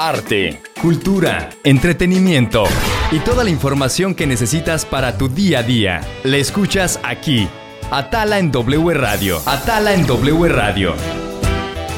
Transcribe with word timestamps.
arte, 0.00 0.62
cultura, 0.80 1.50
entretenimiento 1.62 2.64
y 3.12 3.18
toda 3.18 3.44
la 3.44 3.50
información 3.50 4.14
que 4.14 4.26
necesitas 4.26 4.86
para 4.86 5.18
tu 5.18 5.28
día 5.28 5.58
a 5.58 5.62
día. 5.62 6.00
Le 6.24 6.40
escuchas 6.40 6.98
aquí, 7.04 7.48
Atala 7.90 8.38
en 8.38 8.50
W 8.50 8.94
Radio. 8.94 9.36
Atala 9.46 9.92
en 9.92 10.06
W 10.06 10.48
Radio. 10.48 10.94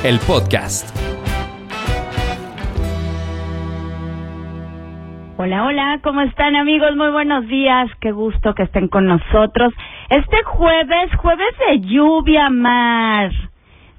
El 0.03 0.19
podcast. 0.19 0.91
Hola, 5.37 5.65
hola, 5.65 6.01
¿cómo 6.03 6.23
están 6.23 6.57
amigos? 6.57 6.97
Muy 6.97 7.13
buenos 7.13 7.47
días, 7.47 7.89
qué 8.01 8.11
gusto 8.11 8.55
que 8.55 8.65
estén 8.65 8.89
con 8.89 9.07
nosotros. 9.07 9.73
Este 10.11 10.43
jueves, 10.43 11.15
jueves 11.19 11.55
de 11.69 11.81
lluvia, 11.83 12.51
Mar. 12.51 13.52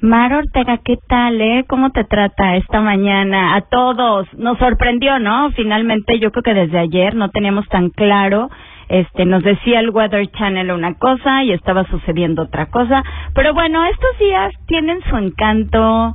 Mar 0.03 0.33
Ortega, 0.33 0.79
¿qué 0.83 0.97
tal, 1.07 1.39
eh? 1.39 1.63
¿Cómo 1.65 1.91
te 1.91 2.03
trata 2.03 2.57
esta 2.57 2.81
mañana? 2.81 3.55
A 3.55 3.61
todos. 3.61 4.27
Nos 4.33 4.57
sorprendió, 4.57 5.17
¿no? 5.17 5.49
Finalmente, 5.51 6.19
yo 6.19 6.29
creo 6.31 6.43
que 6.43 6.53
desde 6.53 6.77
ayer 6.77 7.15
no 7.15 7.29
teníamos 7.29 7.65
tan 7.69 7.89
claro. 7.89 8.49
Este, 8.89 9.23
nos 9.23 9.43
decía 9.43 9.79
el 9.79 9.91
Weather 9.91 10.29
Channel 10.31 10.71
una 10.71 10.95
cosa 10.95 11.45
y 11.45 11.53
estaba 11.53 11.85
sucediendo 11.85 12.41
otra 12.41 12.65
cosa. 12.65 13.01
Pero 13.33 13.53
bueno, 13.53 13.81
estos 13.85 14.19
días 14.19 14.51
tienen 14.67 14.99
su 15.09 15.15
encanto, 15.15 16.13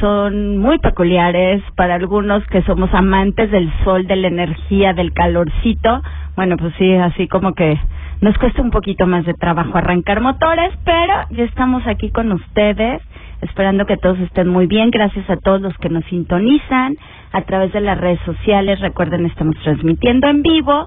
son 0.00 0.56
muy 0.56 0.78
peculiares 0.78 1.62
para 1.76 1.96
algunos 1.96 2.42
que 2.46 2.62
somos 2.62 2.88
amantes 2.94 3.50
del 3.50 3.70
sol, 3.84 4.06
de 4.06 4.16
la 4.16 4.28
energía, 4.28 4.94
del 4.94 5.12
calorcito. 5.12 6.00
Bueno, 6.36 6.56
pues 6.56 6.72
sí, 6.78 6.90
así 6.94 7.28
como 7.28 7.52
que 7.52 7.78
nos 8.22 8.38
cuesta 8.38 8.62
un 8.62 8.70
poquito 8.70 9.06
más 9.06 9.26
de 9.26 9.34
trabajo 9.34 9.76
arrancar 9.76 10.22
motores, 10.22 10.72
pero 10.86 11.12
ya 11.32 11.44
estamos 11.44 11.86
aquí 11.86 12.10
con 12.10 12.32
ustedes 12.32 13.02
esperando 13.42 13.86
que 13.86 13.96
todos 13.96 14.18
estén 14.20 14.48
muy 14.48 14.66
bien. 14.66 14.90
Gracias 14.90 15.28
a 15.30 15.36
todos 15.36 15.60
los 15.60 15.76
que 15.78 15.88
nos 15.88 16.04
sintonizan 16.06 16.96
a 17.32 17.42
través 17.42 17.72
de 17.72 17.80
las 17.80 17.98
redes 17.98 18.20
sociales. 18.24 18.80
Recuerden, 18.80 19.26
estamos 19.26 19.56
transmitiendo 19.62 20.28
en 20.28 20.42
vivo 20.42 20.86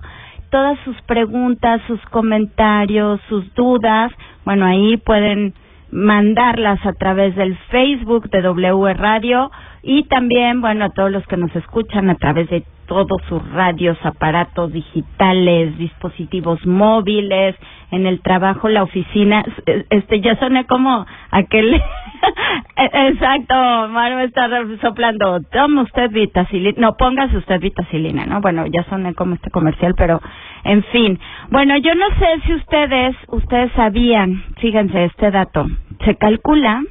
todas 0.50 0.78
sus 0.84 1.00
preguntas, 1.04 1.82
sus 1.88 2.02
comentarios, 2.08 3.20
sus 3.30 3.54
dudas. 3.54 4.12
Bueno, 4.46 4.66
ahí 4.66 4.98
pueden 4.98 5.54
mandarlas 5.92 6.86
a 6.86 6.94
través 6.94 7.36
del 7.36 7.56
Facebook 7.70 8.30
de 8.30 8.42
W 8.42 8.94
Radio 8.94 9.52
y 9.82 10.04
también, 10.04 10.62
bueno, 10.62 10.86
a 10.86 10.90
todos 10.90 11.12
los 11.12 11.26
que 11.26 11.38
nos 11.38 11.56
escuchan 11.56 12.10
a 12.10 12.16
través 12.16 12.50
de 12.50 12.64
todos 12.86 13.22
sus 13.28 13.48
radios, 13.52 13.98
aparatos 14.04 14.74
digitales, 14.74 15.78
dispositivos 15.78 16.66
móviles, 16.66 17.56
en 17.92 18.06
el 18.06 18.22
trabajo, 18.22 18.68
la 18.68 18.84
oficina, 18.84 19.44
este 19.90 20.22
ya 20.22 20.38
soné 20.40 20.66
como 20.66 21.06
aquel 21.32 21.82
exacto, 22.76 23.56
Mario 23.90 24.20
está 24.20 24.50
soplando, 24.82 25.40
toma 25.52 25.84
usted 25.84 26.10
vitacilina, 26.12 26.76
no 26.78 26.98
póngase 26.98 27.38
usted 27.38 27.60
vitacilina, 27.60 28.26
¿no? 28.26 28.42
Bueno, 28.42 28.66
ya 28.68 28.84
soné 28.86 29.14
como 29.14 29.36
este 29.36 29.50
comercial, 29.50 29.94
pero 29.96 30.22
en 30.64 30.84
fin. 30.86 31.20
Bueno, 31.50 31.78
yo 31.78 31.94
no 31.96 32.08
sé 32.18 32.42
si 32.46 32.54
ustedes, 32.54 33.16
ustedes 33.28 33.72
sabían, 33.74 34.44
fíjense 34.58 35.06
este 35.06 35.32
dato, 35.32 35.66
se 36.06 36.16
calcula 36.16 36.84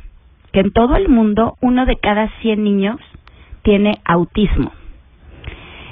que 0.52 0.60
en 0.60 0.72
todo 0.72 0.96
el 0.96 1.08
mundo 1.08 1.54
uno 1.60 1.86
de 1.86 1.96
cada 1.96 2.28
100 2.40 2.64
niños 2.64 2.96
tiene 3.62 3.92
autismo. 4.04 4.72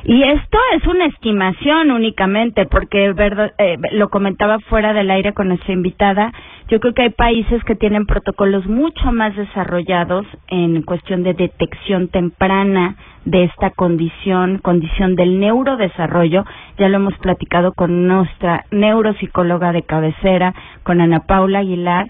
Y 0.09 0.23
esto 0.23 0.59
es 0.77 0.87
una 0.87 1.07
estimación 1.07 1.91
únicamente, 1.91 2.65
porque 2.67 3.13
eh, 3.59 3.77
lo 3.91 4.09
comentaba 4.09 4.61
fuera 4.61 4.93
del 4.93 5.11
aire 5.11 5.33
con 5.33 5.49
nuestra 5.49 5.73
invitada. 5.73 6.33
Yo 6.69 6.81
creo 6.81 6.95
que 6.95 7.03
hay 7.03 7.11
países 7.11 7.63
que 7.63 7.77
tienen 7.77 8.07
protocolos 8.07 8.67
mucho 8.67 9.13
más 9.13 9.37
desarrollados 9.37 10.27
en 10.49 10.83
cuestión 10.83 11.23
de 11.23 11.33
detección 11.33 12.09
temprana 12.09 12.97
de 13.25 13.45
esta 13.45 13.71
condición, 13.71 14.59
condición 14.59 15.15
del 15.15 15.39
neurodesarrollo. 15.39 16.45
Ya 16.77 16.89
lo 16.89 16.97
hemos 16.97 17.17
platicado 17.19 17.73
con 17.73 18.09
nuestra 18.09 18.65
neuropsicóloga 18.73 19.71
de 19.71 19.83
cabecera, 19.83 20.55
con 20.83 21.01
Ana 21.01 21.21
Paula 21.21 21.61
Aguilar. 21.61 22.09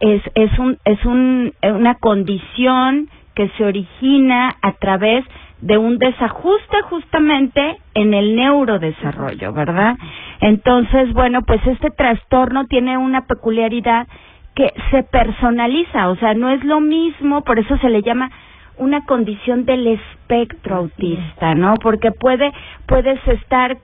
Es, 0.00 0.22
es, 0.34 0.58
un, 0.58 0.78
es 0.86 1.04
un, 1.04 1.52
una 1.62 1.96
condición 1.96 3.10
que 3.34 3.50
se 3.58 3.64
origina 3.64 4.56
a 4.62 4.72
través 4.72 5.22
de 5.60 5.76
un 5.76 5.98
desajuste 5.98 6.82
justamente 6.82 7.78
en 7.94 8.14
el 8.14 8.36
neurodesarrollo, 8.36 9.52
¿verdad? 9.52 9.96
Entonces, 10.40 11.12
bueno, 11.12 11.42
pues 11.42 11.60
este 11.66 11.90
trastorno 11.90 12.66
tiene 12.66 12.96
una 12.96 13.26
peculiaridad 13.26 14.06
que 14.54 14.72
se 14.90 15.02
personaliza, 15.04 16.08
o 16.10 16.16
sea, 16.16 16.34
no 16.34 16.50
es 16.50 16.64
lo 16.64 16.80
mismo, 16.80 17.42
por 17.42 17.58
eso 17.58 17.76
se 17.78 17.88
le 17.88 18.02
llama 18.02 18.30
una 18.76 19.04
condición 19.04 19.64
del 19.64 19.86
espectro 19.88 20.76
autista, 20.76 21.54
¿no? 21.54 21.74
Porque 21.82 22.12
puede 22.12 22.52
puedes 22.86 23.18
estar 23.26 23.78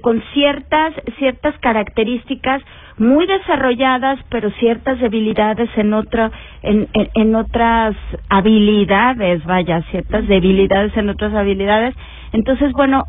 con 0.00 0.22
ciertas 0.34 0.92
ciertas 1.18 1.56
características 1.58 2.60
muy 3.00 3.26
desarrolladas, 3.26 4.20
pero 4.28 4.50
ciertas 4.52 5.00
debilidades 5.00 5.70
en 5.76 5.94
otra 5.94 6.30
en, 6.62 6.86
en, 6.92 7.34
otras 7.34 7.96
habilidades, 8.28 9.42
vaya, 9.44 9.82
ciertas 9.90 10.28
debilidades 10.28 10.94
en 10.96 11.08
otras 11.08 11.34
habilidades. 11.34 11.94
Entonces, 12.32 12.72
bueno, 12.72 13.04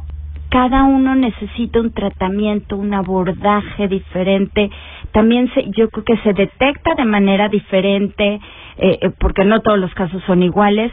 cada 0.50 0.84
uno 0.84 1.14
necesita 1.16 1.82
un 1.82 1.92
tratamiento, 1.92 2.78
un 2.78 2.94
abordaje 2.94 3.90
diferente. 3.90 4.70
También 5.12 5.52
se, 5.54 5.70
yo 5.72 5.90
creo 5.90 6.06
que 6.06 6.18
se 6.24 6.34
detecta 6.34 6.96
de 6.96 7.06
manera 7.06 7.50
diferente, 7.50 8.40
eh, 8.78 9.00
eh 9.02 9.12
porque 9.20 9.44
no 9.44 9.60
todos 9.60 9.78
los 9.78 9.94
casos 9.94 10.24
son 10.26 10.42
iguales 10.42 10.92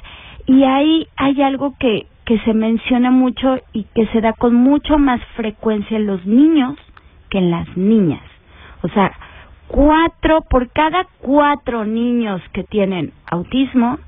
y 0.48 0.64
ahí 0.64 1.06
hay 1.16 1.42
algo 1.42 1.74
que, 1.78 2.06
que 2.24 2.38
se 2.40 2.54
menciona 2.54 3.10
mucho 3.10 3.58
y 3.72 3.84
que 3.94 4.06
se 4.06 4.20
da 4.22 4.32
con 4.32 4.54
mucho 4.54 4.98
más 4.98 5.20
frecuencia 5.36 5.96
en 5.98 6.06
los 6.06 6.24
niños 6.26 6.74
que 7.28 7.38
en 7.38 7.50
las 7.50 7.76
niñas. 7.76 8.22
O 8.82 8.88
sea, 8.88 9.12
cuatro, 9.66 10.42
por 10.48 10.70
cada 10.70 11.06
cuatro 11.20 11.84
niños 11.84 12.40
que 12.52 12.64
tienen 12.64 13.12
autismo, 13.30 13.98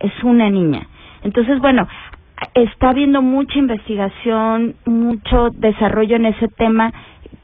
es 0.00 0.12
una 0.22 0.50
niña. 0.50 0.86
Entonces, 1.22 1.58
bueno, 1.60 1.88
está 2.54 2.90
habiendo 2.90 3.22
mucha 3.22 3.58
investigación, 3.58 4.74
mucho 4.84 5.50
desarrollo 5.50 6.16
en 6.16 6.26
ese 6.26 6.48
tema, 6.48 6.92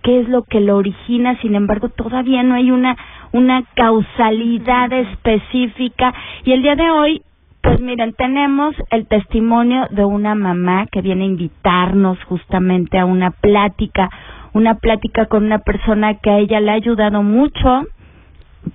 qué 0.03 0.21
es 0.21 0.29
lo 0.29 0.43
que 0.43 0.61
lo 0.61 0.77
origina, 0.77 1.41
sin 1.41 1.55
embargo, 1.55 1.89
todavía 1.89 2.43
no 2.43 2.55
hay 2.55 2.71
una, 2.71 2.97
una 3.33 3.63
causalidad 3.75 4.93
específica. 4.93 6.13
Y 6.45 6.53
el 6.53 6.63
día 6.63 6.75
de 6.75 6.91
hoy 6.91 7.23
pues 7.63 7.81
miren, 7.81 8.13
tenemos 8.15 8.75
el 8.91 9.07
testimonio 9.07 9.87
de 9.91 10.05
una 10.05 10.35
mamá 10.35 10.87
que 10.91 11.01
viene 11.01 11.23
a 11.23 11.29
invitarnos 11.29 12.19
justamente 12.25 12.99
a 12.99 13.05
una 13.07 13.31
plática, 13.31 14.11
una 14.53 14.75
plática 14.77 15.27
con 15.27 15.45
una 15.45 15.59
persona 15.59 16.15
que 16.15 16.31
a 16.31 16.39
ella 16.39 16.61
le 16.61 16.71
ha 16.71 16.75
ayudado 16.75 17.23
mucho 17.23 17.87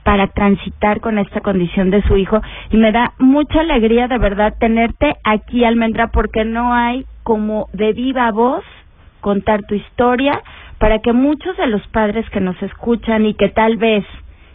para 0.03 0.27
transitar 0.27 0.99
con 0.99 1.17
esta 1.17 1.41
condición 1.41 1.89
de 1.91 2.01
su 2.03 2.17
hijo. 2.17 2.41
Y 2.71 2.77
me 2.77 2.91
da 2.91 3.13
mucha 3.19 3.61
alegría 3.61 4.07
de 4.07 4.17
verdad 4.17 4.53
tenerte 4.59 5.15
aquí 5.23 5.63
almendra 5.63 6.07
porque 6.07 6.45
no 6.45 6.73
hay 6.73 7.05
como 7.23 7.67
de 7.73 7.93
viva 7.93 8.31
voz 8.31 8.63
contar 9.21 9.63
tu 9.63 9.75
historia 9.75 10.41
para 10.77 10.99
que 10.99 11.13
muchos 11.13 11.57
de 11.57 11.67
los 11.67 11.85
padres 11.87 12.29
que 12.29 12.39
nos 12.39 12.61
escuchan 12.61 13.25
y 13.25 13.33
que 13.33 13.49
tal 13.49 13.77
vez 13.77 14.05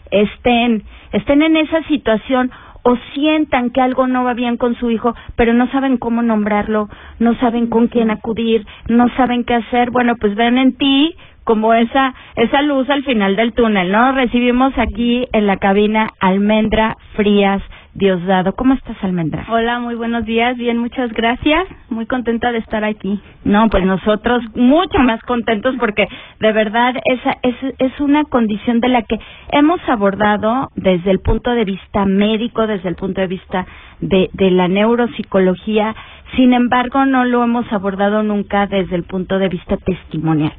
estén 0.09 0.83
estén 1.11 1.41
en 1.41 1.57
esa 1.57 1.83
situación 1.83 2.51
o 2.83 2.97
sientan 3.13 3.69
que 3.69 3.81
algo 3.81 4.07
no 4.07 4.23
va 4.23 4.33
bien 4.33 4.57
con 4.57 4.75
su 4.75 4.91
hijo, 4.91 5.15
pero 5.35 5.53
no 5.53 5.69
saben 5.71 5.97
cómo 5.97 6.21
nombrarlo, 6.21 6.89
no 7.19 7.35
saben 7.39 7.67
con 7.67 7.87
quién 7.87 8.11
acudir, 8.11 8.65
no 8.87 9.07
saben 9.15 9.43
qué 9.43 9.55
hacer, 9.55 9.91
bueno, 9.91 10.15
pues 10.19 10.35
ven 10.35 10.57
en 10.57 10.75
ti 10.77 11.15
como 11.43 11.73
esa 11.73 12.13
esa 12.35 12.61
luz 12.61 12.89
al 12.89 13.03
final 13.03 13.35
del 13.35 13.53
túnel, 13.53 13.91
¿no? 13.91 14.13
Recibimos 14.13 14.73
aquí 14.77 15.27
en 15.33 15.47
la 15.47 15.57
cabina 15.57 16.11
Almendra 16.19 16.95
Frías 17.15 17.61
Diosdado. 17.95 18.53
¿Cómo 18.53 18.73
estás, 18.73 18.97
Almendra? 19.03 19.45
Hola, 19.49 19.79
muy 19.79 19.93
buenos 19.93 20.25
días. 20.25 20.57
Bien, 20.57 20.79
muchas 20.79 21.13
gracias. 21.13 21.67
Muy 21.89 22.07
contenta 22.07 22.51
de 22.51 22.57
estar 22.57 22.83
aquí. 22.83 23.19
No, 23.43 23.69
pues 23.69 23.85
nosotros 23.85 24.43
mucho 24.55 24.97
más 24.97 25.21
contentos 25.21 25.75
porque 25.79 26.07
de 26.39 26.51
verdad 26.53 26.95
esa 27.05 27.37
es, 27.43 27.55
es 27.77 27.99
una 27.99 28.23
condición 28.23 28.79
de 28.79 28.87
la 28.87 29.03
que 29.03 29.19
hemos 29.51 29.79
abordado 29.87 30.71
desde 30.75 31.11
el 31.11 31.19
punto 31.19 31.51
de 31.51 31.65
vista 31.65 32.05
médico, 32.05 32.65
desde 32.65 32.89
el 32.89 32.95
punto 32.95 33.21
de 33.21 33.27
vista 33.27 33.67
de, 33.99 34.31
de 34.33 34.49
la 34.49 34.67
neuropsicología. 34.67 35.95
Sin 36.35 36.53
embargo, 36.53 37.05
no 37.05 37.25
lo 37.25 37.43
hemos 37.43 37.71
abordado 37.71 38.23
nunca 38.23 38.65
desde 38.65 38.95
el 38.95 39.03
punto 39.03 39.37
de 39.37 39.49
vista 39.49 39.77
testimonial. 39.77 40.53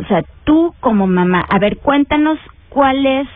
O 0.00 0.04
sea, 0.08 0.24
tú 0.42 0.74
como 0.80 1.06
mamá, 1.06 1.44
a 1.48 1.60
ver, 1.60 1.78
cuéntanos 1.78 2.40
cuál 2.70 3.06
es 3.06 3.28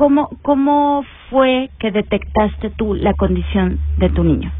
¿Cómo, 0.00 0.30
¿Cómo 0.40 1.04
fue 1.28 1.68
que 1.78 1.90
detectaste 1.90 2.70
tú 2.70 2.94
la 2.94 3.12
condición 3.12 3.78
de 3.98 4.08
tu 4.08 4.24
niño? 4.24 4.50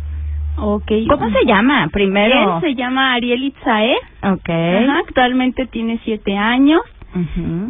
Okay. 0.58 1.06
¿Cómo 1.06 1.30
se 1.30 1.46
llama 1.46 1.88
primero? 1.90 2.56
Él 2.56 2.60
se 2.60 2.74
llama 2.74 3.14
Ariel 3.14 3.44
Itzae. 3.44 3.96
Okay. 4.34 4.86
actualmente 5.02 5.64
tiene 5.64 5.98
siete 6.04 6.36
años. 6.36 6.82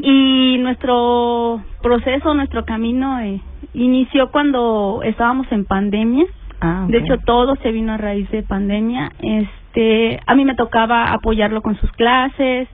Y 0.03 0.59
nuestro 0.59 1.63
proceso, 1.81 2.35
nuestro 2.35 2.65
camino 2.65 3.21
eh, 3.21 3.41
inició 3.75 4.33
cuando 4.33 5.03
estábamos 5.05 5.47
en 5.53 5.65
pandemia. 5.65 6.25
Ah, 6.61 6.87
De 6.89 6.99
hecho, 6.99 7.19
todo 7.25 7.55
se 7.63 7.71
vino 7.71 7.93
a 7.93 7.99
raíz 7.99 8.29
de 8.33 8.43
pandemia. 8.43 9.13
Este, 9.21 10.19
a 10.27 10.35
mí 10.35 10.45
me 10.45 10.57
tocaba 10.57 11.13
apoyarlo 11.13 11.63
con 11.63 11.77
sus 11.77 11.93
clases, 11.93 12.67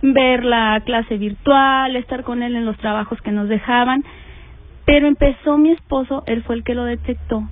ver 0.00 0.42
la 0.42 0.80
clase 0.86 1.18
virtual, 1.18 1.96
estar 1.96 2.24
con 2.24 2.42
él 2.42 2.56
en 2.56 2.64
los 2.64 2.78
trabajos 2.78 3.20
que 3.20 3.30
nos 3.30 3.50
dejaban. 3.50 4.02
Pero 4.88 5.06
empezó 5.06 5.58
mi 5.58 5.72
esposo, 5.72 6.22
él 6.26 6.42
fue 6.44 6.54
el 6.54 6.64
que 6.64 6.74
lo 6.74 6.84
detectó, 6.84 7.42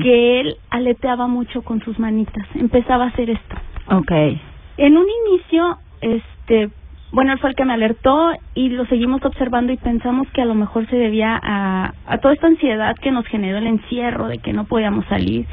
que 0.00 0.40
él 0.40 0.56
aleteaba 0.70 1.26
mucho 1.26 1.60
con 1.60 1.82
sus 1.82 1.98
manitas, 1.98 2.46
empezaba 2.54 3.04
a 3.04 3.08
hacer 3.08 3.28
esto. 3.28 3.54
Okay. 3.86 4.40
En 4.78 4.96
un 4.96 5.04
inicio, 5.26 5.76
este, 6.00 6.70
bueno, 7.12 7.34
él 7.34 7.38
fue 7.38 7.50
el 7.50 7.54
que 7.54 7.66
me 7.66 7.74
alertó 7.74 8.30
y 8.54 8.70
lo 8.70 8.86
seguimos 8.86 9.22
observando 9.26 9.74
y 9.74 9.76
pensamos 9.76 10.26
que 10.30 10.40
a 10.40 10.46
lo 10.46 10.54
mejor 10.54 10.88
se 10.88 10.96
debía 10.96 11.38
a, 11.42 11.92
a 12.06 12.16
toda 12.16 12.32
esta 12.32 12.46
ansiedad 12.46 12.96
que 12.96 13.10
nos 13.10 13.26
generó 13.26 13.58
el 13.58 13.66
encierro, 13.66 14.28
de 14.28 14.38
que 14.38 14.54
no 14.54 14.64
podíamos 14.64 15.04
salir. 15.04 15.44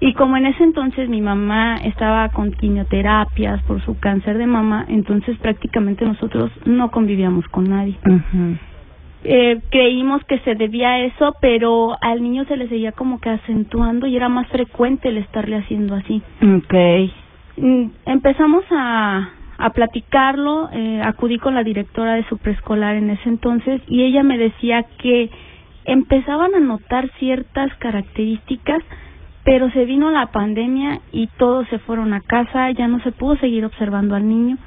Y 0.00 0.14
como 0.14 0.36
en 0.36 0.46
ese 0.46 0.64
entonces 0.64 1.08
mi 1.08 1.20
mamá 1.20 1.76
estaba 1.76 2.28
con 2.30 2.50
quimioterapias 2.50 3.62
por 3.62 3.80
su 3.84 4.00
cáncer 4.00 4.36
de 4.36 4.48
mama, 4.48 4.84
entonces 4.88 5.38
prácticamente 5.38 6.04
nosotros 6.04 6.50
no 6.66 6.90
convivíamos 6.90 7.46
con 7.46 7.70
nadie. 7.70 7.96
Eh, 9.24 9.60
creímos 9.70 10.22
que 10.24 10.38
se 10.40 10.54
debía 10.54 10.90
a 10.90 11.00
eso, 11.00 11.34
pero 11.40 11.96
al 12.00 12.22
niño 12.22 12.44
se 12.44 12.56
le 12.56 12.68
seguía 12.68 12.92
como 12.92 13.20
que 13.20 13.30
acentuando 13.30 14.06
y 14.06 14.16
era 14.16 14.28
más 14.28 14.46
frecuente 14.48 15.08
el 15.08 15.18
estarle 15.18 15.56
haciendo 15.56 15.96
así. 15.96 16.22
Okay. 16.40 17.12
Mm, 17.56 17.86
empezamos 18.06 18.64
a, 18.70 19.28
a 19.58 19.70
platicarlo, 19.70 20.70
eh, 20.72 21.02
acudí 21.04 21.38
con 21.38 21.54
la 21.54 21.64
directora 21.64 22.14
de 22.14 22.24
su 22.28 22.38
preescolar 22.38 22.94
en 22.94 23.10
ese 23.10 23.28
entonces 23.28 23.82
y 23.88 24.04
ella 24.04 24.22
me 24.22 24.38
decía 24.38 24.84
que 24.98 25.30
empezaban 25.84 26.54
a 26.54 26.60
notar 26.60 27.10
ciertas 27.18 27.74
características, 27.78 28.82
pero 29.42 29.68
se 29.70 29.84
vino 29.84 30.12
la 30.12 30.26
pandemia 30.26 31.00
y 31.10 31.26
todos 31.38 31.66
se 31.68 31.80
fueron 31.80 32.12
a 32.12 32.20
casa, 32.20 32.70
ya 32.70 32.86
no 32.86 33.00
se 33.00 33.10
pudo 33.10 33.36
seguir 33.38 33.64
observando 33.64 34.14
al 34.14 34.28
niño 34.28 34.58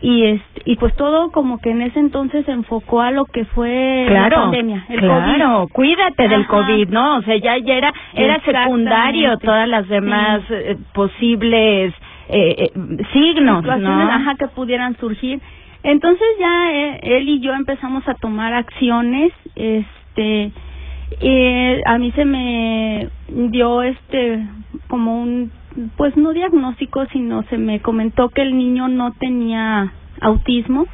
y 0.00 0.24
este 0.24 0.62
y 0.66 0.76
pues 0.76 0.94
todo 0.96 1.30
como 1.30 1.58
que 1.58 1.70
en 1.70 1.82
ese 1.82 2.00
entonces 2.00 2.44
se 2.44 2.52
enfocó 2.52 3.00
a 3.00 3.10
lo 3.10 3.24
que 3.24 3.44
fue 3.44 4.04
claro, 4.08 4.36
la 4.36 4.42
pandemia, 4.42 4.84
el 4.88 5.00
claro, 5.00 5.68
cuídate 5.72 6.28
del. 6.28 6.46
COVID, 6.46 6.88
¿no? 6.88 7.18
O 7.18 7.22
sea, 7.22 7.36
ya, 7.36 7.56
ya 7.58 7.74
era 7.74 7.92
era 8.14 8.40
secundario 8.40 9.38
todas 9.38 9.68
las 9.68 9.88
demás 9.88 10.40
eh, 10.50 10.76
posibles 10.92 11.94
eh, 12.28 12.70
eh, 12.74 13.02
signos, 13.12 13.64
¿no? 13.64 14.02
ajá, 14.10 14.34
que 14.34 14.48
pudieran 14.48 14.96
surgir. 14.96 15.40
Entonces 15.82 16.26
ya 16.40 16.72
eh, 16.72 17.00
él 17.02 17.28
y 17.28 17.40
yo 17.40 17.52
empezamos 17.52 18.06
a 18.08 18.14
tomar 18.14 18.52
acciones, 18.54 19.32
este, 19.54 20.50
eh, 21.20 21.82
a 21.86 21.98
mí 21.98 22.10
se 22.12 22.24
me 22.24 23.08
dio 23.28 23.82
este 23.82 24.44
como 24.88 25.22
un, 25.22 25.52
pues 25.96 26.16
no 26.16 26.32
diagnóstico, 26.32 27.06
sino 27.12 27.42
se 27.44 27.58
me 27.58 27.80
comentó 27.80 28.28
que 28.30 28.42
el 28.42 28.56
niño 28.56 28.88
no 28.88 29.12
tenía 29.12 29.92
autismo. 30.20 30.86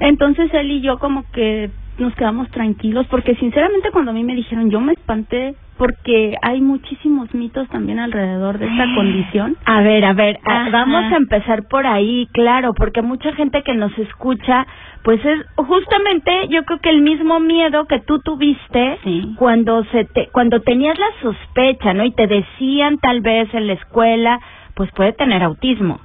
Entonces 0.00 0.52
él 0.52 0.70
y 0.70 0.80
yo 0.80 0.98
como 0.98 1.24
que 1.32 1.70
nos 1.98 2.14
quedamos 2.14 2.48
tranquilos 2.50 3.06
porque 3.08 3.34
sinceramente 3.36 3.90
cuando 3.90 4.10
a 4.10 4.14
mí 4.14 4.24
me 4.24 4.34
dijeron 4.34 4.70
yo 4.70 4.80
me 4.80 4.92
espanté 4.92 5.54
porque 5.76 6.34
hay 6.42 6.60
muchísimos 6.60 7.32
mitos 7.34 7.68
también 7.68 8.00
alrededor 8.00 8.58
de 8.58 8.66
esta 8.66 8.84
condición. 8.96 9.56
A 9.64 9.80
ver, 9.80 10.04
a 10.04 10.12
ver, 10.12 10.38
Ajá. 10.44 10.70
vamos 10.70 11.04
a 11.12 11.16
empezar 11.16 11.68
por 11.68 11.86
ahí, 11.86 12.26
claro, 12.32 12.74
porque 12.74 13.00
mucha 13.00 13.32
gente 13.34 13.62
que 13.62 13.74
nos 13.74 13.96
escucha, 13.96 14.66
pues 15.04 15.24
es 15.24 15.38
justamente, 15.56 16.48
yo 16.48 16.64
creo 16.64 16.80
que 16.80 16.90
el 16.90 17.00
mismo 17.02 17.38
miedo 17.38 17.84
que 17.86 18.00
tú 18.00 18.18
tuviste 18.18 18.98
Sí. 19.04 19.34
cuando 19.38 19.84
se 19.92 20.04
te, 20.04 20.28
cuando 20.32 20.60
tenías 20.62 20.98
la 20.98 21.06
sospecha, 21.22 21.94
¿no? 21.94 22.04
Y 22.04 22.10
te 22.12 22.26
decían 22.26 22.98
tal 22.98 23.20
vez 23.20 23.52
en 23.54 23.68
la 23.68 23.74
escuela, 23.74 24.40
pues 24.74 24.90
puede 24.92 25.12
tener 25.12 25.42
autismo. 25.44 26.00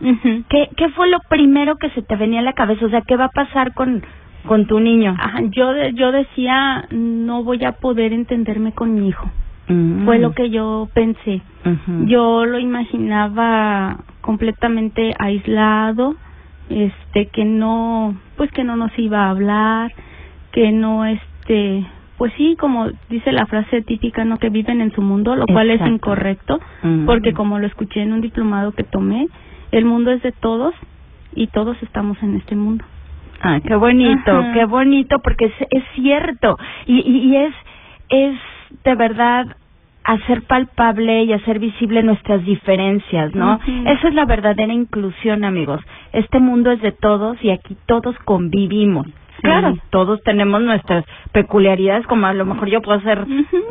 ¿Qué, 0.49 0.69
qué 0.77 0.89
fue 0.89 1.09
lo 1.09 1.17
primero 1.29 1.77
que 1.77 1.89
se 1.91 2.01
te 2.03 2.15
venía 2.15 2.39
a 2.41 2.43
la 2.43 2.53
cabeza? 2.53 2.85
O 2.85 2.89
sea, 2.89 3.01
¿qué 3.01 3.15
va 3.17 3.25
a 3.25 3.29
pasar 3.29 3.73
con, 3.73 4.03
con 4.45 4.65
tu 4.67 4.79
niño? 4.79 5.15
Ajá, 5.19 5.41
yo 5.49 5.73
yo 5.93 6.11
decía 6.11 6.85
no 6.91 7.43
voy 7.43 7.63
a 7.63 7.73
poder 7.73 8.13
entenderme 8.13 8.73
con 8.73 8.93
mi 8.95 9.07
hijo. 9.09 9.29
Mm. 9.67 10.05
Fue 10.05 10.19
lo 10.19 10.33
que 10.33 10.49
yo 10.49 10.89
pensé. 10.93 11.41
Yo 12.05 12.45
lo 12.45 12.59
imaginaba 12.59 13.99
completamente 14.19 15.13
aislado, 15.17 16.15
este 16.69 17.27
que 17.27 17.45
no 17.45 18.15
pues 18.35 18.51
que 18.51 18.65
no 18.65 18.75
nos 18.75 18.91
iba 18.99 19.25
a 19.25 19.29
hablar, 19.29 19.93
que 20.51 20.71
no 20.73 21.05
este 21.05 21.85
pues 22.17 22.31
sí, 22.37 22.55
como 22.59 22.89
dice 23.09 23.31
la 23.31 23.45
frase 23.47 23.81
típica, 23.81 24.23
no 24.23 24.37
que 24.37 24.49
viven 24.49 24.81
en 24.81 24.91
su 24.93 25.01
mundo, 25.01 25.35
lo 25.35 25.45
cual 25.45 25.71
es 25.71 25.81
incorrecto, 25.85 26.59
porque 27.05 27.33
como 27.33 27.59
lo 27.59 27.67
escuché 27.67 28.01
en 28.01 28.13
un 28.13 28.21
diplomado 28.21 28.71
que 28.71 28.83
tomé, 28.83 29.27
el 29.71 29.85
mundo 29.85 30.11
es 30.11 30.21
de 30.21 30.31
todos 30.31 30.73
y 31.35 31.47
todos 31.47 31.81
estamos 31.81 32.21
en 32.21 32.35
este 32.35 32.55
mundo. 32.55 32.85
Ah, 33.43 33.59
qué 33.65 33.75
bonito, 33.75 34.31
Ajá. 34.31 34.53
qué 34.53 34.65
bonito, 34.65 35.19
porque 35.19 35.45
es, 35.45 35.53
es 35.69 35.83
cierto 35.95 36.57
y, 36.85 36.99
y, 36.99 37.17
y 37.29 37.35
es 37.37 37.53
es 38.09 38.35
de 38.83 38.95
verdad 38.95 39.45
hacer 40.05 40.41
palpable 40.43 41.23
y 41.23 41.33
hacer 41.33 41.59
visible 41.59 42.03
nuestras 42.03 42.43
diferencias, 42.45 43.33
¿no? 43.35 43.55
Ujú. 43.55 43.71
Eso 43.89 44.07
es 44.09 44.13
la 44.13 44.25
verdadera 44.25 44.73
inclusión, 44.73 45.43
amigos. 45.45 45.81
Este 46.11 46.39
mundo 46.39 46.71
es 46.71 46.81
de 46.81 46.91
todos 46.91 47.37
y 47.43 47.49
aquí 47.51 47.77
todos 47.85 48.15
convivimos. 48.25 49.07
Claro, 49.41 49.75
todos 49.89 50.21
tenemos 50.23 50.61
nuestras 50.61 51.03
peculiaridades, 51.33 52.05
como 52.07 52.27
a 52.27 52.33
lo 52.33 52.45
mejor 52.45 52.69
yo 52.69 52.81
puedo 52.81 52.99
hacer 52.99 53.25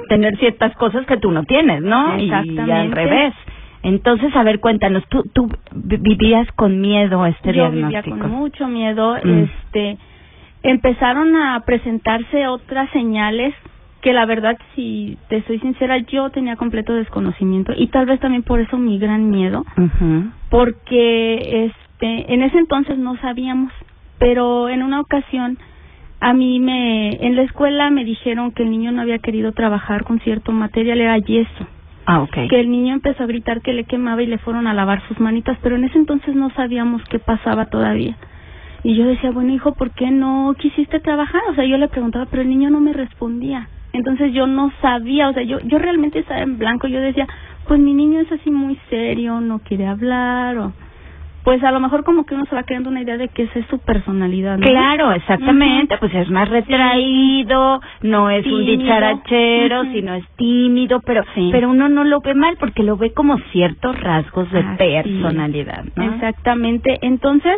tener 0.08 0.36
ciertas 0.38 0.74
cosas 0.76 1.06
que 1.06 1.16
tú 1.16 1.30
no 1.30 1.44
tienes, 1.44 1.80
¿no? 1.82 2.18
Y- 2.18 2.22
Y, 2.22 2.24
Exactamente. 2.24 2.72
al 2.72 2.92
revés. 2.92 3.34
Entonces, 3.82 4.34
a 4.36 4.42
ver, 4.44 4.60
cuéntanos, 4.60 5.02
tú, 5.08 5.24
tú 5.32 5.48
vi- 5.74 5.96
vivías 5.96 6.46
con 6.52 6.80
miedo 6.80 7.26
este 7.26 7.52
yo 7.52 7.68
vivía 7.70 7.88
diagnóstico. 7.88 8.18
con 8.18 8.30
mucho 8.30 8.68
miedo 8.68 9.16
Mm. 9.24 9.38
este 9.44 9.98
empezaron 10.62 11.34
a 11.36 11.60
presentarse 11.66 12.46
otras 12.46 12.88
señales 12.90 13.52
que 14.00 14.12
la 14.12 14.26
verdad 14.26 14.56
si 14.74 15.18
te 15.28 15.42
soy 15.42 15.58
sincera 15.60 15.98
yo 15.98 16.30
tenía 16.30 16.54
completo 16.56 16.92
desconocimiento 16.92 17.72
y 17.76 17.88
tal 17.88 18.06
vez 18.06 18.20
también 18.20 18.42
por 18.44 18.60
eso 18.60 18.78
mi 18.78 18.98
gran 18.98 19.28
miedo 19.30 19.64
porque 20.50 21.66
este 21.66 22.32
en 22.32 22.42
ese 22.42 22.58
entonces 22.58 22.98
no 22.98 23.16
sabíamos 23.18 23.72
pero 24.18 24.68
en 24.68 24.82
una 24.82 25.00
ocasión 25.00 25.58
a 26.20 26.32
mí 26.32 26.60
me 26.60 27.10
en 27.26 27.34
la 27.36 27.42
escuela 27.42 27.90
me 27.90 28.04
dijeron 28.04 28.52
que 28.52 28.62
el 28.62 28.70
niño 28.70 28.92
no 28.92 29.02
había 29.02 29.18
querido 29.18 29.52
trabajar 29.52 30.04
con 30.04 30.20
cierto 30.20 30.52
material 30.52 31.00
era 31.00 31.18
yeso 31.18 31.66
Ah, 32.06 32.26
que 32.32 32.60
el 32.60 32.70
niño 32.70 32.94
empezó 32.94 33.22
a 33.22 33.26
gritar 33.26 33.60
que 33.62 33.72
le 33.72 33.84
quemaba 33.84 34.22
y 34.22 34.26
le 34.26 34.38
fueron 34.38 34.66
a 34.66 34.74
lavar 34.74 35.06
sus 35.06 35.20
manitas, 35.20 35.56
pero 35.62 35.76
en 35.76 35.84
ese 35.84 35.98
entonces 35.98 36.34
no 36.34 36.50
sabíamos 36.50 37.02
qué 37.04 37.18
pasaba 37.18 37.66
todavía. 37.66 38.16
Y 38.82 38.96
yo 38.96 39.06
decía, 39.06 39.30
bueno, 39.30 39.52
hijo, 39.52 39.74
¿por 39.74 39.92
qué 39.92 40.10
no 40.10 40.54
quisiste 40.58 40.98
trabajar? 40.98 41.42
O 41.50 41.54
sea, 41.54 41.64
yo 41.64 41.78
le 41.78 41.88
preguntaba, 41.88 42.26
pero 42.26 42.42
el 42.42 42.48
niño 42.48 42.70
no 42.70 42.80
me 42.80 42.92
respondía. 42.92 43.68
Entonces 43.92 44.32
yo 44.32 44.46
no 44.46 44.72
sabía, 44.80 45.28
o 45.28 45.32
sea, 45.32 45.42
yo 45.44 45.60
yo 45.60 45.78
realmente 45.78 46.18
estaba 46.18 46.40
en 46.40 46.58
blanco. 46.58 46.88
Yo 46.88 47.00
decía, 47.00 47.28
pues 47.68 47.78
mi 47.78 47.94
niño 47.94 48.20
es 48.20 48.32
así 48.32 48.50
muy 48.50 48.78
serio, 48.90 49.40
no 49.40 49.60
quiere 49.60 49.86
hablar, 49.86 50.58
o 50.58 50.72
pues 51.44 51.62
a 51.64 51.72
lo 51.72 51.80
mejor 51.80 52.04
como 52.04 52.24
que 52.24 52.34
uno 52.34 52.44
se 52.46 52.54
va 52.54 52.62
creando 52.62 52.88
una 52.90 53.02
idea 53.02 53.16
de 53.16 53.28
que 53.28 53.42
esa 53.44 53.58
es 53.58 53.66
su 53.66 53.78
personalidad, 53.80 54.58
¿no? 54.58 54.66
Claro, 54.66 55.12
exactamente, 55.12 55.96
pues 55.98 56.14
es 56.14 56.30
más 56.30 56.48
retraído, 56.48 57.80
no 58.02 58.30
es 58.30 58.46
un 58.46 58.64
dicharachero, 58.64 59.82
sino 59.92 60.14
es 60.14 60.24
tímido, 60.36 61.00
pero 61.04 61.24
Sí. 61.34 61.48
pero 61.52 61.70
uno 61.70 61.88
no 61.88 62.04
lo 62.04 62.20
ve 62.20 62.34
mal 62.34 62.56
porque 62.58 62.82
lo 62.82 62.96
ve 62.96 63.12
como 63.12 63.38
ciertos 63.52 63.98
rasgos 64.00 64.50
de 64.52 64.62
personalidad, 64.78 65.84
¿no? 65.96 66.04
Exactamente. 66.14 66.98
Entonces, 67.02 67.56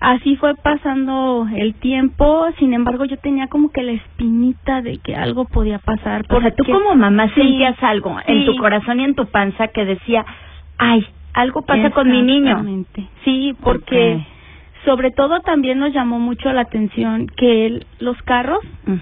así 0.00 0.36
fue 0.36 0.54
pasando 0.56 1.46
el 1.54 1.74
tiempo. 1.74 2.46
Sin 2.58 2.72
embargo, 2.74 3.04
yo 3.04 3.16
tenía 3.18 3.46
como 3.48 3.70
que 3.70 3.82
la 3.82 3.92
espinita 3.92 4.80
de 4.82 4.98
que 4.98 5.14
algo 5.16 5.44
podía 5.44 5.78
pasar. 5.78 6.24
O 6.28 6.40
sea, 6.40 6.50
tú 6.50 6.64
porque- 6.64 6.72
como 6.72 6.94
mamá 6.94 7.28
sentías 7.34 7.80
algo 7.82 8.16
en 8.26 8.44
tu 8.46 8.56
corazón 8.56 9.00
y 9.00 9.04
en 9.04 9.14
tu 9.14 9.26
panza 9.26 9.68
que 9.68 9.84
decía, 9.84 10.24
ay, 10.78 11.04
algo 11.38 11.62
pasa 11.62 11.90
con 11.90 12.10
mi 12.10 12.22
niño. 12.22 12.64
Sí, 13.24 13.54
porque 13.62 14.24
sobre 14.84 15.12
todo 15.12 15.40
también 15.40 15.78
nos 15.78 15.92
llamó 15.92 16.18
mucho 16.18 16.52
la 16.52 16.62
atención 16.62 17.28
que 17.28 17.66
él, 17.66 17.86
los 18.00 18.20
carros 18.22 18.58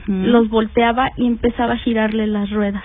los 0.07 0.51
volteaba 0.51 1.11
y 1.17 1.27
empezaba 1.27 1.75
a 1.75 1.79
girarle 1.79 2.27
las 2.27 2.51
ruedas. 2.51 2.85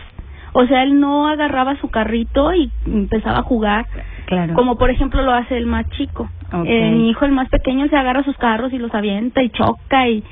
O 0.53 0.65
sea, 0.67 0.83
él 0.83 0.99
no 0.99 1.27
agarraba 1.27 1.75
su 1.81 1.89
carrito 1.89 2.53
y 2.53 2.71
empezaba 2.85 3.39
a 3.39 3.43
jugar 3.43 3.85
claro. 4.25 4.53
como 4.53 4.77
por 4.77 4.89
ejemplo 4.89 5.21
lo 5.21 5.33
hace 5.33 5.57
el 5.57 5.65
más 5.65 5.89
chico. 5.91 6.29
Eh, 6.65 6.91
mi 6.91 7.09
hijo 7.09 7.25
el 7.25 7.31
más 7.31 7.49
pequeño 7.49 7.87
se 7.89 7.95
agarra 7.97 8.23
sus 8.23 8.37
carros 8.37 8.71
y 8.71 8.77
los 8.77 8.93
avienta 8.93 9.41
y 9.43 9.49
choca 9.49 10.07
y 10.07 10.23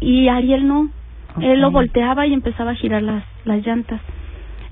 y 0.00 0.28
Ariel 0.28 0.68
no. 0.68 0.90
Él 1.40 1.60
lo 1.60 1.70
volteaba 1.70 2.26
y 2.26 2.34
empezaba 2.34 2.72
a 2.72 2.74
girar 2.74 3.02
las 3.02 3.24
las 3.44 3.66
llantas. 3.66 4.00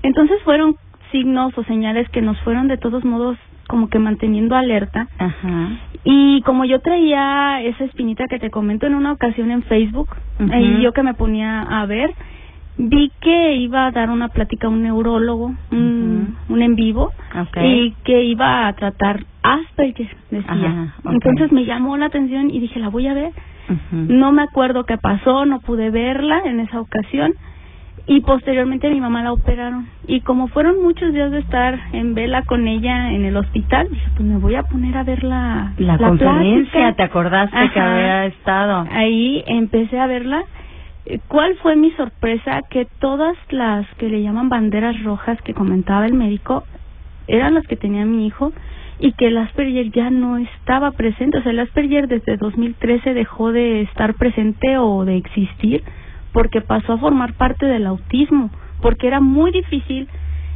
Entonces 0.03 0.37
fueron 0.43 0.75
signos 1.11 1.57
o 1.57 1.63
señales 1.63 2.07
que 2.09 2.21
nos 2.21 2.37
fueron 2.41 2.67
de 2.67 2.77
todos 2.77 3.03
modos 3.03 3.37
como 3.67 3.89
que 3.89 3.99
manteniendo 3.99 4.55
alerta 4.55 5.07
Ajá. 5.17 5.69
y 6.03 6.41
como 6.41 6.65
yo 6.65 6.79
traía 6.79 7.61
esa 7.61 7.83
espinita 7.83 8.27
que 8.27 8.39
te 8.39 8.49
comento 8.49 8.87
en 8.87 8.95
una 8.95 9.11
ocasión 9.11 9.51
en 9.51 9.63
Facebook, 9.63 10.09
ahí 10.51 10.81
yo 10.81 10.93
que 10.93 11.03
me 11.03 11.13
ponía 11.13 11.61
a 11.61 11.85
ver, 11.85 12.11
vi 12.77 13.11
que 13.21 13.55
iba 13.55 13.87
a 13.87 13.91
dar 13.91 14.09
una 14.09 14.29
plática 14.29 14.67
a 14.67 14.69
un 14.69 14.83
neurólogo, 14.83 15.53
un, 15.71 16.37
un 16.47 16.61
en 16.61 16.75
vivo, 16.75 17.11
y 17.63 17.91
que 18.03 18.23
iba 18.23 18.67
a 18.67 18.73
tratar 18.73 19.25
Asperger, 19.41 20.09
decía. 20.29 20.93
Entonces 21.05 21.51
me 21.51 21.65
llamó 21.65 21.95
la 21.97 22.07
atención 22.07 22.49
y 22.51 22.59
dije, 22.59 22.79
la 22.79 22.89
voy 22.89 23.07
a 23.07 23.13
ver. 23.13 23.31
No 23.91 24.31
me 24.31 24.43
acuerdo 24.43 24.85
qué 24.85 24.97
pasó, 24.97 25.45
no 25.45 25.59
pude 25.61 25.89
verla 25.89 26.41
en 26.45 26.59
esa 26.61 26.79
ocasión 26.79 27.33
y 28.07 28.21
posteriormente 28.21 28.89
mi 28.89 29.01
mamá 29.01 29.21
la 29.21 29.33
operaron. 29.33 29.87
Y 30.07 30.21
como 30.21 30.47
fueron 30.47 30.81
muchos 30.81 31.13
días 31.13 31.29
de 31.29 31.39
estar 31.39 31.77
en 31.91 32.15
vela 32.15 32.43
con 32.43 32.67
ella 32.67 33.11
en 33.11 33.25
el 33.25 33.35
hospital 33.35 33.89
dije 33.91 34.09
pues 34.15 34.27
me 34.27 34.37
voy 34.37 34.55
a 34.55 34.63
poner 34.63 34.97
a 34.97 35.03
ver 35.03 35.23
la 35.23 35.73
la, 35.77 35.97
conferencia 35.97 36.93
te 36.93 37.03
acordaste 37.03 37.69
que 37.73 37.79
había 37.79 38.25
estado 38.25 38.85
ahí 38.91 39.43
empecé 39.45 39.99
a 39.99 40.07
verla. 40.07 40.43
¿Cuál 41.27 41.55
fue 41.57 41.75
mi 41.75 41.91
sorpresa? 41.91 42.63
Que 42.69 42.85
todas 42.99 43.37
las 43.49 43.85
que 43.95 44.09
le 44.09 44.21
llaman 44.21 44.49
banderas 44.49 45.01
rojas 45.03 45.41
que 45.41 45.53
comentaba 45.53 46.05
el 46.05 46.13
médico 46.13 46.63
eran 47.27 47.53
las 47.53 47.65
que 47.67 47.77
tenía 47.77 48.05
mi 48.05 48.25
hijo 48.25 48.51
y 48.99 49.13
que 49.13 49.27
el 49.27 49.37
Asperger 49.37 49.91
ya 49.91 50.09
no 50.09 50.37
estaba 50.37 50.91
presente. 50.91 51.37
O 51.37 51.43
sea, 51.43 51.51
el 51.51 51.59
Asperger 51.59 52.07
desde 52.07 52.35
2013 52.35 53.13
dejó 53.13 53.51
de 53.51 53.81
estar 53.81 54.15
presente 54.15 54.77
o 54.77 55.05
de 55.05 55.17
existir 55.17 55.83
porque 56.37 56.61
pasó 56.61 56.93
a 56.93 56.97
formar 56.99 57.33
parte 57.33 57.65
del 57.65 57.87
autismo, 57.87 58.51
porque 58.79 59.07
era 59.07 59.19
muy 59.19 59.49
difícil 59.49 60.07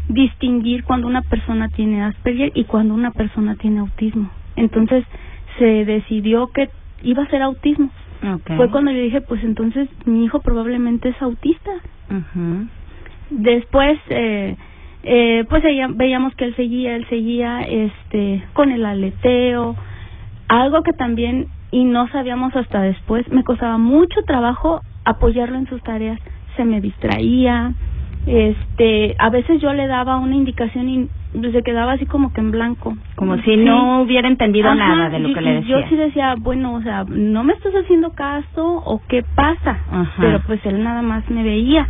distinguir 0.09 0.83
cuando 0.83 1.07
una 1.07 1.23
persona 1.23 1.69
tiene 1.69 2.03
Asperger 2.03 2.51
y 2.53 2.65
cuando 2.65 2.93
una 2.93 3.09
persona 3.09 3.55
tiene 3.55 3.79
autismo. 3.79 4.29
Entonces 4.55 5.03
se 5.57 5.83
decidió 5.85 6.51
que 6.53 6.69
iba 7.01 7.23
a 7.23 7.29
ser 7.29 7.41
autismo. 7.41 7.89
Fue 8.55 8.69
cuando 8.69 8.91
le 8.91 9.01
dije, 9.01 9.21
pues 9.21 9.43
entonces 9.43 9.89
mi 10.05 10.23
hijo 10.23 10.39
probablemente 10.41 11.09
es 11.09 11.19
autista. 11.19 11.71
Después, 13.31 13.97
eh, 14.09 14.57
eh, 15.01 15.45
pues 15.49 15.63
veíamos 15.95 16.35
que 16.35 16.45
él 16.45 16.55
seguía, 16.57 16.95
él 16.95 17.07
seguía 17.09 17.61
este 17.61 18.43
con 18.53 18.71
el 18.71 18.85
aleteo, 18.85 19.75
algo 20.47 20.83
que 20.83 20.93
también 20.93 21.47
y 21.71 21.85
no 21.85 22.07
sabíamos 22.09 22.55
hasta 22.55 22.83
después, 22.83 23.27
me 23.29 23.43
costaba 23.43 23.79
mucho 23.79 24.21
trabajo 24.27 24.81
apoyarlo 25.05 25.57
en 25.57 25.67
sus 25.67 25.81
tareas, 25.83 26.19
se 26.55 26.65
me 26.65 26.81
distraía, 26.81 27.73
este, 28.25 29.15
a 29.17 29.29
veces 29.29 29.61
yo 29.61 29.73
le 29.73 29.87
daba 29.87 30.17
una 30.17 30.35
indicación 30.35 30.89
y 30.89 31.09
se 31.51 31.63
quedaba 31.63 31.93
así 31.93 32.05
como 32.05 32.31
que 32.33 32.41
en 32.41 32.51
blanco. 32.51 32.95
Como 33.15 33.37
si 33.37 33.57
no 33.57 34.01
hubiera 34.01 34.27
entendido 34.27 34.73
nada 34.75 35.09
de 35.09 35.19
lo 35.19 35.33
que 35.33 35.41
le 35.41 35.53
decía. 35.55 35.81
Yo 35.81 35.87
sí 35.87 35.95
decía, 35.95 36.35
bueno, 36.37 36.75
o 36.75 36.81
sea, 36.81 37.03
no 37.07 37.43
me 37.43 37.53
estás 37.53 37.73
haciendo 37.73 38.11
caso 38.11 38.83
o 38.85 39.01
qué 39.07 39.23
pasa, 39.35 39.79
pero 40.19 40.41
pues 40.45 40.63
él 40.65 40.83
nada 40.83 41.01
más 41.01 41.27
me 41.29 41.43
veía. 41.43 41.87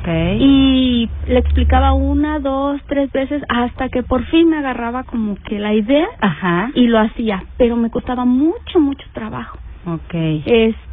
Okay. 0.00 0.38
Y 0.40 1.10
le 1.26 1.40
explicaba 1.40 1.92
una, 1.92 2.38
dos, 2.38 2.80
tres 2.86 3.10
veces 3.10 3.42
hasta 3.48 3.88
que 3.88 4.04
por 4.04 4.24
fin 4.26 4.48
me 4.48 4.58
agarraba 4.58 5.02
como 5.02 5.34
que 5.34 5.58
la 5.58 5.74
idea 5.74 6.06
Ajá. 6.20 6.70
y 6.74 6.86
lo 6.86 7.00
hacía, 7.00 7.42
pero 7.56 7.76
me 7.76 7.90
costaba 7.90 8.24
mucho, 8.24 8.78
mucho 8.78 9.04
trabajo. 9.12 9.58
Okay. 9.84 10.44
Este, 10.46 10.91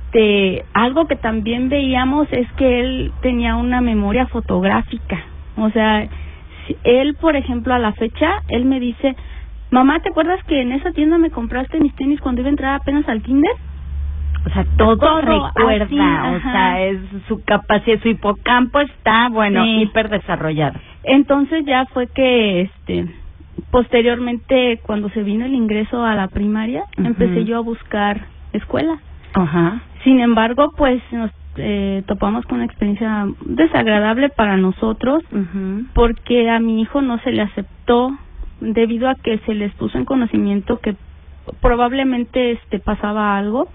algo 0.74 1.08
que 1.08 1.16
también 1.16 1.70
veíamos 1.70 2.28
es 2.32 2.52
que 2.54 2.80
él 2.80 3.12
tenía 3.22 3.56
una 3.56 3.82
memoria 3.82 4.28
fotográfica. 4.28 5.24
O 5.58 5.70
sea, 5.70 6.08
él, 6.84 7.16
por 7.20 7.36
ejemplo, 7.36 7.74
a 7.74 7.80
la 7.80 7.94
fecha, 7.94 8.44
él 8.48 8.66
me 8.66 8.80
dice, 8.80 9.16
mamá, 9.72 10.00
¿te 10.00 10.10
acuerdas 10.10 10.44
que 10.46 10.62
en 10.62 10.72
esa 10.72 10.92
tienda 10.92 11.18
me 11.18 11.30
compraste 11.32 11.80
mis 11.80 11.96
tenis 11.96 12.20
cuando 12.22 12.42
iba 12.42 12.48
a 12.48 12.52
entrar 12.52 12.76
apenas 12.76 13.08
al 13.08 13.22
kinder? 13.22 13.52
O 14.46 14.50
sea, 14.52 14.66
todo, 14.78 15.22
recuerda, 15.22 16.32
o 16.32 16.42
sea, 16.42 16.82
es 16.82 16.98
su 17.28 17.44
capacidad, 17.44 18.02
su 18.02 18.08
hipocampo 18.08 18.80
está, 18.80 19.28
bueno, 19.30 19.66
hiper 19.66 20.10
desarrollado. 20.10 20.80
Entonces 21.04 21.66
ya 21.66 21.86
fue 21.88 22.08
que, 22.08 22.62
este, 22.62 23.06
posteriormente, 23.70 24.80
cuando 24.84 25.10
se 25.10 25.24
vino 25.24 25.46
el 25.46 25.54
ingreso 25.54 26.04
a 26.04 26.16
la 26.16 26.30
primaria, 26.30 26.84
empecé 26.98 27.44
yo 27.44 27.58
a 27.58 27.62
buscar 27.62 28.22
escuela. 28.54 29.00
Ajá. 29.34 29.82
Sin 30.04 30.20
embargo, 30.20 30.74
pues 30.78 31.02
nos 31.12 31.32
eh, 31.58 32.04
topamos 32.08 32.46
con 32.46 32.58
una 32.58 32.66
experiencia 32.66 33.28
desagradable 33.46 34.30
para 34.30 34.58
nosotros, 34.58 35.24
porque 35.94 36.50
a 36.50 36.60
mi 36.60 36.82
hijo 36.82 37.02
no 37.02 37.20
se 37.20 37.32
le 37.32 37.42
aceptó 37.42 38.12
debido 38.62 39.10
a 39.10 39.16
que 39.16 39.40
se 39.40 39.54
les 39.54 39.74
puso 39.74 39.98
en 39.98 40.06
conocimiento 40.06 40.80
que 40.80 40.96
probablemente 41.62 42.52
este 42.52 42.80
pasaba 42.80 43.38
algo. 43.38 43.68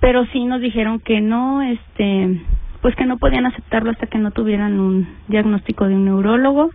Pero 0.00 0.24
sí 0.26 0.44
nos 0.44 0.60
dijeron 0.60 1.00
que 1.00 1.20
no 1.20 1.62
este 1.62 2.40
pues 2.80 2.94
que 2.94 3.06
no 3.06 3.18
podían 3.18 3.44
aceptarlo 3.44 3.90
hasta 3.90 4.06
que 4.06 4.18
no 4.18 4.30
tuvieran 4.30 4.78
un 4.78 5.08
diagnóstico 5.26 5.88
de 5.88 5.96
un 5.96 6.04
neurólogo 6.04 6.70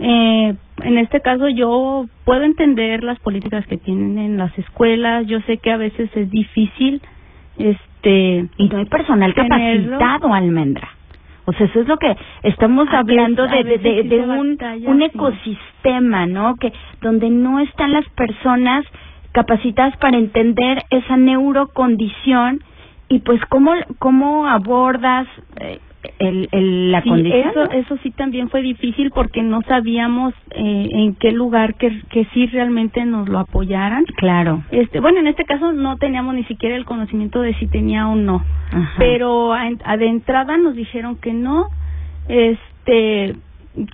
eh, 0.00 0.54
en 0.82 0.98
este 0.98 1.20
caso 1.20 1.48
yo 1.48 2.06
puedo 2.24 2.42
entender 2.42 3.04
las 3.04 3.18
políticas 3.20 3.66
que 3.66 3.76
tienen 3.76 4.18
en 4.18 4.38
las 4.38 4.56
escuelas. 4.58 5.26
Yo 5.26 5.40
sé 5.42 5.58
que 5.58 5.70
a 5.70 5.76
veces 5.76 6.10
es 6.16 6.30
difícil 6.30 7.02
este 7.58 8.48
y 8.56 8.68
no 8.68 8.78
hay 8.78 8.86
personal 8.86 9.34
capacitado 9.34 10.32
almendra. 10.32 10.88
O 11.44 11.52
sea, 11.52 11.66
eso 11.66 11.80
es 11.80 11.88
lo 11.88 11.96
que 11.98 12.16
estamos 12.44 12.88
hablando 12.92 13.46
de, 13.46 13.64
de, 13.64 14.02
de, 14.04 14.20
un, 14.20 14.56
un 14.86 15.02
ecosistema, 15.02 16.26
¿no? 16.26 16.56
Que 16.56 16.72
donde 17.02 17.28
no 17.28 17.60
están 17.60 17.92
las 17.92 18.08
personas 18.10 18.84
capacitadas 19.32 19.96
para 19.98 20.16
entender 20.16 20.82
esa 20.90 21.16
neurocondición 21.16 22.62
y 23.08 23.18
pues 23.20 23.40
cómo 23.46 23.72
cómo 23.98 24.46
abordas 24.46 25.26
eh, 25.60 25.80
el, 26.18 26.48
el, 26.52 26.92
la 26.92 27.02
condición 27.02 27.50
eso 27.50 27.70
eso 27.70 27.96
sí 28.02 28.10
también 28.10 28.48
fue 28.48 28.62
difícil 28.62 29.10
porque 29.10 29.42
no 29.42 29.60
sabíamos 29.62 30.32
eh, 30.50 30.88
en 30.92 31.14
qué 31.16 31.32
lugar 31.32 31.74
que 31.74 32.00
que 32.10 32.24
sí 32.32 32.46
realmente 32.46 33.04
nos 33.04 33.28
lo 33.28 33.38
apoyaran. 33.38 34.04
Claro. 34.16 34.62
Este 34.70 35.00
bueno 35.00 35.20
en 35.20 35.26
este 35.26 35.44
caso 35.44 35.72
no 35.72 35.96
teníamos 35.96 36.34
ni 36.34 36.44
siquiera 36.44 36.76
el 36.76 36.84
conocimiento 36.84 37.40
de 37.42 37.54
si 37.54 37.66
tenía 37.66 38.08
o 38.08 38.16
no 38.16 38.44
pero 38.98 39.52
a, 39.52 39.68
a 39.84 39.96
de 39.96 40.06
entrada 40.06 40.56
nos 40.56 40.74
dijeron 40.74 41.16
que 41.16 41.32
no. 41.32 41.66
Este 42.28 43.36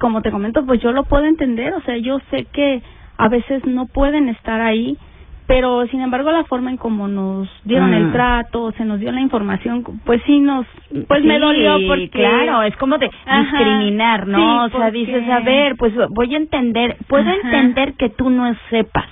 como 0.01 0.23
te 0.23 0.31
comento 0.31 0.65
pues 0.65 0.81
yo 0.81 0.93
lo 0.93 1.05
puedo 1.05 1.25
entender 1.25 1.75
o 1.75 1.81
sea 1.83 1.97
yo 1.99 2.19
sé 2.31 2.47
que 2.53 2.83
a 3.19 3.29
veces 3.29 3.65
no 3.67 3.87
pueden 3.87 4.29
estar 4.29 4.61
ahí 4.61 4.99
pero 5.47 5.87
sin 5.87 6.01
embargo 6.01 6.31
la 6.33 6.45
forma 6.45 6.71
en 6.71 6.77
cómo 6.77 7.07
nos 7.09 7.49
dieron 7.65 7.95
el 7.95 8.07
mm. 8.07 8.13
trato, 8.13 8.73
se 8.73 8.85
nos 8.85 8.99
dio 8.99 9.13
la 9.13 9.21
información, 9.21 9.85
pues 10.05 10.21
sí 10.27 10.41
nos, 10.41 10.67
pues 11.07 11.25
me 11.25 11.39
dolió 11.39 11.79
porque 11.87 12.09
claro, 12.11 12.63
es 12.63 12.77
como 12.77 12.99
de 12.99 13.09
discriminar, 13.09 14.27
¿no? 14.27 14.65
o 14.65 14.69
sea, 14.71 14.91
dices, 14.91 15.29
a 15.29 15.41
ver, 15.41 15.77
pues 15.77 15.93
voy 16.11 16.35
a 16.35 16.39
entender, 16.39 16.97
puedo 17.09 17.31
entender 17.31 17.95
que 17.95 18.11
tú 18.11 18.31
no 18.31 18.53
sepas, 18.71 19.09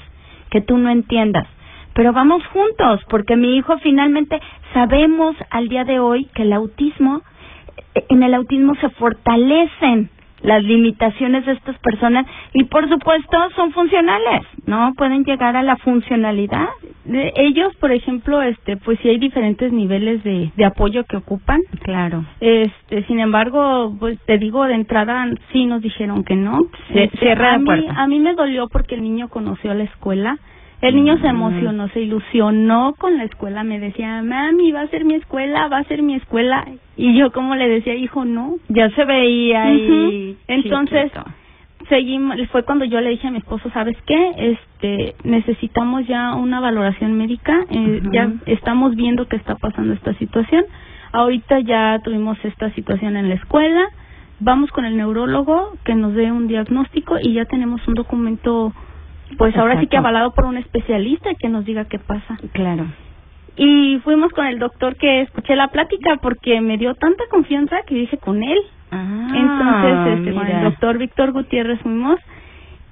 que 0.51 0.61
tú 0.61 0.77
no 0.77 0.91
entiendas, 0.91 1.47
pero 1.95 2.13
vamos 2.13 2.45
juntos, 2.47 3.01
porque 3.09 3.37
mi 3.37 3.57
hijo 3.57 3.79
finalmente 3.79 4.41
sabemos 4.73 5.37
al 5.51 5.69
día 5.69 5.85
de 5.85 6.01
hoy 6.01 6.27
que 6.35 6.43
el 6.43 6.53
autismo, 6.53 7.23
en 8.09 8.23
el 8.25 8.35
autismo 8.35 8.75
se 8.81 8.89
fortalecen 8.91 10.11
las 10.45 10.63
limitaciones 10.63 11.45
de 11.47 11.53
estas 11.53 11.77
personas 11.79 12.27
y 12.53 12.65
por 12.65 12.89
supuesto 12.89 13.37
son 13.57 13.73
funcionales, 13.73 14.43
¿no? 14.67 14.93
Pueden 14.95 15.25
llegar 15.25 15.57
a 15.57 15.63
la 15.63 15.77
funcionalidad. 15.77 16.69
De 17.05 17.33
ellos, 17.37 17.75
por 17.77 17.93
ejemplo, 17.93 18.41
este, 18.43 18.77
pues 18.77 18.99
sí 19.01 19.09
hay 19.09 19.19
diferentes 19.19 19.73
niveles 19.73 20.23
de, 20.23 20.53
de 20.55 20.65
apoyo 20.65 21.05
que 21.05 21.17
ocupan. 21.17 21.61
Claro. 21.83 22.25
Este, 22.41 23.05
sin 23.05 23.21
embargo, 23.21 23.95
pues 23.99 24.19
te 24.27 24.39
digo 24.39 24.65
de 24.65 24.75
entrada 24.75 25.27
sí 25.53 25.67
nos 25.67 25.83
dijeron 25.83 26.25
que 26.25 26.37
no. 26.37 26.61
Se, 26.93 27.09
cierra 27.19 27.55
a 27.55 27.59
la 27.59 27.65
puerta. 27.65 27.93
Mí, 27.93 27.99
a 27.99 28.07
mí 28.07 28.19
me 28.21 28.35
dolió 28.35 28.69
porque 28.69 28.95
el 28.95 29.03
niño 29.03 29.29
conoció 29.29 29.75
la 29.75 29.85
escuela 29.85 30.39
el 30.89 30.97
niño 30.97 31.17
se 31.19 31.29
emocionó, 31.29 31.89
se 31.89 32.03
ilusionó 32.03 32.95
con 32.99 33.17
la 33.17 33.25
escuela, 33.25 33.65
me 33.65 33.81
decía, 33.81 34.23
mami, 34.23 34.71
va 34.71 34.83
a 34.83 34.89
ser 34.89 35.07
mi 35.07 35.15
escuela, 35.15 35.69
va 35.69 35.79
a 35.79 35.85
ser 35.85 36.03
mi 36.03 36.15
escuela. 36.15 36.67
Y 36.97 37.17
yo 37.17 37.33
como 37.33 37.55
le 37.55 37.69
decía, 37.69 37.95
hijo, 37.95 38.27
no. 38.27 38.57
Ya 38.69 38.91
se 38.91 39.05
veía 39.07 39.73
y... 39.73 40.37
Entonces, 40.47 41.11
seguimos, 41.89 42.37
fue 42.53 42.65
cuando 42.65 42.85
yo 42.85 43.01
le 43.01 43.11
dije 43.11 43.29
a 43.29 43.31
mi 43.31 43.39
esposo, 43.39 43.71
¿sabes 43.71 43.97
qué? 44.05 44.33
Este, 44.37 45.15
necesitamos 45.25 46.07
ya 46.07 46.35
una 46.35 46.61
valoración 46.61 47.17
médica, 47.17 47.65
eh, 47.71 48.03
ya 48.13 48.33
estamos 48.45 48.95
viendo 48.95 49.27
que 49.27 49.37
está 49.37 49.55
pasando 49.57 49.95
esta 49.95 50.13
situación. 50.15 50.65
Ahorita 51.13 51.61
ya 51.61 51.99
tuvimos 52.05 52.37
esta 52.45 52.71
situación 52.75 53.17
en 53.17 53.31
la 53.31 53.37
escuela, 53.37 53.89
vamos 54.41 54.71
con 54.71 54.85
el 54.85 54.99
neurólogo 54.99 55.73
que 55.85 55.95
nos 55.95 56.15
dé 56.15 56.31
un 56.31 56.47
diagnóstico 56.47 57.17
y 57.23 57.33
ya 57.33 57.47
tenemos 57.47 57.87
un 57.89 57.95
documento 57.95 58.75
pues 59.37 59.57
ahora 59.57 59.81
sí 59.81 59.87
que 59.87 59.97
avalado 59.97 60.33
por 60.33 60.47
un 60.47 60.57
especialista 60.57 61.31
que 61.39 61.49
nos 61.49 61.65
diga 61.65 61.85
qué 61.87 61.99
pasa. 61.99 62.39
Claro. 62.53 62.87
Y 63.57 64.01
fuimos 64.03 64.33
con 64.33 64.47
el 64.47 64.59
doctor 64.59 64.97
que 64.97 65.21
escuché 65.21 65.55
la 65.55 65.69
plática 65.69 66.17
porque 66.21 66.61
me 66.61 66.77
dio 66.77 66.95
tanta 66.95 67.25
confianza 67.31 67.77
que 67.87 67.95
dije 67.95 68.19
con 68.19 68.43
él. 68.43 68.59
Ah, 68.91 69.29
Entonces, 69.35 70.19
este, 70.19 70.33
con 70.35 70.47
el 70.47 70.65
doctor 70.65 70.99
Víctor 70.99 71.33
Gutiérrez 71.33 71.81
fuimos 71.81 72.19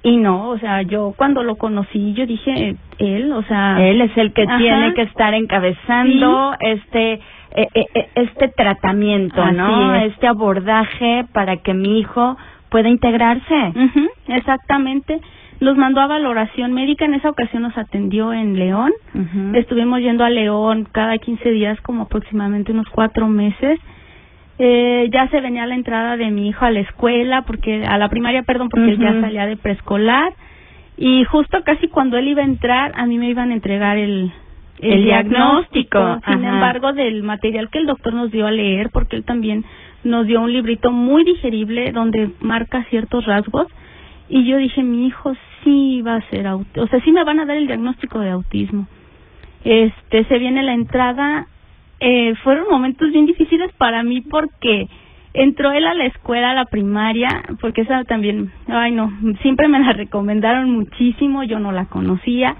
y 0.05 0.17
no, 0.17 0.49
o 0.49 0.57
sea, 0.59 0.81
yo 0.81 1.13
cuando 1.15 1.43
lo 1.43 1.55
conocí, 1.55 2.13
yo 2.13 2.25
dije, 2.25 2.75
él, 2.97 3.31
o 3.31 3.41
sea... 3.43 3.77
Él 3.79 4.01
es 4.01 4.15
el 4.17 4.33
que 4.33 4.45
tiene 4.45 4.93
que 4.93 5.03
estar 5.03 5.33
encabezando 5.33 6.53
este 6.59 7.13
eh, 7.55 7.67
eh, 7.73 7.85
eh, 7.93 8.09
este 8.15 8.49
tratamiento, 8.49 9.45
¿no? 9.51 9.95
Este 9.95 10.27
abordaje 10.27 11.23
para 11.33 11.57
que 11.57 11.73
mi 11.73 11.99
hijo 11.99 12.35
pueda 12.69 12.89
integrarse. 12.89 13.73
exactamente. 14.27 15.21
Nos 15.59 15.77
mandó 15.77 16.01
a 16.01 16.07
valoración 16.07 16.73
médica, 16.73 17.05
en 17.05 17.13
esa 17.13 17.29
ocasión 17.29 17.63
nos 17.63 17.77
atendió 17.77 18.33
en 18.33 18.57
León. 18.57 18.91
Estuvimos 19.53 20.01
yendo 20.01 20.23
a 20.23 20.29
León 20.29 20.87
cada 20.91 21.17
15 21.17 21.51
días, 21.51 21.79
como 21.81 22.03
aproximadamente 22.03 22.71
unos 22.71 22.87
cuatro 22.89 23.27
meses 23.27 23.79
eh, 24.59 25.09
ya 25.11 25.27
se 25.29 25.41
venía 25.41 25.65
la 25.65 25.75
entrada 25.75 26.15
de 26.15 26.29
mi 26.29 26.47
hijo 26.49 26.63
a 26.63 26.71
la 26.71 26.81
escuela, 26.81 27.41
porque 27.41 27.83
a 27.85 27.97
la 27.97 28.09
primaria, 28.09 28.43
perdón, 28.43 28.69
porque 28.69 28.91
él 28.91 28.99
ya 28.99 29.19
salía 29.19 29.45
de 29.45 29.57
preescolar. 29.57 30.33
Y 30.95 31.23
justo 31.25 31.63
casi 31.63 31.87
cuando 31.87 32.17
él 32.17 32.27
iba 32.27 32.41
a 32.41 32.45
entrar, 32.45 32.91
a 32.95 33.05
mí 33.05 33.17
me 33.17 33.29
iban 33.29 33.49
a 33.49 33.53
entregar 33.53 33.97
el, 33.97 34.31
el, 34.79 35.03
diagnóstico. 35.03 36.19
Sin 36.27 36.45
embargo, 36.45 36.93
del 36.93 37.23
material 37.23 37.69
que 37.69 37.79
el 37.79 37.87
doctor 37.87 38.13
nos 38.13 38.31
dio 38.31 38.45
a 38.45 38.51
leer, 38.51 38.89
porque 38.91 39.15
él 39.15 39.23
también 39.23 39.65
nos 40.03 40.27
dio 40.27 40.41
un 40.41 40.53
librito 40.53 40.91
muy 40.91 41.23
digerible 41.23 41.91
donde 41.91 42.29
marca 42.39 42.83
ciertos 42.89 43.25
rasgos. 43.25 43.67
Y 44.33 44.45
yo 44.45 44.57
dije, 44.57 44.81
mi 44.81 45.05
hijo 45.05 45.35
sí 45.63 46.01
va 46.01 46.15
a 46.15 46.29
ser 46.29 46.47
autismo, 46.47 46.83
o 46.83 46.87
sea, 46.87 46.99
sí 47.01 47.11
me 47.11 47.23
van 47.23 47.39
a 47.39 47.45
dar 47.45 47.55
el 47.55 47.67
diagnóstico 47.67 48.19
de 48.19 48.31
autismo. 48.31 48.87
Este, 49.63 50.25
se 50.25 50.39
viene 50.39 50.63
la 50.63 50.73
entrada 50.73 51.47
eh, 52.05 52.33
fueron 52.43 52.65
momentos 52.69 53.11
bien 53.11 53.25
difíciles 53.27 53.71
para 53.77 54.03
mí 54.03 54.21
porque 54.21 54.87
entró 55.33 55.71
él 55.71 55.85
a 55.85 55.93
la 55.93 56.05
escuela, 56.07 56.51
a 56.51 56.55
la 56.55 56.65
primaria, 56.65 57.29
porque 57.61 57.81
esa 57.81 58.03
también, 58.03 58.51
ay 58.67 58.91
no, 58.91 59.09
siempre 59.41 59.69
me 59.69 59.79
la 59.79 59.93
recomendaron 59.93 60.69
muchísimo, 60.71 61.43
yo 61.43 61.59
no 61.59 61.71
la 61.71 61.85
conocía, 61.85 62.55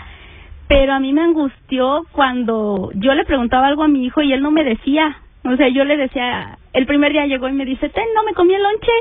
pero 0.69 0.93
a 0.93 0.99
mí 0.99 1.11
me 1.11 1.21
angustió 1.21 2.05
cuando 2.13 2.91
yo 2.93 3.13
le 3.15 3.25
preguntaba 3.25 3.67
algo 3.67 3.83
a 3.83 3.89
mi 3.89 4.05
hijo 4.05 4.21
y 4.21 4.31
él 4.31 4.41
no 4.41 4.51
me 4.51 4.63
decía, 4.63 5.17
o 5.43 5.57
sea, 5.57 5.67
yo 5.67 5.83
le 5.83 5.97
decía, 5.97 6.57
el 6.71 6.85
primer 6.85 7.11
día 7.11 7.25
llegó 7.25 7.49
y 7.49 7.53
me 7.53 7.65
dice, 7.65 7.89
ten, 7.89 8.05
no 8.15 8.23
me 8.23 8.33
comí 8.33 8.53
el 8.53 8.63
lonche. 8.63 8.91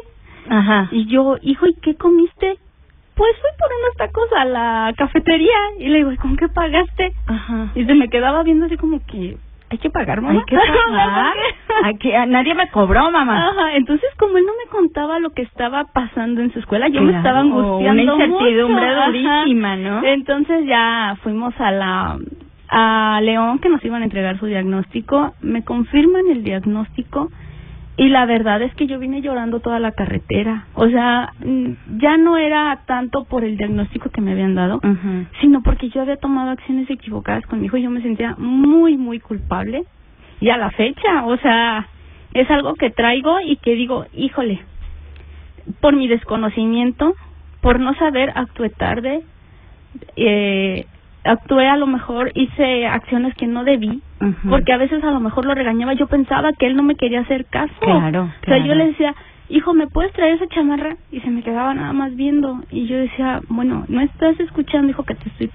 Ajá. 0.49 0.89
Y 0.91 1.07
yo, 1.07 1.37
hijo, 1.43 1.67
¿y 1.67 1.75
qué 1.81 1.95
comiste? 1.97 2.59
Pues 3.15 3.31
fui 3.41 3.51
por 3.59 3.69
unos 3.69 3.97
tacos 3.97 4.29
a 4.37 4.45
la 4.45 4.93
cafetería. 4.97 5.57
Y 5.79 5.89
le 5.89 5.99
digo, 5.99 6.13
¿y 6.13 6.17
con 6.17 6.37
qué 6.37 6.49
pagaste? 6.49 7.13
Ajá. 7.27 7.69
Y 7.75 7.85
se 7.85 7.95
me 7.95 8.09
quedaba 8.09 8.43
viendo 8.43 8.67
así 8.67 8.77
como 8.77 9.01
que, 9.07 9.37
hay 9.73 9.79
que 9.79 9.91
pagar, 9.91 10.21
mamá. 10.21 10.41
Hay 10.41 10.45
que 10.45 10.57
pagar. 10.91 11.35
hay 11.85 11.97
que, 11.97 12.27
nadie 12.27 12.55
me 12.55 12.69
cobró, 12.69 13.11
mamá. 13.11 13.49
Ajá, 13.49 13.75
entonces 13.75 14.09
como 14.19 14.37
él 14.37 14.45
no 14.45 14.53
me 14.53 14.71
contaba 14.71 15.19
lo 15.19 15.31
que 15.31 15.43
estaba 15.43 15.85
pasando 15.85 16.43
en 16.43 16.53
su 16.53 16.59
escuela, 16.59 16.89
yo 16.89 17.01
me 17.01 17.17
estaba 17.17 17.41
angustiando 17.41 18.15
Una 18.15 18.25
incertidumbre 18.25 18.95
durísima, 18.95 19.77
¿no? 19.77 20.05
Entonces 20.05 20.67
ya 20.67 21.17
fuimos 21.23 21.59
a 21.59 21.71
la 21.71 22.19
a 22.75 23.21
León 23.23 23.59
que 23.59 23.69
nos 23.69 23.85
iban 23.85 24.01
a 24.01 24.05
entregar 24.07 24.39
su 24.39 24.47
diagnóstico, 24.47 25.35
me 25.43 25.63
confirman 25.63 26.31
el 26.31 26.43
diagnóstico 26.43 27.31
y 27.97 28.09
la 28.09 28.25
verdad 28.25 28.63
es 28.63 28.75
que 28.75 28.87
yo 28.87 28.99
vine 28.99 29.21
llorando 29.21 29.61
toda 29.61 29.79
la 29.79 29.93
carretera. 29.93 30.67
O 30.75 30.89
sea, 30.89 31.33
ya 31.99 32.17
no 32.17 32.39
era 32.39 32.81
tanto 32.87 33.25
por 33.25 33.45
el 33.45 33.57
diagnóstico 33.57 34.09
que 34.09 34.23
me 34.23 34.33
habían 34.33 34.55
dado, 34.55 34.81
sino 35.41 35.63
porque 35.63 35.91
yo 35.91 36.01
había 36.01 36.17
tomado 36.17 36.51
acciones 36.51 36.89
equivocadas 36.89 37.45
con 37.47 37.61
mi 37.61 37.67
hijo 37.67 37.77
y 37.77 37.83
yo 37.83 37.91
me 37.91 38.01
sentía 38.01 38.35
muy, 38.39 38.97
muy 38.97 39.21
culpable. 39.21 39.85
Y 40.41 40.49
a 40.49 40.57
la 40.57 40.71
fecha, 40.71 41.25
o 41.27 41.37
sea, 41.37 41.87
es 42.33 42.51
algo 42.51 42.75
que 42.75 42.91
traigo 42.91 43.41
y 43.41 43.57
que 43.57 43.75
digo, 43.75 44.07
híjole, 44.15 44.63
por 45.81 45.95
mi 45.95 46.09
desconocimiento, 46.09 47.15
por 47.61 47.79
no 47.79 47.95
saber, 47.95 48.33
actué 48.35 48.71
tarde, 48.71 49.23
eh, 50.17 50.87
actué 51.25 51.69
a 51.69 51.77
lo 51.77 51.87
mejor, 51.87 52.33
hice 52.35 52.87
acciones 52.87 53.35
que 53.35 53.47
no 53.47 53.65
debí, 53.65 54.03
porque 54.49 54.73
a 54.73 54.77
veces 54.77 55.03
a 55.05 55.11
lo 55.11 55.21
mejor 55.21 55.45
lo 55.45 55.55
regañaba, 55.55 55.95
yo 55.95 56.07
pensaba 56.07 56.53
que 56.53 56.67
él 56.67 56.77
no 56.77 56.83
me 56.83 56.95
quería 56.95 57.21
hacer 57.21 57.45
caso. 57.47 57.75
Claro, 57.81 58.31
O 58.43 58.45
sea, 58.45 58.59
yo 58.59 58.75
le 58.75 58.87
decía, 58.87 59.15
hijo, 59.49 59.75
¿me 59.75 59.87
puedes 59.87 60.13
traer 60.13 60.35
esa 60.35 60.47
chamarra? 60.49 60.97
Y 61.11 61.21
se 61.21 61.31
me 61.31 61.43
quedaba 61.43 61.75
nada 61.75 61.93
más 61.93 62.15
viendo. 62.17 62.61
Y 62.71 62.87
yo 62.87 62.97
decía, 62.97 63.41
bueno, 63.49 63.85
no 63.89 64.01
estás 64.01 64.39
escuchando, 64.41 64.91
hijo, 64.91 65.05
que 65.05 65.15
te 65.15 65.29
estoy 65.29 65.49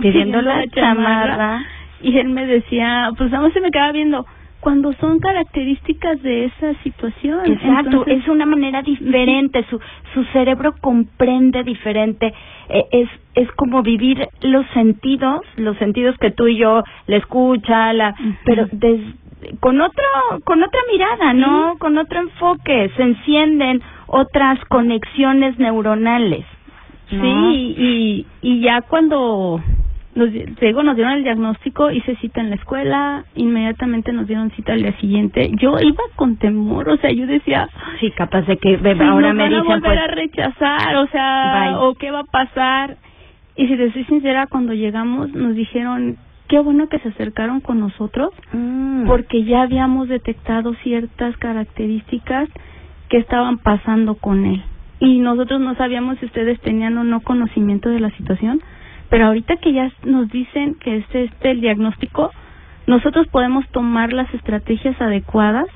pidiendo 0.00 0.42
la 0.42 0.64
chamarra. 0.68 1.64
Y 2.00 2.16
él 2.18 2.28
me 2.28 2.46
decía, 2.46 3.10
pues 3.16 3.30
nada 3.30 3.44
más 3.44 3.52
se 3.52 3.60
me 3.60 3.70
quedaba 3.70 3.92
viendo 3.92 4.24
cuando 4.60 4.92
son 4.94 5.20
características 5.20 6.22
de 6.22 6.46
esa 6.46 6.74
situación. 6.82 7.40
Exacto, 7.46 8.04
es 8.06 8.26
una 8.28 8.46
manera 8.46 8.82
diferente, 8.82 9.64
su, 9.70 9.80
su 10.14 10.24
cerebro 10.32 10.74
comprende 10.80 11.62
diferente, 11.62 12.34
eh, 12.68 12.84
es, 12.90 13.08
es 13.34 13.50
como 13.52 13.82
vivir 13.82 14.28
los 14.42 14.66
sentidos, 14.74 15.42
los 15.56 15.76
sentidos 15.78 16.16
que 16.18 16.30
tú 16.30 16.48
y 16.48 16.56
yo 16.56 16.82
le 17.06 17.16
escucha, 17.16 17.92
la, 17.92 18.14
pero 18.44 18.66
des, 18.72 19.00
con 19.60 19.80
otro, 19.80 20.04
con 20.44 20.62
otra 20.62 20.80
mirada, 20.90 21.32
¿no? 21.32 21.76
Con 21.78 21.96
otro 21.96 22.20
enfoque, 22.20 22.90
se 22.96 23.02
encienden 23.02 23.80
otras 24.06 24.58
conexiones 24.68 25.58
neuronales. 25.58 26.44
Sí, 27.08 27.16
y, 27.16 28.26
y 28.42 28.60
ya 28.60 28.82
cuando 28.82 29.62
nos, 30.18 30.32
digo, 30.32 30.82
nos 30.82 30.96
dieron 30.96 31.14
el 31.14 31.22
diagnóstico, 31.22 31.90
hice 31.90 32.16
cita 32.16 32.40
en 32.40 32.50
la 32.50 32.56
escuela, 32.56 33.24
inmediatamente 33.34 34.12
nos 34.12 34.26
dieron 34.26 34.50
cita 34.50 34.72
al 34.72 34.82
día 34.82 34.98
siguiente. 34.98 35.50
Yo 35.56 35.78
iba 35.80 36.02
con 36.16 36.36
temor, 36.36 36.88
o 36.88 36.96
sea, 36.96 37.10
yo 37.10 37.26
decía, 37.26 37.68
sí, 38.00 38.10
capaz 38.10 38.42
de 38.42 38.56
que 38.56 38.78
ahora 39.00 39.32
me 39.32 39.48
dicen 39.48 39.64
volver 39.64 39.80
pues, 39.82 39.98
a 39.98 40.06
rechazar, 40.08 40.96
o 40.96 41.06
sea, 41.06 41.78
o 41.80 41.94
qué 41.94 42.10
va 42.10 42.20
a 42.20 42.24
pasar. 42.24 42.96
Y 43.56 43.68
si 43.68 43.76
te 43.76 43.92
soy 43.92 44.04
sincera, 44.04 44.46
cuando 44.46 44.74
llegamos 44.74 45.32
nos 45.32 45.54
dijeron, 45.54 46.16
qué 46.48 46.58
bueno 46.58 46.88
que 46.88 46.98
se 46.98 47.08
acercaron 47.08 47.60
con 47.60 47.78
nosotros, 47.78 48.32
mm. 48.52 49.06
porque 49.06 49.44
ya 49.44 49.62
habíamos 49.62 50.08
detectado 50.08 50.74
ciertas 50.82 51.36
características 51.36 52.48
que 53.08 53.18
estaban 53.18 53.58
pasando 53.58 54.16
con 54.16 54.44
él. 54.44 54.62
Y 55.00 55.20
nosotros 55.20 55.60
no 55.60 55.76
sabíamos 55.76 56.18
si 56.18 56.26
ustedes 56.26 56.60
tenían 56.60 56.98
o 56.98 57.04
no 57.04 57.20
conocimiento 57.20 57.88
de 57.88 58.00
la 58.00 58.10
situación, 58.10 58.60
pero 59.10 59.26
ahorita 59.26 59.56
que 59.56 59.72
ya 59.72 59.90
nos 60.04 60.28
dicen 60.30 60.74
que 60.74 60.98
este 60.98 61.24
es 61.24 61.30
el 61.40 61.60
diagnóstico, 61.60 62.30
nosotros 62.86 63.26
podemos 63.28 63.68
tomar 63.68 64.12
las 64.12 64.32
estrategias 64.34 65.00
adecuadas 65.00 65.66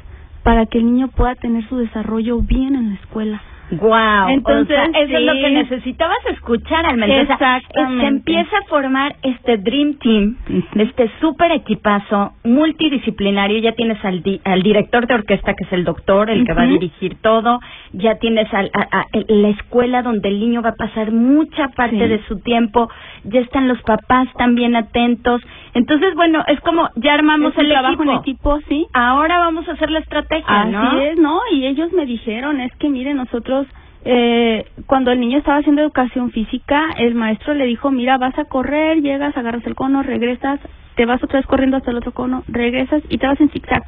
para 0.43 0.67
que 0.67 0.79
el 0.79 0.87
niño 0.87 1.09
pueda 1.09 1.35
tener 1.35 1.67
su 1.69 1.77
desarrollo 1.77 2.39
bien 2.41 2.75
en 2.75 2.91
la 2.91 2.95
escuela. 2.97 3.43
Wow. 3.71 4.29
Entonces, 4.29 4.77
eso 4.95 5.17
es 5.17 5.23
lo 5.23 5.33
que 5.33 5.51
necesitabas 5.51 6.19
escuchar, 6.27 6.85
al 6.85 6.99
menos. 6.99 7.23
Exactamente. 7.23 8.01
se 8.01 8.07
empieza 8.07 8.59
a 8.59 8.63
formar 8.65 9.17
este 9.23 9.57
Dream 9.57 9.95
Team, 9.99 10.37
este 10.75 11.11
super 11.21 11.51
equipazo 11.53 12.33
multidisciplinario. 12.45 13.59
Ya 13.61 13.73
tienes 13.73 14.05
al, 14.05 14.23
al 14.45 14.63
director 14.63 15.07
de 15.07 15.15
orquesta, 15.15 15.55
que 15.55 15.65
es 15.65 15.73
el 15.73 15.85
doctor, 15.85 16.29
el 16.29 16.45
que 16.45 16.53
va 16.53 16.63
a 16.63 16.67
dirigir 16.67 17.17
todo. 17.23 17.61
Ya 17.93 18.17
tienes 18.17 18.53
al, 18.53 18.71
a, 18.75 19.07
la 19.29 19.49
escuela 19.49 20.03
donde 20.03 20.29
el 20.29 20.41
niño 20.41 20.61
va 20.61 20.71
a 20.71 20.75
pasar 20.75 21.11
mucha 21.11 21.69
parte 21.69 22.09
de 22.09 22.23
su 22.25 22.41
tiempo. 22.41 22.91
Ya 23.25 23.41
están 23.41 23.69
los 23.69 23.81
papás 23.83 24.29
también 24.37 24.77
atentos. 24.77 25.41
Entonces, 25.75 26.15
bueno, 26.15 26.45
es 26.47 26.61
como 26.61 26.91
ya 26.97 27.15
armamos 27.15 27.57
el 27.57 27.69
trabajo 27.69 28.03
en 28.03 28.11
equipo, 28.11 28.61
sí. 28.69 28.87
Ahora 28.93 29.39
vamos 29.39 29.67
a 29.69 29.73
hacer 29.73 29.91
la 29.91 30.01
estrategia, 30.01 30.65
¿no? 30.67 30.83
Así 30.83 31.03
es, 31.05 31.19
¿no? 31.19 31.41
Y 31.53 31.67
ellos 31.67 31.91
me 31.93 32.05
dijeron, 32.05 32.61
es 32.61 32.75
que 32.77 32.91
mire, 32.91 33.15
nosotros 33.15 33.62
eh, 34.05 34.67
cuando 34.87 35.13
el 35.13 35.21
niño 35.21 35.39
estaba 35.39 35.59
haciendo 35.59 35.83
educación 35.83 36.31
física, 36.31 36.91
el 36.99 37.15
maestro 37.15 37.55
le 37.55 37.67
dijo, 37.67 37.91
mira, 37.91 38.19
vas 38.19 38.37
a 38.39 38.45
correr, 38.47 39.01
llegas, 39.01 39.37
agarras 39.37 39.67
el 39.67 39.75
cono, 39.75 40.03
regresas, 40.03 40.61
te 40.97 41.07
vas 41.07 41.23
otra 41.23 41.39
vez 41.39 41.47
corriendo 41.47 41.77
hasta 41.77 41.91
el 41.91 41.99
otro 41.99 42.13
cono, 42.13 42.43
regresas 42.49 43.03
y 43.09 43.19
te 43.19 43.27
vas 43.27 43.41
en 43.41 43.51
zigzag. 43.51 43.83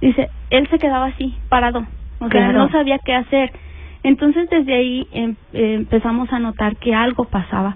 Dice, 0.00 0.28
él 0.50 0.68
se 0.68 0.78
quedaba 0.78 1.06
así, 1.06 1.34
parado, 1.48 1.84
o 2.20 2.28
sea, 2.28 2.52
no 2.52 2.68
sabía 2.70 2.98
qué 2.98 3.14
hacer. 3.14 3.52
Entonces 4.02 4.48
desde 4.50 4.74
ahí 4.74 5.08
em, 5.12 5.34
empezamos 5.52 6.32
a 6.32 6.38
notar 6.38 6.76
que 6.76 6.94
algo 6.94 7.24
pasaba. 7.24 7.74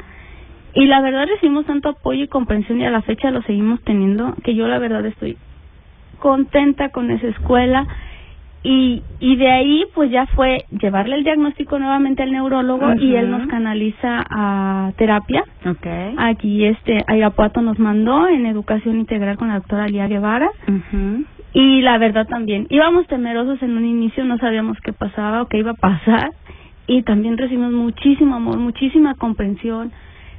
Y 0.75 0.87
la 0.87 1.01
verdad 1.01 1.27
recibimos 1.27 1.67
tanto 1.67 1.89
apoyo 1.89 2.23
y 2.23 2.29
comprensión 2.29 2.81
y 2.81 2.85
a 2.85 2.91
la 2.91 3.03
fecha 3.03 3.31
lo 3.31 3.43
seguimos 3.43 3.83
teniendo, 3.83 4.35
que 4.45 4.55
yo 4.55 4.69
la 4.69 4.79
verdad 4.79 5.05
estoy 5.07 5.37
contenta 6.19 6.91
con 6.91 7.11
esa 7.11 7.27
escuela. 7.29 7.87
Y, 8.63 9.03
y 9.21 9.37
de 9.37 9.51
ahí 9.51 9.85
pues 9.95 10.11
ya 10.11 10.27
fue 10.27 10.65
llevarle 10.71 11.15
el 11.17 11.25
diagnóstico 11.25 11.79
nuevamente 11.79 12.23
al 12.25 12.33
neurólogo 12.33 12.95
y 12.95 13.15
él 13.15 13.31
nos 13.31 13.47
canaliza 13.47 14.25
a 14.29 14.93
terapia. 14.97 15.45
Okay. 15.65 16.15
Aquí 16.19 16.65
este 16.65 17.05
Ayapuato 17.07 17.63
nos 17.63 17.79
mandó 17.79 18.27
en 18.27 18.47
educación 18.47 18.99
integral 18.99 19.37
con 19.39 19.49
la 19.49 19.55
doctora 19.55 19.87
Lía 19.87 20.09
Guevara. 20.09 20.51
Y 21.53 21.81
la 21.81 21.99
verdad 21.99 22.27
también, 22.27 22.67
íbamos 22.69 23.07
temerosos 23.07 23.63
en 23.63 23.77
un 23.77 23.85
inicio, 23.85 24.25
no 24.25 24.39
sabíamos 24.39 24.77
qué 24.81 24.93
pasaba 24.93 25.43
o 25.43 25.47
qué 25.47 25.59
iba 25.59 25.71
a 25.71 25.75
pasar. 25.75 26.33
Y 26.87 27.03
también 27.03 27.39
recibimos 27.39 27.73
muchísimo 27.73 28.37
amor, 28.37 28.59
muchísima 28.59 29.15
comprensión 29.15 29.93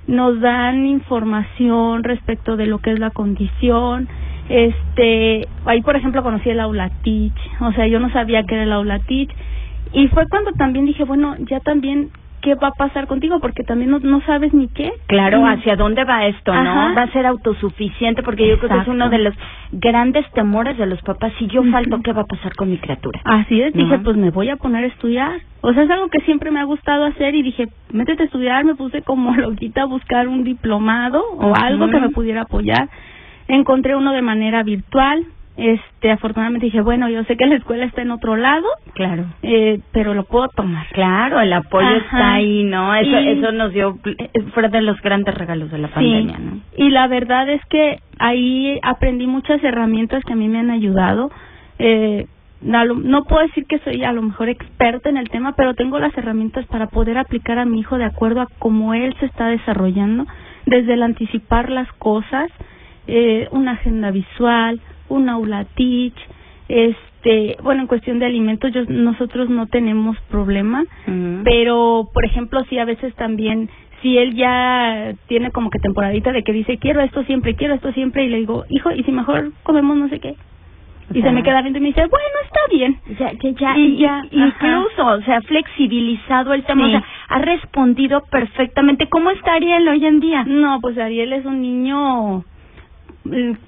nos 0.09 0.41
dan 0.41 0.87
información 0.87 2.03
respecto 2.03 2.57
de 2.57 2.65
lo 2.65 2.79
que 2.79 2.91
es 2.91 2.99
la 2.99 3.11
condición. 3.11 4.09
Este, 4.49 5.47
ahí 5.65 5.81
por 5.81 5.95
ejemplo 5.95 6.23
conocí 6.23 6.49
el 6.49 6.59
aula 6.59 6.89
teach, 7.03 7.37
o 7.61 7.71
sea, 7.73 7.87
yo 7.87 7.99
no 7.99 8.09
sabía 8.11 8.43
que 8.43 8.55
era 8.55 8.63
el 8.63 8.73
aula 8.73 8.99
teach 8.99 9.29
y 9.93 10.07
fue 10.09 10.25
cuando 10.29 10.51
también 10.53 10.85
dije, 10.85 11.03
bueno, 11.03 11.35
ya 11.49 11.59
también 11.59 12.09
qué 12.41 12.55
va 12.55 12.69
a 12.69 12.71
pasar 12.71 13.05
contigo 13.07 13.39
porque 13.41 13.63
también 13.63 13.91
no, 13.91 13.99
no 13.99 14.21
sabes 14.21 14.53
ni 14.53 14.69
qué. 14.69 14.93
Claro, 15.07 15.41
Mm. 15.41 15.45
hacia 15.45 15.75
dónde 15.75 16.05
va 16.05 16.25
esto, 16.25 16.53
¿no? 16.53 16.95
Va 16.95 17.01
a 17.03 17.11
ser 17.11 17.25
autosuficiente 17.25 18.23
porque 18.23 18.47
yo 18.47 18.57
creo 18.59 18.69
que 18.69 18.81
es 18.83 18.87
uno 18.87 19.09
de 19.09 19.17
los 19.19 19.33
grandes 19.73 20.25
temores 20.31 20.77
de 20.77 20.85
los 20.85 21.01
papás. 21.01 21.33
Si 21.37 21.47
yo 21.47 21.61
falto, 21.65 21.99
¿qué 22.01 22.13
va 22.13 22.21
a 22.21 22.25
pasar 22.25 22.55
con 22.55 22.69
mi 22.69 22.77
criatura? 22.77 23.19
Así 23.25 23.61
es, 23.61 23.73
dije, 23.73 23.95
Ajá. 23.95 24.03
pues 24.03 24.15
me 24.15 24.29
voy 24.29 24.49
a 24.49 24.55
poner 24.55 24.85
a 24.85 24.87
estudiar. 24.87 25.33
O 25.61 25.73
sea, 25.73 25.83
es 25.83 25.91
algo 25.91 26.07
que 26.07 26.21
siempre 26.21 26.49
me 26.49 26.61
ha 26.61 26.63
gustado 26.63 27.03
hacer 27.05 27.35
y 27.35 27.41
dije, 27.43 27.67
métete 27.91 28.23
a 28.23 28.25
estudiar, 28.27 28.63
me 28.63 28.75
puse 28.75 29.01
como 29.01 29.31
loquita 29.35 29.81
a 29.81 29.85
buscar 29.85 30.29
un 30.29 30.45
diplomado 30.45 31.21
o 31.39 31.53
algo 31.61 31.89
que 31.89 31.99
me 31.99 32.09
pudiera 32.09 32.43
apoyar. 32.43 32.87
Encontré 33.49 33.95
uno 33.95 34.13
de 34.13 34.21
manera 34.21 34.63
virtual. 34.63 35.25
Este, 35.57 36.09
afortunadamente 36.09 36.67
dije, 36.67 36.79
bueno, 36.79 37.09
yo 37.09 37.21
sé 37.25 37.35
que 37.35 37.45
la 37.45 37.55
escuela 37.55 37.83
está 37.83 38.01
en 38.01 38.11
otro 38.11 38.37
lado, 38.37 38.65
Claro. 38.93 39.25
eh, 39.43 39.81
pero 39.91 40.13
lo 40.13 40.23
puedo 40.23 40.47
tomar. 40.55 40.87
Claro, 40.93 41.41
el 41.41 41.51
apoyo 41.51 41.85
Ajá. 41.85 41.97
está 41.97 42.33
ahí, 42.35 42.63
¿no? 42.63 42.95
Eso, 42.95 43.19
Y- 43.19 43.27
eso 43.27 43.51
nos 43.51 43.73
dio, 43.73 43.97
eh, 44.05 44.29
fue 44.53 44.69
de 44.69 44.81
los 44.81 45.01
grandes 45.01 45.35
regalos 45.35 45.69
de 45.69 45.79
la 45.79 45.89
pandemia, 45.89 46.37
sí. 46.37 46.41
¿no? 46.41 46.59
Y 46.77 46.91
la 46.91 47.07
verdad 47.07 47.49
es 47.49 47.59
que 47.65 47.99
ahí 48.19 48.79
aprendí 48.83 49.27
muchas 49.27 49.61
herramientas 49.61 50.23
que 50.23 50.31
a 50.31 50.37
mí 50.37 50.47
me 50.47 50.59
han 50.59 50.69
ayudado. 50.71 51.29
Eh, 51.77 52.27
lo- 52.61 52.95
no 52.95 53.23
puedo 53.25 53.41
decir 53.45 53.65
que 53.65 53.79
soy 53.79 54.01
a 54.05 54.13
lo 54.13 54.21
mejor 54.21 54.47
experta 54.47 55.09
en 55.09 55.17
el 55.17 55.29
tema, 55.29 55.55
pero 55.57 55.73
tengo 55.73 55.99
las 55.99 56.17
herramientas 56.17 56.65
para 56.67 56.87
poder 56.87 57.17
aplicar 57.17 57.59
a 57.59 57.65
mi 57.65 57.81
hijo 57.81 57.97
de 57.97 58.05
acuerdo 58.05 58.39
a 58.39 58.47
cómo 58.59 58.93
él 58.93 59.13
se 59.19 59.25
está 59.25 59.47
desarrollando, 59.47 60.25
desde 60.65 60.93
el 60.93 61.03
anticipar 61.03 61.69
las 61.69 61.91
cosas, 61.93 62.49
eh, 63.09 63.47
una 63.51 63.71
agenda 63.71 64.11
visual, 64.11 64.79
un 65.09 65.27
aula 65.29 65.65
teach, 65.75 66.15
este, 66.67 67.57
bueno, 67.63 67.81
en 67.81 67.87
cuestión 67.87 68.19
de 68.19 68.25
alimentos 68.27 68.71
yo, 68.71 68.83
nosotros 68.87 69.49
no 69.49 69.65
tenemos 69.67 70.17
problema, 70.29 70.85
pero 71.43 72.09
por 72.13 72.25
ejemplo 72.25 72.63
sí 72.69 72.77
a 72.77 72.85
veces 72.85 73.13
también 73.15 73.69
si 74.01 74.17
él 74.17 74.35
ya 74.35 75.13
tiene 75.27 75.51
como 75.51 75.69
que 75.69 75.79
temporadita 75.79 76.31
de 76.31 76.43
que 76.43 76.53
dice 76.53 76.77
quiero 76.77 77.01
esto 77.01 77.23
siempre 77.23 77.55
quiero 77.55 77.73
esto 77.73 77.91
siempre 77.91 78.23
y 78.25 78.29
le 78.29 78.37
digo 78.37 78.63
hijo 78.69 78.91
y 78.91 79.03
si 79.03 79.11
mejor 79.11 79.51
comemos 79.63 79.97
no 79.97 80.07
sé 80.07 80.19
qué 80.19 80.35
y 81.13 81.21
se 81.21 81.31
me 81.31 81.41
queda 81.43 81.61
viendo 81.63 81.79
y 81.79 81.81
me 81.81 81.87
dice 81.87 82.01
bueno 82.07 82.25
está 82.45 82.59
bien 82.71 82.99
Ya, 83.19 83.31
ya, 83.33 83.49
ya, 83.51 83.77
Y 83.77 83.97
ya, 83.97 84.17
ajá. 84.19 84.27
incluso, 84.31 85.05
o 85.07 85.21
sea, 85.23 85.37
ha 85.37 85.41
flexibilizado 85.41 86.53
el 86.53 86.63
tema, 86.63 86.83
Sí. 86.85 86.95
o 86.95 86.99
sea, 86.99 87.03
ha 87.29 87.39
respondido 87.39 88.21
perfectamente. 88.31 89.07
¿Cómo 89.09 89.31
está 89.31 89.53
Ariel 89.53 89.87
hoy 89.87 90.05
en 90.05 90.19
día? 90.19 90.43
no 90.45 90.79
pues 90.81 90.97
Ariel 90.99 91.33
es 91.33 91.45
un 91.45 91.61
niño 91.61 92.43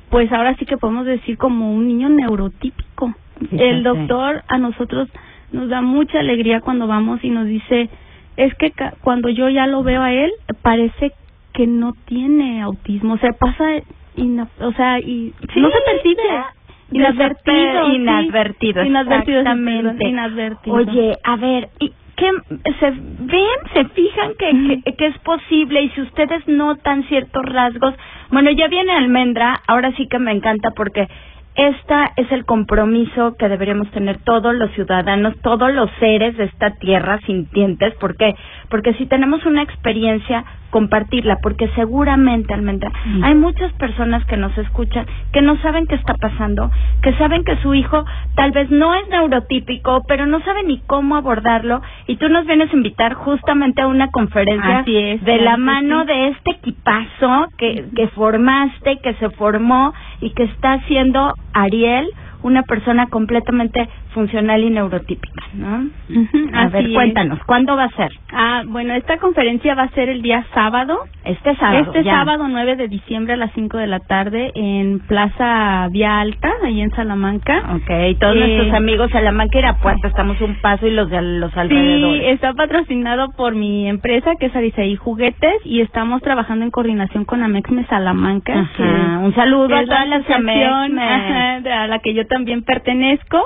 pues 0.09 0.31
ahora 0.31 0.55
sí 0.55 0.65
que 0.65 0.77
podemos 0.77 1.05
decir 1.05 1.37
como 1.37 1.73
un 1.73 1.87
niño 1.87 2.09
neurotípico 2.09 3.13
Fíjate. 3.39 3.69
el 3.69 3.83
doctor 3.83 4.43
a 4.47 4.57
nosotros 4.57 5.09
nos 5.51 5.67
da 5.69 5.81
mucha 5.81 6.19
alegría 6.19 6.61
cuando 6.61 6.87
vamos 6.87 7.23
y 7.23 7.29
nos 7.29 7.45
dice 7.47 7.89
es 8.37 8.53
que 8.55 8.71
ca- 8.71 8.93
cuando 9.01 9.29
yo 9.29 9.49
ya 9.49 9.67
lo 9.67 9.83
veo 9.83 10.01
a 10.01 10.13
él 10.13 10.31
parece 10.61 11.11
que 11.53 11.67
no 11.67 11.93
tiene 12.05 12.61
autismo 12.61 13.15
o 13.15 13.17
sea 13.17 13.33
pasa 13.33 13.65
o 14.61 14.71
sea 14.73 14.99
y 14.99 15.33
Sí, 15.53 15.59
no 15.59 15.69
se 15.69 15.81
percibe 15.81 16.21
inadvertido 16.91 17.85
sí. 18.83 18.87
Inadvertido, 18.87 19.39
exactamente. 19.39 20.07
inadvertido 20.07 20.75
Oye, 20.75 21.15
a 21.23 21.35
ver, 21.37 21.69
¿y 21.79 21.91
se 22.79 22.91
ven, 22.91 23.59
se 23.73 23.85
fijan 23.85 24.33
que, 24.37 24.81
que, 24.83 24.95
que 24.95 25.07
es 25.07 25.17
posible 25.19 25.81
y 25.83 25.89
si 25.89 26.01
ustedes 26.01 26.47
notan 26.47 27.03
ciertos 27.05 27.43
rasgos, 27.45 27.93
bueno, 28.31 28.51
ya 28.51 28.67
viene 28.67 28.91
Almendra, 28.91 29.61
ahora 29.67 29.91
sí 29.95 30.07
que 30.07 30.19
me 30.19 30.31
encanta 30.31 30.71
porque 30.71 31.07
esta 31.55 32.11
es 32.15 32.31
el 32.31 32.45
compromiso 32.45 33.35
que 33.37 33.49
deberíamos 33.49 33.91
tener 33.91 34.19
todos 34.19 34.55
los 34.55 34.71
ciudadanos, 34.71 35.35
todos 35.41 35.73
los 35.73 35.89
seres 35.99 36.37
de 36.37 36.45
esta 36.45 36.71
tierra 36.75 37.19
sintientes, 37.25 37.93
¿por 37.95 38.15
qué? 38.15 38.35
Porque 38.69 38.93
si 38.93 39.05
tenemos 39.05 39.45
una 39.45 39.61
experiencia, 39.61 40.45
compartirla, 40.71 41.37
porque 41.43 41.69
seguramente, 41.75 42.53
Almendra, 42.53 42.91
hay 43.21 43.35
muchas 43.35 43.71
personas 43.73 44.25
que 44.25 44.37
nos 44.37 44.57
escuchan 44.57 45.05
que 45.31 45.41
no 45.41 45.57
saben 45.61 45.85
qué 45.85 45.95
está 45.95 46.15
pasando, 46.15 46.71
que 47.03 47.13
saben 47.13 47.43
que 47.43 47.57
su 47.57 47.73
hijo 47.73 48.03
tal 48.35 48.51
vez 48.51 48.71
no 48.71 48.95
es 48.95 49.07
neurotípico, 49.09 50.01
pero 50.07 50.25
no 50.25 50.39
sabe 50.41 50.63
ni 50.63 50.79
cómo 50.87 51.15
abordarlo, 51.15 51.81
y 52.07 52.15
tú 52.15 52.29
nos 52.29 52.45
vienes 52.45 52.71
a 52.73 52.75
invitar 52.75 53.13
justamente 53.13 53.81
a 53.81 53.87
una 53.87 54.07
conferencia 54.07 54.83
es, 54.87 55.23
de 55.23 55.37
la 55.37 55.57
mano 55.57 56.01
sí. 56.01 56.07
de 56.07 56.27
este 56.29 56.51
equipazo 56.51 57.47
que, 57.57 57.85
que 57.95 58.07
formaste, 58.09 58.97
que 59.03 59.13
se 59.15 59.29
formó 59.31 59.93
y 60.21 60.31
que 60.31 60.43
está 60.43 60.73
haciendo 60.73 61.33
Ariel 61.53 62.07
una 62.43 62.63
persona 62.63 63.07
completamente 63.07 63.87
funcional 64.13 64.63
y 64.63 64.69
neurotípica, 64.69 65.43
¿no? 65.53 65.87
A 66.53 66.67
ver, 66.67 66.91
cuéntanos, 66.93 67.39
¿cuándo 67.45 67.75
va 67.75 67.85
a 67.85 67.89
ser? 67.89 68.11
ah 68.33 68.63
bueno 68.65 68.93
esta 68.93 69.17
conferencia 69.17 69.75
va 69.75 69.83
a 69.83 69.89
ser 69.89 70.07
el 70.09 70.21
día 70.21 70.45
sábado 70.53 70.99
Este 71.25 71.55
sábado. 71.55 71.79
Este 71.87 72.03
ya. 72.03 72.13
sábado 72.19 72.47
9 72.47 72.75
de 72.77 72.87
diciembre 72.87 73.33
a 73.33 73.37
las 73.37 73.51
5 73.53 73.77
de 73.77 73.87
la 73.87 73.99
tarde 73.99 74.51
en 74.55 74.99
Plaza 74.99 75.87
Vía 75.91 76.19
Alta, 76.19 76.49
ahí 76.63 76.81
en 76.81 76.89
Salamanca. 76.91 77.57
Ok, 77.75 78.17
todos 78.19 78.35
Eh, 78.35 78.39
nuestros 78.39 78.73
amigos 78.73 79.11
Salamanca 79.11 79.57
y 79.57 79.59
Irapuato, 79.59 80.07
estamos 80.07 80.39
un 80.41 80.55
paso 80.61 80.87
y 80.87 80.91
los 80.91 81.09
de 81.09 81.21
los 81.21 81.51
Sí, 81.53 81.59
alrededores. 81.59 82.23
está 82.33 82.53
patrocinado 82.53 83.27
por 83.37 83.55
mi 83.55 83.87
empresa 83.87 84.31
que 84.39 84.47
es 84.47 84.55
Arisaí 84.55 84.95
Juguetes 84.95 85.55
y 85.65 85.81
estamos 85.81 86.21
trabajando 86.21 86.65
en 86.65 86.71
coordinación 86.71 87.25
con 87.25 87.43
Amexme 87.43 87.85
Salamanca. 87.87 88.53
Ajá, 88.59 89.19
un 89.19 89.33
saludo 89.35 89.75
a 89.75 89.83
todas 89.85 90.07
las 90.09 90.29
Amexme. 90.29 90.65
ajá, 90.65 91.83
a 91.83 91.87
la 91.87 91.99
que 91.99 92.13
yo 92.13 92.25
también 92.27 92.63
pertenezco 92.63 93.41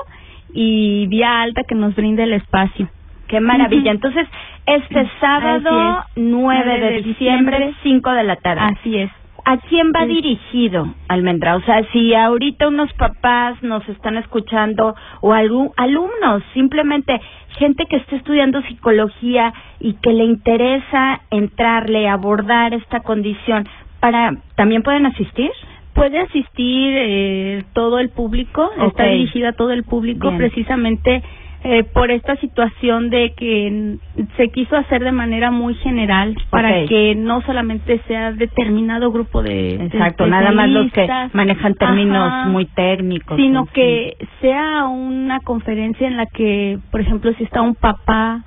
y 0.52 1.06
Vía 1.08 1.42
Alta 1.42 1.62
que 1.64 1.74
nos 1.74 1.94
brinda 1.94 2.22
el 2.24 2.32
espacio. 2.32 2.88
Qué 3.28 3.40
maravilla. 3.40 3.90
Entonces, 3.90 4.26
este 4.66 5.08
sábado 5.20 6.04
es. 6.16 6.22
9 6.22 6.80
de 6.80 7.02
diciembre, 7.02 7.74
5 7.82 8.10
de 8.12 8.24
la 8.24 8.36
tarde. 8.36 8.62
Así 8.62 8.98
es. 8.98 9.10
¿A 9.44 9.58
quién 9.58 9.92
va 9.94 10.04
Sí. 10.06 10.08
dirigido, 10.08 10.92
Almendra? 11.08 11.54
O 11.54 11.60
sea, 11.60 11.80
si 11.92 12.14
ahorita 12.14 12.66
unos 12.66 12.92
papás 12.94 13.62
nos 13.62 13.88
están 13.88 14.16
escuchando 14.16 14.94
o 15.20 15.32
algún 15.32 15.70
alumnos, 15.76 16.42
simplemente 16.52 17.20
gente 17.58 17.86
que 17.86 17.96
esté 17.96 18.16
estudiando 18.16 18.60
psicología 18.62 19.52
y 19.78 19.94
que 19.94 20.12
le 20.12 20.24
interesa 20.24 21.20
entrarle, 21.30 22.08
abordar 22.08 22.74
esta 22.74 23.00
condición, 23.00 23.68
para 24.00 24.32
¿también 24.56 24.82
pueden 24.82 25.06
asistir? 25.06 25.50
Puede 25.96 26.18
asistir 26.20 26.92
eh, 26.94 27.64
todo 27.72 27.98
el 27.98 28.10
público, 28.10 28.70
está 28.86 29.06
dirigida 29.06 29.48
a 29.48 29.52
todo 29.52 29.72
el 29.72 29.82
público 29.82 30.28
Bien. 30.28 30.38
precisamente 30.38 31.22
eh, 31.64 31.82
por 31.82 32.12
esta 32.12 32.36
situación 32.36 33.10
de 33.10 33.32
que 33.36 33.96
se 34.36 34.50
quiso 34.50 34.76
hacer 34.76 35.02
de 35.02 35.10
manera 35.10 35.50
muy 35.50 35.74
general 35.74 36.36
para 36.50 36.84
que 36.84 37.16
no 37.16 37.40
solamente 37.42 38.00
sea 38.06 38.30
determinado 38.30 39.10
grupo 39.10 39.42
de 39.42 39.74
Exacto, 39.86 40.28
nada 40.28 40.52
más 40.52 40.68
los 40.68 40.92
que 40.92 41.08
manejan 41.32 41.74
términos 41.74 42.30
ajá, 42.30 42.48
muy 42.50 42.66
técnicos. 42.66 43.36
sino 43.36 43.64
fin. 43.66 43.72
que 43.74 44.16
sea 44.40 44.84
una 44.84 45.40
conferencia 45.40 46.06
en 46.06 46.16
la 46.16 46.26
que, 46.26 46.78
por 46.92 47.00
ejemplo, 47.00 47.32
si 47.32 47.42
está 47.42 47.62
un 47.62 47.74
papá, 47.74 48.44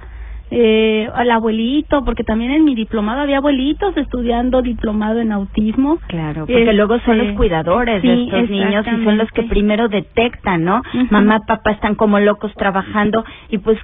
eh, 0.51 1.07
el 1.19 1.31
abuelito, 1.31 2.03
porque 2.03 2.23
también 2.23 2.51
en 2.51 2.63
mi 2.63 2.73
diplomado 2.75 3.21
había 3.21 3.37
abuelitos 3.37 3.95
estudiando 3.97 4.61
diplomado 4.61 5.19
en 5.19 5.31
autismo. 5.31 5.99
Claro, 6.07 6.41
porque 6.47 6.61
Este, 6.61 6.73
luego 6.73 6.99
son 6.99 7.17
los 7.19 7.35
cuidadores 7.37 8.01
de 8.01 8.23
estos 8.23 8.49
niños 8.49 8.85
y 8.87 9.03
son 9.03 9.17
los 9.17 9.29
que 9.31 9.43
primero 9.43 9.87
detectan, 9.89 10.63
¿no? 10.63 10.81
Mamá, 11.11 11.41
papá 11.47 11.71
están 11.71 11.95
como 11.95 12.19
locos 12.19 12.53
trabajando 12.55 13.23
y 13.49 13.59
pues 13.59 13.77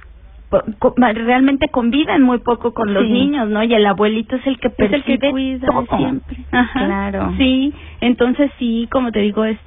realmente 1.14 1.68
conviven 1.68 2.22
muy 2.22 2.38
poco 2.38 2.72
con 2.72 2.94
los 2.94 3.02
Sí. 3.04 3.10
niños, 3.12 3.48
¿no? 3.48 3.62
Y 3.64 3.74
el 3.74 3.84
abuelito 3.84 4.36
es 4.36 4.46
el 4.46 4.58
que 4.58 4.68
es 4.68 4.74
el 4.78 4.90
percibe 4.90 5.18
que 5.18 5.30
cuida 5.30 5.66
todo. 5.66 5.96
siempre. 5.98 6.36
Ajá. 6.52 6.86
Claro. 6.86 7.32
Sí, 7.36 7.72
entonces 8.00 8.50
sí, 8.58 8.88
como 8.90 9.10
te 9.10 9.20
digo, 9.20 9.44
es 9.44 9.58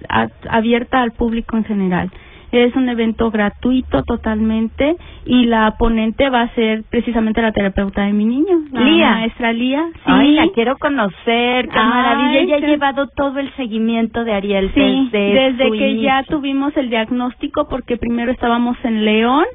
abierta 0.49 1.01
al 1.01 1.12
público 1.12 1.57
en 1.57 1.65
general. 1.65 2.09
Es 2.51 2.75
un 2.75 2.89
evento 2.89 3.29
gratuito 3.31 4.03
totalmente 4.03 4.95
y 5.25 5.45
la 5.45 5.75
ponente 5.77 6.29
va 6.29 6.41
a 6.41 6.55
ser 6.55 6.83
precisamente 6.89 7.41
la 7.41 7.51
terapeuta 7.51 8.03
de 8.03 8.13
mi 8.13 8.25
niño, 8.25 8.57
la 8.71 8.81
Lía. 8.81 9.09
maestra 9.12 9.53
Lía. 9.53 9.85
Sí, 9.93 10.01
Ay, 10.05 10.31
la 10.31 10.47
quiero 10.53 10.77
conocer, 10.77 11.67
qué 11.69 11.77
Ay, 11.79 11.88
maravilla. 11.88 12.39
Ella 12.39 12.55
ha 12.55 12.59
llevado 12.59 13.07
todo 13.15 13.39
el 13.39 13.51
seguimiento 13.55 14.23
de 14.23 14.33
Ariel 14.33 14.71
Sí, 14.73 15.09
desde, 15.12 15.71
que 15.71 15.99
ya 16.01 16.23
tuvimos 16.23 16.75
el 16.77 16.89
diagnóstico, 16.89 17.67
porque 17.69 17.97
primero 17.97 18.31
estábamos 18.31 18.77
en 18.83 19.05
León, 19.05 19.45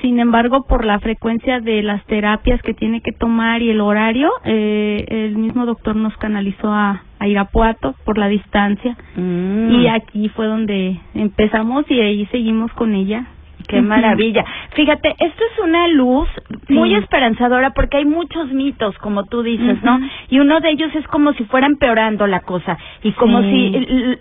sin 0.00 0.18
embargo, 0.18 0.64
por 0.66 0.84
la 0.84 0.98
frecuencia 1.00 1.60
de 1.60 1.82
las 1.82 2.04
terapias 2.06 2.62
que 2.62 2.74
tiene 2.74 3.00
que 3.00 3.12
tomar 3.12 3.62
y 3.62 3.70
el 3.70 3.80
horario, 3.80 4.30
eh, 4.44 5.04
el 5.08 5.36
mismo 5.36 5.66
doctor 5.66 5.96
nos 5.96 6.16
canalizó 6.16 6.72
a, 6.72 7.02
a 7.18 7.28
Irapuato 7.28 7.94
por 8.04 8.18
la 8.18 8.28
distancia. 8.28 8.96
Mm. 9.16 9.70
Y 9.72 9.88
aquí 9.88 10.28
fue 10.30 10.46
donde 10.46 10.98
empezamos 11.14 11.84
y 11.90 12.00
ahí 12.00 12.26
seguimos 12.26 12.72
con 12.72 12.94
ella. 12.94 13.26
Qué 13.68 13.80
maravilla. 13.82 14.44
Fíjate, 14.74 15.10
esto 15.10 15.44
es 15.52 15.58
una 15.64 15.86
luz 15.88 16.28
muy 16.68 16.90
Sí. 16.90 16.94
esperanzadora 16.96 17.70
porque 17.70 17.98
hay 17.98 18.04
muchos 18.04 18.48
mitos, 18.52 18.96
como 18.98 19.24
tú 19.26 19.42
dices, 19.42 19.82
¿no? 19.82 20.00
Y 20.28 20.38
uno 20.40 20.60
de 20.60 20.70
ellos 20.70 20.94
es 20.94 21.06
como 21.08 21.32
si 21.34 21.44
fuera 21.44 21.66
empeorando 21.66 22.26
la 22.26 22.40
cosa 22.40 22.76
y 23.02 23.12
como 23.12 23.40
Sí. 23.42 23.50
si 23.50 23.76
l- 23.76 24.18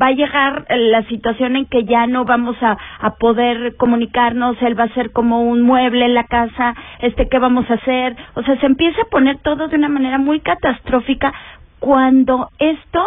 va 0.00 0.06
a 0.08 0.12
llegar 0.12 0.66
la 0.70 1.02
situación 1.04 1.56
en 1.56 1.66
que 1.66 1.84
ya 1.84 2.06
no 2.06 2.24
vamos 2.24 2.56
a, 2.62 2.76
a 3.00 3.10
poder 3.16 3.76
comunicarnos, 3.76 4.60
él 4.62 4.78
va 4.78 4.84
a 4.84 4.94
ser 4.94 5.10
como 5.12 5.42
un 5.42 5.62
mueble 5.62 6.04
en 6.04 6.14
la 6.14 6.24
casa, 6.24 6.74
este, 7.00 7.28
¿qué 7.28 7.38
vamos 7.38 7.68
a 7.70 7.74
hacer? 7.74 8.16
O 8.34 8.42
sea, 8.42 8.58
se 8.60 8.66
empieza 8.66 9.02
a 9.02 9.10
poner 9.10 9.38
todo 9.38 9.68
de 9.68 9.76
una 9.76 9.88
manera 9.88 10.18
muy 10.18 10.40
catastrófica 10.40 11.32
cuando 11.80 12.48
esto 12.58 13.02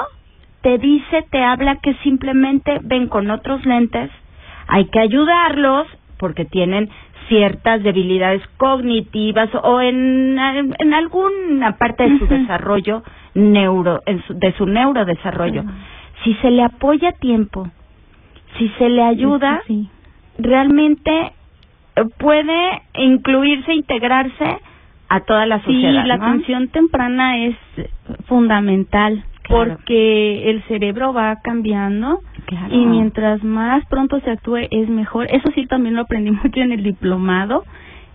te 0.61 0.77
dice, 0.77 1.23
te 1.29 1.43
habla 1.43 1.77
que 1.77 1.93
simplemente 2.03 2.79
ven 2.83 3.07
con 3.07 3.29
otros 3.29 3.63
lentes, 3.65 4.09
hay 4.67 4.85
que 4.85 4.99
ayudarlos 4.99 5.87
porque 6.17 6.45
tienen 6.45 6.89
ciertas 7.27 7.81
debilidades 7.83 8.41
cognitivas 8.57 9.49
o 9.63 9.81
en, 9.81 10.37
en 10.39 10.93
alguna 10.93 11.77
parte 11.77 12.07
de 12.09 12.19
su 12.19 12.27
desarrollo 12.27 13.03
neuro, 13.33 14.01
en 14.05 14.23
su- 14.25 14.37
de 14.37 14.51
su 14.53 14.65
neurodesarrollo. 14.65 15.63
Si 16.23 16.33
se 16.35 16.51
le 16.51 16.63
apoya 16.63 17.09
a 17.09 17.13
tiempo, 17.13 17.67
si 18.57 18.69
se 18.77 18.89
le 18.89 19.03
ayuda, 19.03 19.61
sí. 19.67 19.89
realmente 20.37 21.11
eh, 21.95 22.03
puede 22.17 22.81
incluirse, 22.93 23.73
integrarse 23.73 24.57
a 25.09 25.19
toda 25.21 25.45
la 25.45 25.59
Sí, 25.59 25.65
sociedad. 25.65 26.05
la 26.05 26.17
¿no? 26.17 26.25
atención 26.25 26.67
temprana 26.69 27.37
es 27.45 27.55
fundamental 28.27 29.23
Claro. 29.47 29.75
porque 29.77 30.49
el 30.49 30.63
cerebro 30.63 31.13
va 31.13 31.35
cambiando 31.43 32.19
Claro. 32.45 32.75
y 32.75 32.85
mientras 32.85 33.43
más 33.43 33.85
pronto 33.87 34.19
se 34.19 34.29
actúe 34.31 34.67
es 34.69 34.89
mejor. 34.89 35.27
Eso 35.31 35.49
sí 35.55 35.65
también 35.67 35.95
lo 35.95 36.01
aprendí 36.01 36.31
mucho 36.43 36.59
en 36.61 36.71
el 36.71 36.83
diplomado, 36.83 37.63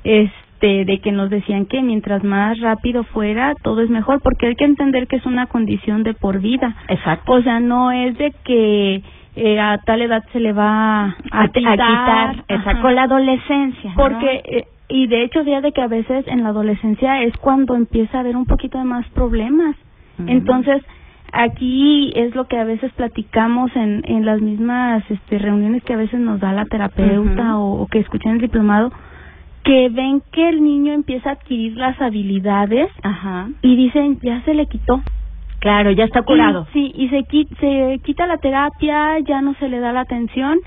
este, 0.04 0.84
de 0.84 1.00
que 1.00 1.12
nos 1.12 1.30
decían 1.30 1.66
que 1.66 1.82
mientras 1.82 2.22
más 2.24 2.58
rápido 2.60 3.04
fuera 3.04 3.54
todo 3.62 3.80
es 3.82 3.90
mejor 3.90 4.20
porque 4.22 4.46
hay 4.48 4.56
que 4.56 4.64
entender 4.64 5.06
que 5.06 5.16
es 5.16 5.26
una 5.26 5.46
condición 5.46 6.02
de 6.02 6.14
por 6.14 6.40
vida. 6.40 6.76
Exacto. 6.88 7.32
O 7.32 7.42
sea, 7.42 7.60
no 7.60 7.90
es 7.92 8.16
de 8.18 8.32
que 8.44 9.02
eh, 9.36 9.60
a 9.60 9.78
tal 9.78 10.02
edad 10.02 10.22
se 10.32 10.40
le 10.40 10.52
va 10.52 11.04
a, 11.04 11.16
a, 11.30 11.42
a 11.44 11.48
quitar, 11.48 12.44
esa 12.48 12.70
Ajá. 12.70 12.82
con 12.82 12.94
la 12.94 13.04
adolescencia. 13.04 13.90
¿no? 13.90 13.96
Porque, 13.96 14.42
eh, 14.44 14.64
y 14.88 15.06
de 15.06 15.22
hecho, 15.22 15.44
fíjate 15.44 15.72
que 15.72 15.80
a 15.82 15.86
veces 15.86 16.26
en 16.26 16.42
la 16.42 16.48
adolescencia 16.50 17.22
es 17.22 17.36
cuando 17.38 17.74
empieza 17.76 18.16
a 18.18 18.20
haber 18.20 18.36
un 18.36 18.44
poquito 18.46 18.76
de 18.78 18.84
más 18.84 19.08
problemas. 19.10 19.76
Entonces, 20.26 20.82
aquí 21.32 22.12
es 22.14 22.34
lo 22.34 22.46
que 22.46 22.58
a 22.58 22.64
veces 22.64 22.92
platicamos 22.92 23.74
en, 23.74 24.02
en 24.06 24.24
las 24.24 24.40
mismas 24.40 25.02
este, 25.10 25.38
reuniones 25.38 25.82
que 25.84 25.94
a 25.94 25.98
veces 25.98 26.20
nos 26.20 26.40
da 26.40 26.52
la 26.52 26.64
terapeuta 26.66 27.58
o, 27.58 27.82
o 27.82 27.86
que 27.86 27.98
escuchan 28.00 28.34
el 28.34 28.40
diplomado, 28.40 28.92
que 29.64 29.88
ven 29.90 30.22
que 30.32 30.48
el 30.48 30.62
niño 30.62 30.92
empieza 30.92 31.30
a 31.30 31.32
adquirir 31.34 31.76
las 31.76 32.00
habilidades 32.00 32.88
Ajá. 33.02 33.48
y 33.62 33.76
dicen, 33.76 34.18
ya 34.22 34.42
se 34.42 34.54
le 34.54 34.66
quitó. 34.66 35.02
Claro, 35.60 35.90
ya 35.90 36.04
está 36.04 36.22
curado. 36.22 36.66
Y, 36.72 36.72
sí, 36.72 36.92
y 36.94 37.08
se, 37.08 37.24
se 37.60 38.00
quita 38.02 38.26
la 38.26 38.38
terapia, 38.38 39.18
ya 39.20 39.42
no 39.42 39.54
se 39.54 39.68
le 39.68 39.78
da 39.78 39.92
la 39.92 40.00
atención. 40.00 40.58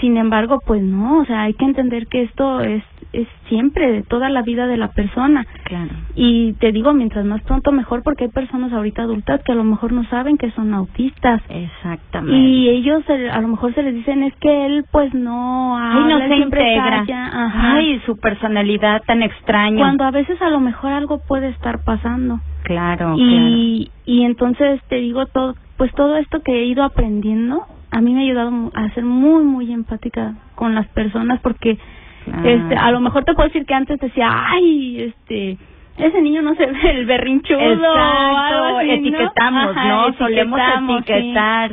Sin 0.00 0.16
embargo, 0.16 0.60
pues 0.66 0.82
no, 0.82 1.18
o 1.20 1.24
sea, 1.26 1.42
hay 1.42 1.54
que 1.54 1.66
entender 1.66 2.06
que 2.06 2.22
esto 2.22 2.60
es, 2.60 2.82
es 3.12 3.26
siempre, 3.48 3.90
de 3.90 4.02
toda 4.02 4.28
la 4.28 4.42
vida 4.42 4.66
de 4.66 4.76
la 4.76 4.88
persona. 4.88 5.46
Claro. 5.64 5.90
Y 6.14 6.52
te 6.54 6.72
digo, 6.72 6.92
mientras 6.94 7.24
más 7.24 7.42
pronto 7.42 7.72
mejor, 7.72 8.02
porque 8.02 8.24
hay 8.24 8.30
personas 8.30 8.72
ahorita 8.72 9.02
adultas 9.02 9.42
que 9.42 9.52
a 9.52 9.56
lo 9.56 9.64
mejor 9.64 9.92
no 9.92 10.04
saben 10.04 10.38
que 10.38 10.50
son 10.52 10.72
autistas. 10.74 11.42
Exactamente. 11.48 12.36
Y 12.38 12.68
ellos 12.68 13.02
eh, 13.08 13.30
a 13.30 13.40
lo 13.40 13.48
mejor 13.48 13.74
se 13.74 13.82
les 13.82 13.94
dicen 13.94 14.22
es 14.22 14.34
que 14.36 14.66
él 14.66 14.84
pues 14.90 15.12
no 15.14 15.76
Ay, 15.78 15.98
habla, 16.02 16.18
no 16.18 16.24
él 16.24 16.30
se 16.30 16.36
integra. 16.36 17.04
calla". 17.04 17.26
Ajá. 17.26 17.74
Ay, 17.74 18.00
su 18.06 18.16
personalidad 18.18 19.02
tan 19.06 19.22
extraña. 19.22 19.78
Cuando 19.78 20.04
a 20.04 20.10
veces 20.10 20.40
a 20.42 20.50
lo 20.50 20.60
mejor 20.60 20.92
algo 20.92 21.20
puede 21.26 21.48
estar 21.48 21.84
pasando. 21.84 22.40
Claro, 22.62 23.14
y 23.16 23.90
y 24.04 24.22
entonces 24.22 24.80
te 24.88 24.96
digo 24.96 25.26
todo 25.26 25.54
pues 25.76 25.92
todo 25.94 26.16
esto 26.16 26.42
que 26.42 26.52
he 26.52 26.64
ido 26.66 26.84
aprendiendo 26.84 27.64
a 27.90 28.00
mí 28.00 28.12
me 28.12 28.20
ha 28.20 28.24
ayudado 28.24 28.70
a 28.74 28.90
ser 28.90 29.04
muy 29.04 29.42
muy 29.44 29.72
empática 29.72 30.34
con 30.54 30.74
las 30.74 30.86
personas 30.88 31.40
porque 31.40 31.78
claro. 32.24 32.48
este 32.48 32.76
a 32.76 32.90
lo 32.90 33.00
mejor 33.00 33.24
te 33.24 33.34
puedo 33.34 33.48
decir 33.48 33.64
que 33.66 33.74
antes 33.74 33.98
decía 34.00 34.28
ay 34.48 35.12
este 35.14 35.58
ese 35.98 36.22
niño 36.22 36.40
no 36.42 36.54
se 36.54 36.66
ve 36.66 36.90
el 36.90 37.06
berrinchudo 37.06 37.60
o 37.60 37.72
Exacto, 37.72 38.80
etiquetamos, 38.80 39.76
Ajá, 39.76 39.88
¿no? 39.88 40.12
Solemos 40.14 40.58
etiquetamos, 40.58 41.04
sí. 41.04 41.12
etiquetar. 41.12 41.72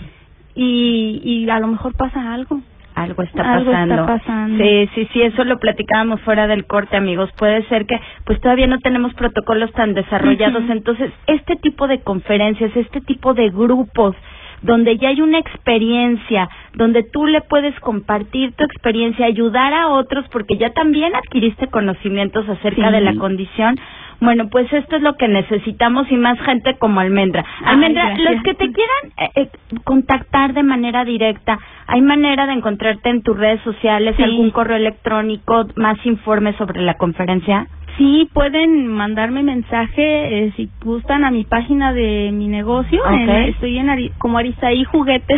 y 0.55 1.21
y 1.23 1.49
a 1.49 1.59
lo 1.59 1.67
mejor 1.67 1.95
pasa 1.95 2.33
algo 2.33 2.59
Algo 2.95 3.21
está 3.23 3.53
Algo 3.53 3.71
está 3.71 4.05
pasando. 4.05 4.63
Sí, 4.63 4.89
sí, 4.95 5.07
sí, 5.13 5.21
eso 5.21 5.43
lo 5.43 5.59
platicábamos 5.59 6.19
fuera 6.21 6.47
del 6.47 6.65
corte, 6.65 6.97
amigos. 6.97 7.29
Puede 7.37 7.61
ser 7.69 7.85
que 7.85 7.99
pues 8.25 8.41
todavía 8.41 8.65
no 8.65 8.79
tenemos 8.79 9.13
protocolos 9.13 9.71
tan 9.73 9.93
desarrollados, 9.93 10.63
entonces 10.69 11.11
este 11.27 11.55
tipo 11.57 11.87
de 11.87 11.99
conferencias, 12.01 12.75
este 12.75 13.01
tipo 13.01 13.33
de 13.35 13.49
grupos 13.49 14.15
donde 14.61 14.97
ya 14.97 15.09
hay 15.09 15.21
una 15.21 15.39
experiencia, 15.39 16.49
donde 16.73 17.03
tú 17.03 17.25
le 17.27 17.41
puedes 17.41 17.77
compartir 17.79 18.53
tu 18.53 18.63
experiencia, 18.63 19.25
ayudar 19.25 19.73
a 19.73 19.89
otros 19.89 20.25
porque 20.31 20.57
ya 20.57 20.71
también 20.71 21.15
adquiriste 21.15 21.67
conocimientos 21.67 22.47
acerca 22.49 22.87
Sí. 22.87 22.93
de 22.93 23.01
la 23.01 23.15
condición. 23.15 23.77
Bueno, 24.19 24.49
pues 24.49 24.71
esto 24.73 24.95
es 24.95 25.03
lo 25.03 25.13
que 25.15 25.27
necesitamos 25.27 26.11
y 26.11 26.15
más 26.17 26.39
gente 26.39 26.75
como 26.79 26.99
Almendra. 26.99 27.45
Almendra, 27.63 28.17
los 28.17 28.41
que 28.41 28.55
te 28.55 28.71
quieran 28.71 29.03
eh, 29.19 29.29
eh, 29.35 29.49
contactar 29.83 30.53
de 30.53 30.63
manera 30.63 31.05
directa, 31.05 31.59
¿hay 31.85 32.01
manera 32.01 32.47
de 32.47 32.53
encontrarte 32.53 33.09
en 33.09 33.21
tus 33.21 33.37
redes 33.37 33.61
sociales, 33.61 34.15
Sí. 34.17 34.23
algún 34.23 34.49
correo 34.49 34.77
electrónico, 34.77 35.67
más 35.75 36.03
informes 36.05 36.55
sobre 36.55 36.81
la 36.81 36.95
conferencia? 36.95 37.67
Sí, 37.97 38.29
pueden 38.33 38.87
mandarme 38.87 39.41
mensaje 39.43 40.45
eh, 40.45 40.53
si 40.55 40.69
gustan 40.83 41.23
a 41.25 41.31
mi 41.31 41.43
página 41.45 41.93
de 41.93 42.31
mi 42.31 42.47
negocio. 42.47 43.01
Ok. 43.03 43.11
En- 43.11 43.29
estoy 43.29 43.77
en 43.79 43.87
Ari- 43.89 44.11
como 44.19 44.37
Arisaí 44.37 44.83
Juguetes. 44.83 45.37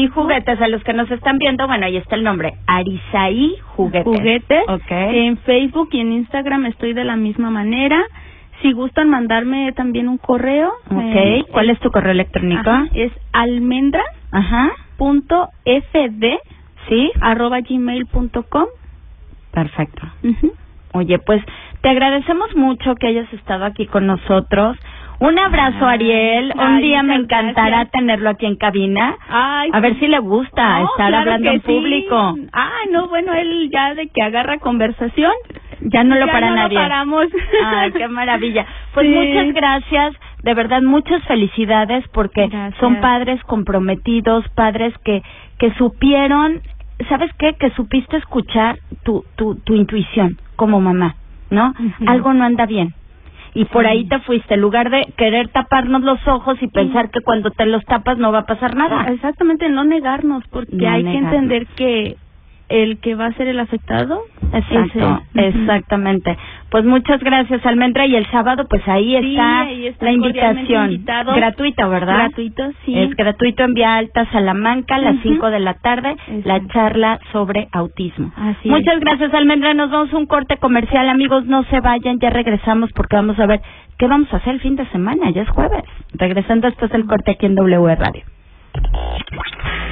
Facebook. 0.00 0.22
Juguetes, 0.24 0.60
a 0.60 0.68
los 0.68 0.82
que 0.82 0.92
nos 0.94 1.10
están 1.10 1.38
viendo, 1.38 1.66
bueno, 1.68 1.86
ahí 1.86 1.96
está 1.96 2.16
el 2.16 2.24
nombre, 2.24 2.54
Arisaí 2.66 3.54
Juguetes. 3.76 4.04
Juguetes. 4.04 4.62
Ok. 4.68 4.90
En 4.90 5.38
Facebook 5.38 5.88
y 5.92 6.00
en 6.00 6.12
Instagram 6.12 6.66
estoy 6.66 6.92
de 6.92 7.04
la 7.04 7.16
misma 7.16 7.50
manera. 7.50 8.02
Si 8.62 8.72
gustan 8.72 9.08
mandarme 9.08 9.72
también 9.72 10.08
un 10.08 10.18
correo. 10.18 10.68
Ok, 10.90 11.00
eh, 11.14 11.44
¿cuál 11.52 11.70
es 11.70 11.78
tu 11.80 11.90
correo 11.90 12.12
electrónico? 12.12 12.68
ajá, 12.70 12.86
es 12.94 13.12
almendra.fd 13.32 14.06
Ajá, 14.30 14.72
sí, 16.88 17.10
arroba 17.20 17.60
gmail 17.60 18.06
punto 18.06 18.44
com. 18.44 18.66
perfecto. 19.52 20.02
Ujú. 20.22 20.52
Oye, 20.94 21.18
pues 21.18 21.42
te 21.82 21.88
agradecemos 21.90 22.54
mucho 22.56 22.94
que 22.96 23.08
hayas 23.08 23.32
estado 23.32 23.64
aquí 23.64 23.86
con 23.86 24.06
nosotros. 24.06 24.78
Un 25.20 25.38
abrazo, 25.38 25.86
Ay, 25.86 25.94
Ariel. 25.94 26.52
Un 26.58 26.80
día 26.80 27.02
me 27.04 27.14
encantará 27.14 27.68
gracias. 27.68 27.90
tenerlo 27.92 28.30
aquí 28.30 28.46
en 28.46 28.56
cabina. 28.56 29.16
Ay, 29.28 29.70
A 29.72 29.78
ver 29.78 29.96
si 30.00 30.08
le 30.08 30.18
gusta 30.18 30.80
No, 30.80 30.84
estar 30.86 31.08
claro 31.10 31.18
hablando 31.18 31.50
en 31.50 31.60
sí. 31.62 31.66
público. 31.66 32.34
Ay, 32.52 32.88
no, 32.90 33.06
bueno, 33.08 33.32
él 33.34 33.70
ya 33.72 33.94
de 33.94 34.08
que 34.08 34.20
agarra 34.20 34.58
conversación. 34.58 35.30
Ya 35.80 36.02
no 36.02 36.16
lo 36.16 36.26
ya 36.26 36.32
para 36.32 36.48
no 36.50 36.56
nadie. 36.56 36.74
Lo 36.76 36.82
paramos. 36.82 37.26
Ay, 37.64 37.92
qué 37.92 38.08
maravilla. 38.20 38.66
Pues 38.94 39.06
Sí. 39.06 39.14
muchas 39.14 39.54
gracias, 39.54 40.14
de 40.42 40.54
verdad 40.54 40.82
muchas 40.82 41.22
felicidades 41.24 42.04
porque 42.12 42.48
Gracias. 42.48 42.80
son 42.80 43.00
padres 43.00 43.40
comprometidos, 43.44 44.44
padres 44.56 44.92
que 45.04 45.22
que 45.58 45.72
supieron, 45.74 46.60
¿sabes 47.08 47.30
qué? 47.38 47.54
Que 47.54 47.70
supiste 47.70 48.16
escuchar 48.16 48.76
tu 49.04 49.24
tu 49.36 49.54
tu 49.64 49.74
intuición 49.74 50.36
como 50.56 50.80
mamá, 50.80 51.14
¿no? 51.52 51.72
Algo 52.06 52.32
no 52.32 52.44
anda 52.44 52.66
bien. 52.66 52.92
Y 53.54 53.66
por 53.66 53.84
Sí. 53.84 53.90
ahí 53.90 54.08
te 54.08 54.18
fuiste, 54.20 54.54
en 54.54 54.60
lugar 54.62 54.88
de 54.90 55.12
querer 55.16 55.48
taparnos 55.48 56.00
los 56.02 56.26
ojos 56.26 56.56
y 56.62 56.68
pensar 56.68 57.10
que 57.10 57.20
cuando 57.20 57.50
te 57.50 57.66
los 57.66 57.84
tapas 57.84 58.16
no 58.16 58.32
va 58.32 58.40
a 58.40 58.46
pasar 58.46 58.74
nada. 58.74 59.04
Exactamente, 59.12 59.68
no 59.68 59.84
negarnos, 59.84 60.42
porque 60.50 60.74
No 60.74 60.90
hay 60.90 61.04
que 61.04 61.18
entender 61.18 61.66
que 61.76 62.16
el 62.82 62.98
que 62.98 63.14
va 63.14 63.26
a 63.26 63.32
ser 63.34 63.48
el 63.48 63.60
afectado 63.60 64.20
Exacto, 64.52 65.22
es 65.34 65.54
exactamente. 65.54 66.36
Pues 66.70 66.84
muchas 66.84 67.20
gracias, 67.22 67.64
Almendra. 67.64 68.06
Y 68.06 68.16
el 68.16 68.26
sábado, 68.30 68.66
pues 68.68 68.86
ahí 68.86 69.16
Sí, 69.20 69.30
está, 69.32 69.60
ahí 69.62 69.86
está 69.86 70.04
la 70.04 70.12
invitación. 70.12 70.92
invitado. 70.92 71.34
Gratuita, 71.34 71.86
¿verdad? 71.88 72.16
Gratuito, 72.16 72.70
sí. 72.84 72.98
Es 72.98 73.10
gratuito 73.16 73.64
en 73.64 73.74
Vía 73.74 73.96
Alta, 73.96 74.26
Salamanca, 74.30 74.96
a 74.96 74.98
las 74.98 75.14
Ujú. 75.16 75.28
5 75.34 75.50
de 75.50 75.60
la 75.60 75.74
tarde, 75.74 76.16
la 76.44 76.60
charla 76.68 77.18
sobre 77.32 77.68
autismo. 77.72 78.32
Así 78.36 78.68
Muchas 78.68 78.94
es. 78.96 79.00
gracias, 79.00 79.32
Almendra. 79.34 79.72
Nos 79.74 79.90
vamos 79.90 80.12
a 80.12 80.16
un 80.18 80.26
corte 80.26 80.56
comercial. 80.58 81.08
Amigos, 81.08 81.46
no 81.46 81.62
se 81.64 81.80
vayan, 81.80 82.18
ya 82.18 82.30
regresamos 82.30 82.90
porque 82.92 83.16
vamos 83.16 83.38
a 83.38 83.46
ver 83.46 83.60
qué 83.98 84.06
vamos 84.06 84.32
a 84.32 84.36
hacer 84.36 84.54
el 84.54 84.60
fin 84.60 84.76
de 84.76 84.86
semana. 84.88 85.30
Ya 85.30 85.42
es 85.42 85.48
jueves. 85.50 85.84
Regresando 86.14 86.66
después 86.68 86.90
del 86.90 87.06
corte 87.06 87.32
aquí 87.32 87.46
en 87.46 87.54
W 87.54 87.94
Radio. 87.96 88.22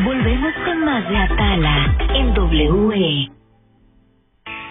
Volvemos 0.05 0.55
con 0.65 0.85
más 0.85 1.09
de 1.09 1.17
Atala 1.17 1.97
en 2.15 2.35
W. 2.35 3.31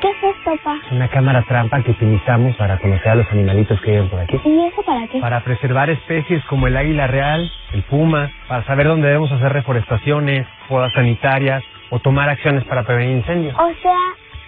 ¿Qué 0.02 0.10
es 0.10 0.16
esto, 0.24 0.52
pa? 0.64 0.80
Una 0.92 1.10
cámara 1.10 1.44
trampa 1.48 1.82
que 1.84 1.92
utilizamos 1.92 2.56
para 2.56 2.80
conocer 2.80 3.10
a 3.10 3.16
los 3.16 3.32
animalitos 3.32 3.80
que 3.82 3.92
viven 3.92 4.10
por 4.10 4.20
aquí. 4.20 4.40
¿Y 4.46 4.66
eso 4.66 4.82
para 4.84 5.08
qué? 5.08 5.20
Para 5.20 5.44
preservar 5.44 5.90
especies 5.90 6.44
como 6.46 6.68
el 6.68 6.78
águila 6.78 7.08
real, 7.08 7.52
el 7.74 7.84
puma, 7.84 8.32
para 8.48 8.64
saber 8.66 8.88
dónde 8.88 9.08
debemos 9.08 9.32
hacer 9.32 9.52
reforestaciones, 9.52 10.48
podas 10.68 10.92
sanitarias 10.94 11.64
o 11.90 12.00
tomar 12.00 12.30
acciones 12.30 12.64
para 12.64 12.84
prevenir 12.84 13.18
incendios. 13.18 13.56
O 13.60 13.72
sea, 13.82 13.98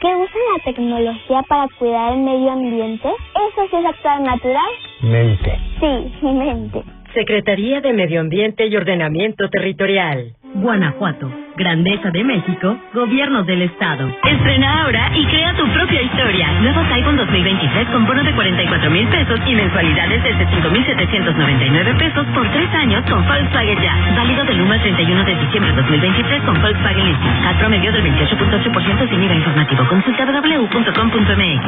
¿Que 0.02 0.08
usan 0.08 0.42
la 0.58 0.64
tecnología 0.64 1.44
para 1.44 1.68
cuidar 1.78 2.14
el 2.14 2.22
medio 2.22 2.52
ambiente? 2.52 3.08
¿Eso 3.08 3.68
sí 3.70 3.76
es 3.76 3.86
actuar 3.86 4.20
natural? 4.22 4.72
Mente. 5.02 5.60
Sí, 5.80 6.14
mi 6.26 6.34
mente. 6.34 6.84
Secretaría 7.14 7.82
de 7.82 7.94
Medio 7.94 8.22
Ambiente 8.22 8.66
y 8.68 8.76
Ordenamiento 8.76 9.50
Territorial. 9.50 10.34
Guanajuato, 10.56 11.32
Grandeza 11.58 12.10
de 12.12 12.24
México, 12.24 12.78
Gobierno 12.94 13.44
del 13.44 13.64
Estado. 13.64 14.10
Estrena 14.24 14.84
ahora 14.84 15.12
y 15.16 15.26
crea 15.26 15.54
tu 15.56 15.68
propia 15.74 16.02
historia. 16.02 16.52
Nuevo 16.62 16.82
iPhone 16.82 17.18
2023 17.18 17.88
con 17.90 18.06
bono 18.06 18.24
de 18.24 18.34
44 18.34 18.90
mil 18.92 19.08
pesos 19.08 19.40
y 19.46 19.56
mensualidades 19.56 20.24
de 20.24 20.32
5.799 20.48 21.98
pesos 21.98 22.26
por 22.34 22.50
tres 22.52 22.70
años 22.76 23.04
con 23.10 23.28
Volkswagen 23.28 23.82
Ya. 23.82 24.14
Válido 24.16 24.46
del 24.46 24.62
1 24.62 24.74
al 24.74 24.82
31 24.82 25.24
de 25.26 25.36
diciembre 25.36 25.72
de 25.72 25.82
2023 25.82 26.42
con 26.44 26.62
Volkswagen 26.62 27.06
Leasing. 27.06 27.46
Al 27.46 27.58
promedio 27.58 27.92
del 27.92 28.04
28.8% 28.04 29.10
sin 29.10 29.24
IVA 29.24 29.36
informativo. 29.36 29.86
Consulta 29.88 30.26
www.com.mx. 30.26 31.66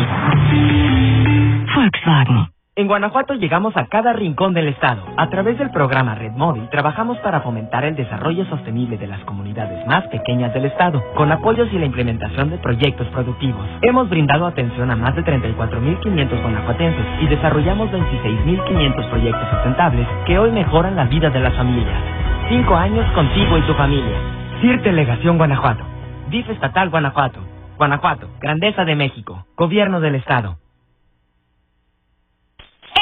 Volkswagen. 1.75 2.52
En 2.75 2.87
Guanajuato 2.87 3.35
llegamos 3.35 3.77
a 3.77 3.85
cada 3.85 4.13
rincón 4.13 4.55
del 4.55 4.67
estado. 4.67 5.03
A 5.15 5.29
través 5.29 5.59
del 5.59 5.69
programa 5.69 6.15
Red 6.15 6.31
Móvil 6.31 6.67
trabajamos 6.69 7.19
para 7.19 7.41
fomentar 7.41 7.85
el 7.85 7.95
desarrollo 7.95 8.45
sostenible 8.45 8.97
de 8.97 9.05
las 9.05 9.23
comunidades 9.25 9.85
más 9.85 10.07
pequeñas 10.07 10.51
del 10.55 10.65
estado, 10.65 11.03
con 11.13 11.31
apoyos 11.31 11.71
y 11.71 11.77
la 11.77 11.85
implementación 11.85 12.49
de 12.49 12.57
proyectos 12.57 13.07
productivos. 13.09 13.63
Hemos 13.83 14.09
brindado 14.09 14.47
atención 14.47 14.89
a 14.89 14.95
más 14.95 15.15
de 15.15 15.23
34.500 15.23 16.41
guanajuatenses 16.41 17.05
y 17.21 17.27
desarrollamos 17.27 17.91
26.500 17.91 19.09
proyectos 19.11 19.49
sustentables 19.51 20.07
que 20.25 20.39
hoy 20.39 20.49
mejoran 20.49 20.95
la 20.95 21.05
vida 21.05 21.29
de 21.29 21.41
las 21.41 21.53
familias. 21.53 22.01
Cinco 22.49 22.75
años 22.75 23.05
contigo 23.13 23.55
y 23.55 23.61
tu 23.67 23.75
familia. 23.75 24.17
CIR 24.61 24.81
Delegación 24.81 25.37
Guanajuato. 25.37 25.83
DIF 26.31 26.49
Estatal 26.49 26.89
Guanajuato. 26.89 27.39
Guanajuato, 27.77 28.29
Grandeza 28.41 28.83
de 28.83 28.95
México. 28.95 29.45
Gobierno 29.55 29.99
del 29.99 30.15
Estado. 30.15 30.62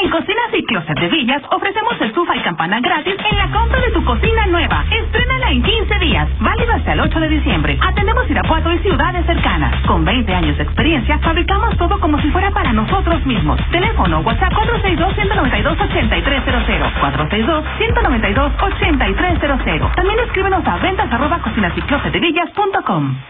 En 0.01 0.09
Cocinas 0.09 0.49
y 0.57 0.63
Closet 0.63 0.97
de 0.99 1.07
Villas 1.09 1.43
ofrecemos 1.51 1.93
estufa 2.01 2.35
y 2.35 2.39
campana 2.39 2.79
gratis 2.79 3.13
en 3.29 3.37
la 3.37 3.51
compra 3.51 3.79
de 3.81 3.91
tu 3.91 4.03
cocina 4.03 4.47
nueva. 4.47 4.83
Estrénala 4.89 5.51
en 5.51 5.61
15 5.61 5.99
días, 5.99 6.27
válido 6.39 6.73
hasta 6.73 6.93
el 6.93 7.01
8 7.01 7.19
de 7.19 7.29
diciembre. 7.29 7.77
Atendemos 7.79 8.27
Irapuato 8.27 8.73
y 8.73 8.79
ciudades 8.79 9.23
cercanas. 9.27 9.75
Con 9.85 10.03
20 10.03 10.33
años 10.33 10.57
de 10.57 10.63
experiencia, 10.63 11.19
fabricamos 11.19 11.77
todo 11.77 11.99
como 11.99 12.19
si 12.19 12.31
fuera 12.31 12.49
para 12.49 12.73
nosotros 12.73 13.23
mismos. 13.27 13.59
Teléfono 13.69 14.21
WhatsApp 14.21 14.51
462-192-8300. 14.53 16.93
462-192-8300. 17.29 19.93
También 19.93 20.17
escríbenos 20.25 20.65
a 20.65 20.77
ventas 20.77 21.13
arroba 21.13 21.37
cocinas 21.43 21.77
y 21.77 21.81
closet 21.81 22.11
de. 22.11 22.21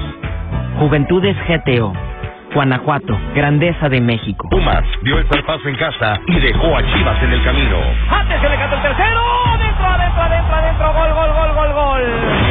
Juventudes 0.79 1.37
GTO. 1.49 2.12
Guanajuato, 2.54 3.18
Grandeza 3.34 3.88
de 3.88 4.00
México. 4.00 4.48
Pumas 4.50 4.84
dio 5.02 5.18
el 5.18 5.26
zarpazo 5.26 5.68
en 5.68 5.76
casa 5.76 6.20
y 6.26 6.38
dejó 6.38 6.76
a 6.76 6.82
Chivas 6.92 7.22
en 7.22 7.32
el 7.32 7.42
camino. 7.44 7.78
Antes 8.10 8.40
se 8.40 8.48
le 8.48 8.56
canta 8.56 8.76
el 8.76 8.82
tercero. 8.82 9.20
Adentro, 9.46 9.86
adentro, 9.86 10.22
adentro, 10.22 10.54
adentro. 10.56 10.92
Gol, 10.92 11.12
gol, 11.14 11.32
gol, 11.32 11.54
gol, 11.54 11.72
gol. 11.72 12.41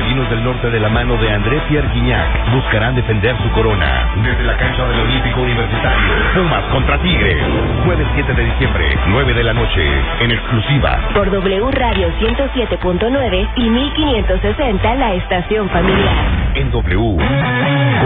Felinos 0.00 0.30
del 0.30 0.42
norte 0.42 0.70
de 0.70 0.80
la 0.80 0.88
mano 0.88 1.18
de 1.18 1.30
André 1.30 1.60
Pierre 1.68 1.86
Guignac 1.92 2.54
buscarán 2.54 2.94
defender 2.94 3.36
su 3.42 3.50
corona. 3.50 4.08
Desde 4.24 4.44
la 4.44 4.56
cancha 4.56 4.88
del 4.88 5.00
Olímpico 5.00 5.42
Universitario. 5.42 6.14
Pumas 6.36 6.64
contra 6.72 6.96
Tigres. 7.02 7.36
Jueves 7.84 8.06
7 8.14 8.32
de 8.32 8.44
diciembre, 8.44 8.96
9 9.08 9.34
de 9.34 9.44
la 9.44 9.52
noche. 9.52 9.86
En 10.20 10.30
exclusiva. 10.30 10.98
Por 11.12 11.30
W 11.30 11.70
Radio 11.72 12.08
107.9 12.18 13.48
y 13.56 13.68
1560 13.68 14.94
la 14.94 15.14
estación 15.16 15.68
familiar. 15.68 16.24
En 16.54 16.70
W. 16.70 17.18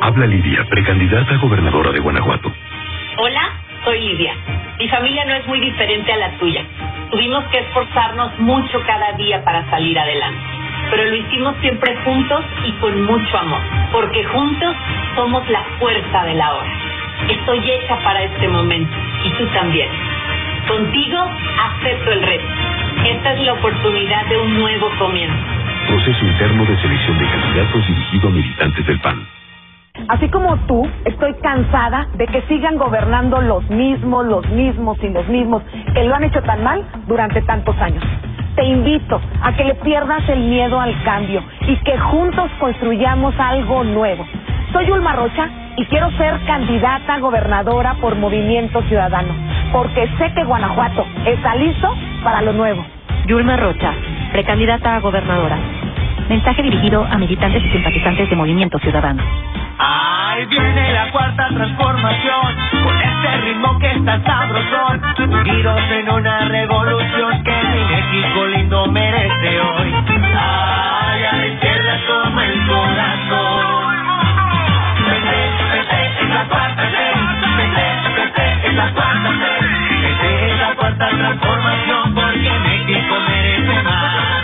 Habla 0.00 0.26
Lidia, 0.26 0.64
precandidata 0.70 1.34
a 1.34 1.38
gobernadora 1.38 1.90
de 1.90 1.98
Guanajuato. 1.98 2.52
Hola, 3.16 3.50
soy 3.82 3.98
Lidia. 3.98 4.32
Mi 4.78 4.88
familia 4.88 5.24
no 5.24 5.34
es 5.34 5.46
muy 5.48 5.58
diferente 5.58 6.12
a 6.12 6.16
la 6.18 6.30
tuya. 6.38 6.62
Tuvimos 7.10 7.44
que 7.46 7.58
esforzarnos 7.58 8.38
mucho 8.38 8.80
cada 8.86 9.10
día 9.14 9.42
para 9.42 9.68
salir 9.70 9.98
adelante. 9.98 10.38
Pero 10.90 11.04
lo 11.04 11.16
hicimos 11.16 11.56
siempre 11.60 11.96
juntos 12.04 12.44
y 12.64 12.70
con 12.74 13.02
mucho 13.06 13.38
amor. 13.38 13.58
Porque 13.90 14.22
juntos 14.22 14.72
somos 15.16 15.50
la 15.50 15.64
fuerza 15.80 16.24
de 16.26 16.34
la 16.34 16.54
hora. 16.54 16.70
Estoy 17.28 17.58
hecha 17.68 17.98
para 18.04 18.22
este 18.22 18.46
momento 18.46 18.96
y 19.24 19.30
tú 19.30 19.46
también. 19.46 19.88
Contigo 20.68 21.18
acepto 21.18 22.12
el 22.12 22.22
reto. 22.22 22.46
Esta 23.04 23.32
es 23.32 23.40
la 23.40 23.52
oportunidad 23.54 24.26
de 24.26 24.38
un 24.38 24.60
nuevo 24.60 24.90
comienzo. 24.96 25.44
Proceso 25.88 26.24
interno 26.24 26.64
de 26.66 26.80
selección 26.82 27.18
de 27.18 27.26
candidatos 27.26 27.86
dirigido 27.88 28.28
a 28.28 28.30
militantes 28.30 28.86
del 28.86 29.00
PAN. 29.00 29.26
Así 30.06 30.28
como 30.28 30.56
tú, 30.66 30.88
estoy 31.04 31.34
cansada 31.42 32.06
de 32.14 32.26
que 32.26 32.42
sigan 32.42 32.76
gobernando 32.76 33.40
los 33.42 33.68
mismos, 33.70 34.26
los 34.26 34.48
mismos 34.50 34.96
y 35.02 35.08
los 35.08 35.26
mismos, 35.28 35.62
que 35.92 36.04
lo 36.04 36.14
han 36.14 36.24
hecho 36.24 36.42
tan 36.42 36.62
mal 36.62 36.84
durante 37.06 37.42
tantos 37.42 37.76
años. 37.80 38.04
Te 38.54 38.64
invito 38.64 39.20
a 39.42 39.52
que 39.52 39.64
le 39.64 39.74
pierdas 39.76 40.28
el 40.28 40.40
miedo 40.40 40.80
al 40.80 41.00
cambio 41.02 41.42
y 41.66 41.76
que 41.78 41.98
juntos 41.98 42.50
construyamos 42.58 43.34
algo 43.38 43.84
nuevo. 43.84 44.26
Soy 44.72 44.90
Ulma 44.90 45.14
Rocha 45.14 45.48
y 45.76 45.84
quiero 45.86 46.10
ser 46.12 46.38
candidata 46.46 47.14
a 47.14 47.18
gobernadora 47.20 47.94
por 48.00 48.16
Movimiento 48.16 48.82
Ciudadano, 48.82 49.32
porque 49.72 50.08
sé 50.18 50.32
que 50.34 50.44
Guanajuato 50.44 51.06
está 51.24 51.54
listo 51.54 51.94
para 52.24 52.42
lo 52.42 52.52
nuevo. 52.52 52.84
Yulma 53.26 53.56
Rocha, 53.56 53.92
precandidata 54.32 54.96
a 54.96 55.00
gobernadora. 55.00 55.58
Mensaje 56.28 56.62
dirigido 56.62 57.04
a 57.04 57.16
militantes 57.16 57.62
y 57.62 57.70
simpatizantes 57.70 58.28
de 58.28 58.36
Movimiento 58.36 58.78
Ciudadano. 58.78 59.22
Ahí 59.78 60.44
viene 60.46 60.92
la 60.92 61.10
cuarta 61.12 61.48
transformación, 61.48 62.56
con 62.84 63.00
este 63.00 63.36
ritmo 63.44 63.78
que 63.78 63.92
está 63.92 64.20
sabrosón. 64.24 65.00
Giros 65.44 65.80
en 65.90 66.10
una 66.10 66.40
revolución 66.46 67.42
que 67.44 67.52
mi 67.52 67.84
México 67.84 68.46
lindo 68.46 68.86
merece 68.88 69.60
hoy. 69.60 69.94
Ay, 70.36 71.24
a 71.24 71.32
la 71.32 71.46
izquierda 71.46 71.98
toma 72.06 72.44
el 72.44 72.66
corazón. 72.66 73.94
Vete, 75.06 75.40
vete, 75.72 76.22
es 76.22 76.28
la 76.28 76.44
cuarta 76.48 76.84
ley. 76.84 77.14
Vete, 77.56 77.86
vete, 78.16 78.68
es 78.68 78.74
la 78.74 78.92
cuarta 78.94 79.30
ley. 79.30 79.60
Vete, 80.02 80.50
es 80.50 80.58
la 80.60 80.74
cuarta 80.74 81.08
transformación 81.08 82.14
porque 82.14 82.50
México 82.66 83.14
merece 83.28 83.82
más. 83.82 84.42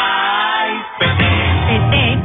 Ay, 0.00 0.82
vete. 1.00 1.30
PT 1.68 2.18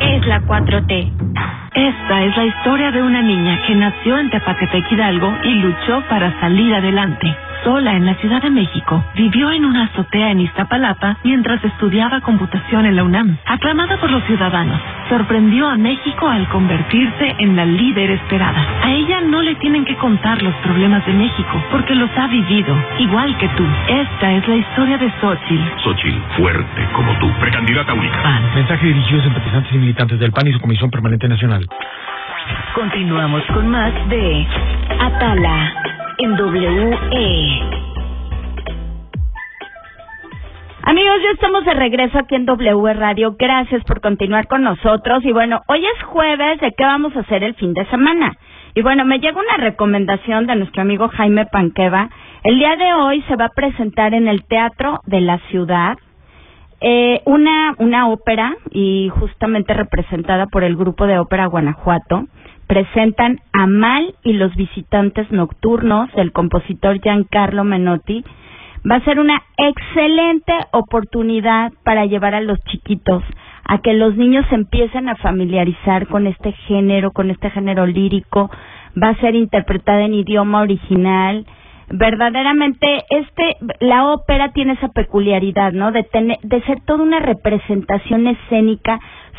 es 0.00 0.26
la 0.26 0.40
4T. 0.42 1.61
Esta 1.74 2.22
es 2.24 2.36
la 2.36 2.44
historia 2.44 2.90
de 2.90 3.02
una 3.02 3.22
niña 3.22 3.62
que 3.66 3.74
nació 3.74 4.18
en 4.18 4.28
Tepatepec 4.28 4.92
Hidalgo 4.92 5.32
y 5.42 5.54
luchó 5.54 6.02
para 6.06 6.38
salir 6.38 6.74
adelante. 6.74 7.34
Sola 7.64 7.94
en 7.94 8.04
la 8.04 8.14
Ciudad 8.16 8.42
de 8.42 8.50
México, 8.50 9.04
vivió 9.14 9.52
en 9.52 9.64
una 9.64 9.84
azotea 9.84 10.32
en 10.32 10.40
Iztapalapa 10.40 11.16
mientras 11.22 11.64
estudiaba 11.64 12.20
computación 12.20 12.86
en 12.86 12.96
la 12.96 13.04
UNAM. 13.04 13.38
Aclamada 13.46 13.98
por 14.00 14.10
los 14.10 14.24
ciudadanos, 14.24 14.80
sorprendió 15.08 15.68
a 15.68 15.76
México 15.76 16.28
al 16.28 16.48
convertirse 16.48 17.36
en 17.38 17.54
la 17.54 17.64
líder 17.64 18.10
esperada. 18.10 18.66
A 18.82 18.90
ella 18.90 19.20
no 19.20 19.42
le 19.42 19.54
tienen 19.56 19.84
que 19.84 19.94
contar 19.96 20.42
los 20.42 20.54
problemas 20.56 21.06
de 21.06 21.12
México, 21.12 21.62
porque 21.70 21.94
los 21.94 22.10
ha 22.18 22.26
vivido, 22.26 22.76
igual 22.98 23.36
que 23.38 23.48
tú. 23.50 23.64
Esta 23.88 24.32
es 24.32 24.48
la 24.48 24.56
historia 24.56 24.98
de 24.98 25.12
Xochitl. 25.20 25.80
Xochitl, 25.84 26.18
fuerte 26.36 26.88
como 26.92 27.16
tú, 27.18 27.30
precandidata 27.38 27.94
única. 27.94 28.22
PAN. 28.24 28.42
Mensaje 28.56 28.88
dirigido 28.88 29.20
a 29.20 29.22
simpatizantes 29.22 29.72
y 29.72 29.78
militantes 29.78 30.18
del 30.18 30.32
PAN 30.32 30.48
y 30.48 30.52
su 30.52 30.60
Comisión 30.60 30.90
Permanente 30.90 31.28
Nacional. 31.28 31.61
Continuamos 32.74 33.42
con 33.54 33.68
más 33.68 33.92
de 34.08 34.46
Atala 34.98 35.74
en 36.18 36.32
WE. 36.32 37.82
Amigos, 40.84 41.16
ya 41.22 41.30
estamos 41.30 41.64
de 41.64 41.74
regreso 41.74 42.18
aquí 42.18 42.34
en 42.34 42.44
W 42.44 42.92
Radio. 42.94 43.36
Gracias 43.38 43.84
por 43.84 44.00
continuar 44.00 44.48
con 44.48 44.62
nosotros. 44.62 45.24
Y 45.24 45.32
bueno, 45.32 45.62
hoy 45.68 45.84
es 45.84 46.02
jueves, 46.04 46.60
¿de 46.60 46.72
qué 46.76 46.84
vamos 46.84 47.14
a 47.16 47.20
hacer 47.20 47.44
el 47.44 47.54
fin 47.54 47.72
de 47.72 47.86
semana? 47.86 48.36
Y 48.74 48.82
bueno, 48.82 49.04
me 49.04 49.18
llega 49.18 49.38
una 49.38 49.58
recomendación 49.58 50.46
de 50.46 50.56
nuestro 50.56 50.82
amigo 50.82 51.08
Jaime 51.08 51.46
Panqueva. 51.46 52.08
El 52.42 52.58
día 52.58 52.76
de 52.76 52.94
hoy 52.94 53.22
se 53.28 53.36
va 53.36 53.46
a 53.46 53.54
presentar 53.54 54.14
en 54.14 54.26
el 54.26 54.44
Teatro 54.44 55.00
de 55.06 55.20
la 55.20 55.38
Ciudad 55.50 55.96
eh, 56.84 57.22
una, 57.26 57.76
una 57.78 58.08
ópera 58.08 58.56
y 58.72 59.08
justamente 59.20 59.72
representada 59.72 60.46
por 60.46 60.64
el 60.64 60.76
grupo 60.76 61.06
de 61.06 61.18
ópera 61.18 61.46
Guanajuato. 61.46 62.26
Presentan 62.66 63.38
Amal 63.52 64.14
y 64.24 64.32
los 64.32 64.54
visitantes 64.56 65.30
nocturnos 65.30 66.12
del 66.14 66.32
compositor 66.32 67.00
Giancarlo 67.00 67.62
Menotti. 67.64 68.24
Va 68.90 68.96
a 68.96 69.04
ser 69.04 69.20
una 69.20 69.40
excelente 69.56 70.52
oportunidad 70.72 71.72
para 71.84 72.06
llevar 72.06 72.34
a 72.34 72.40
los 72.40 72.58
chiquitos 72.64 73.22
a 73.64 73.78
que 73.78 73.92
los 73.92 74.16
niños 74.16 74.44
empiecen 74.50 75.08
a 75.08 75.14
familiarizar 75.16 76.08
con 76.08 76.26
este 76.26 76.50
género, 76.66 77.12
con 77.12 77.30
este 77.30 77.50
género 77.50 77.86
lírico. 77.86 78.50
Va 79.00 79.10
a 79.10 79.20
ser 79.20 79.36
interpretada 79.36 80.02
en 80.02 80.14
idioma 80.14 80.62
original 80.62 81.46
verdaderamente 81.92 83.04
este 83.10 83.56
la 83.80 84.08
ópera 84.08 84.52
tiene 84.52 84.72
esa 84.72 84.88
peculiaridad 84.88 85.72
no 85.72 85.92
de 85.92 86.02
tener 86.04 86.38
de 86.42 86.62
ser 86.62 86.80
toda 86.86 87.02
una 87.02 87.20
representación 87.20 88.26
escénica 88.26 88.98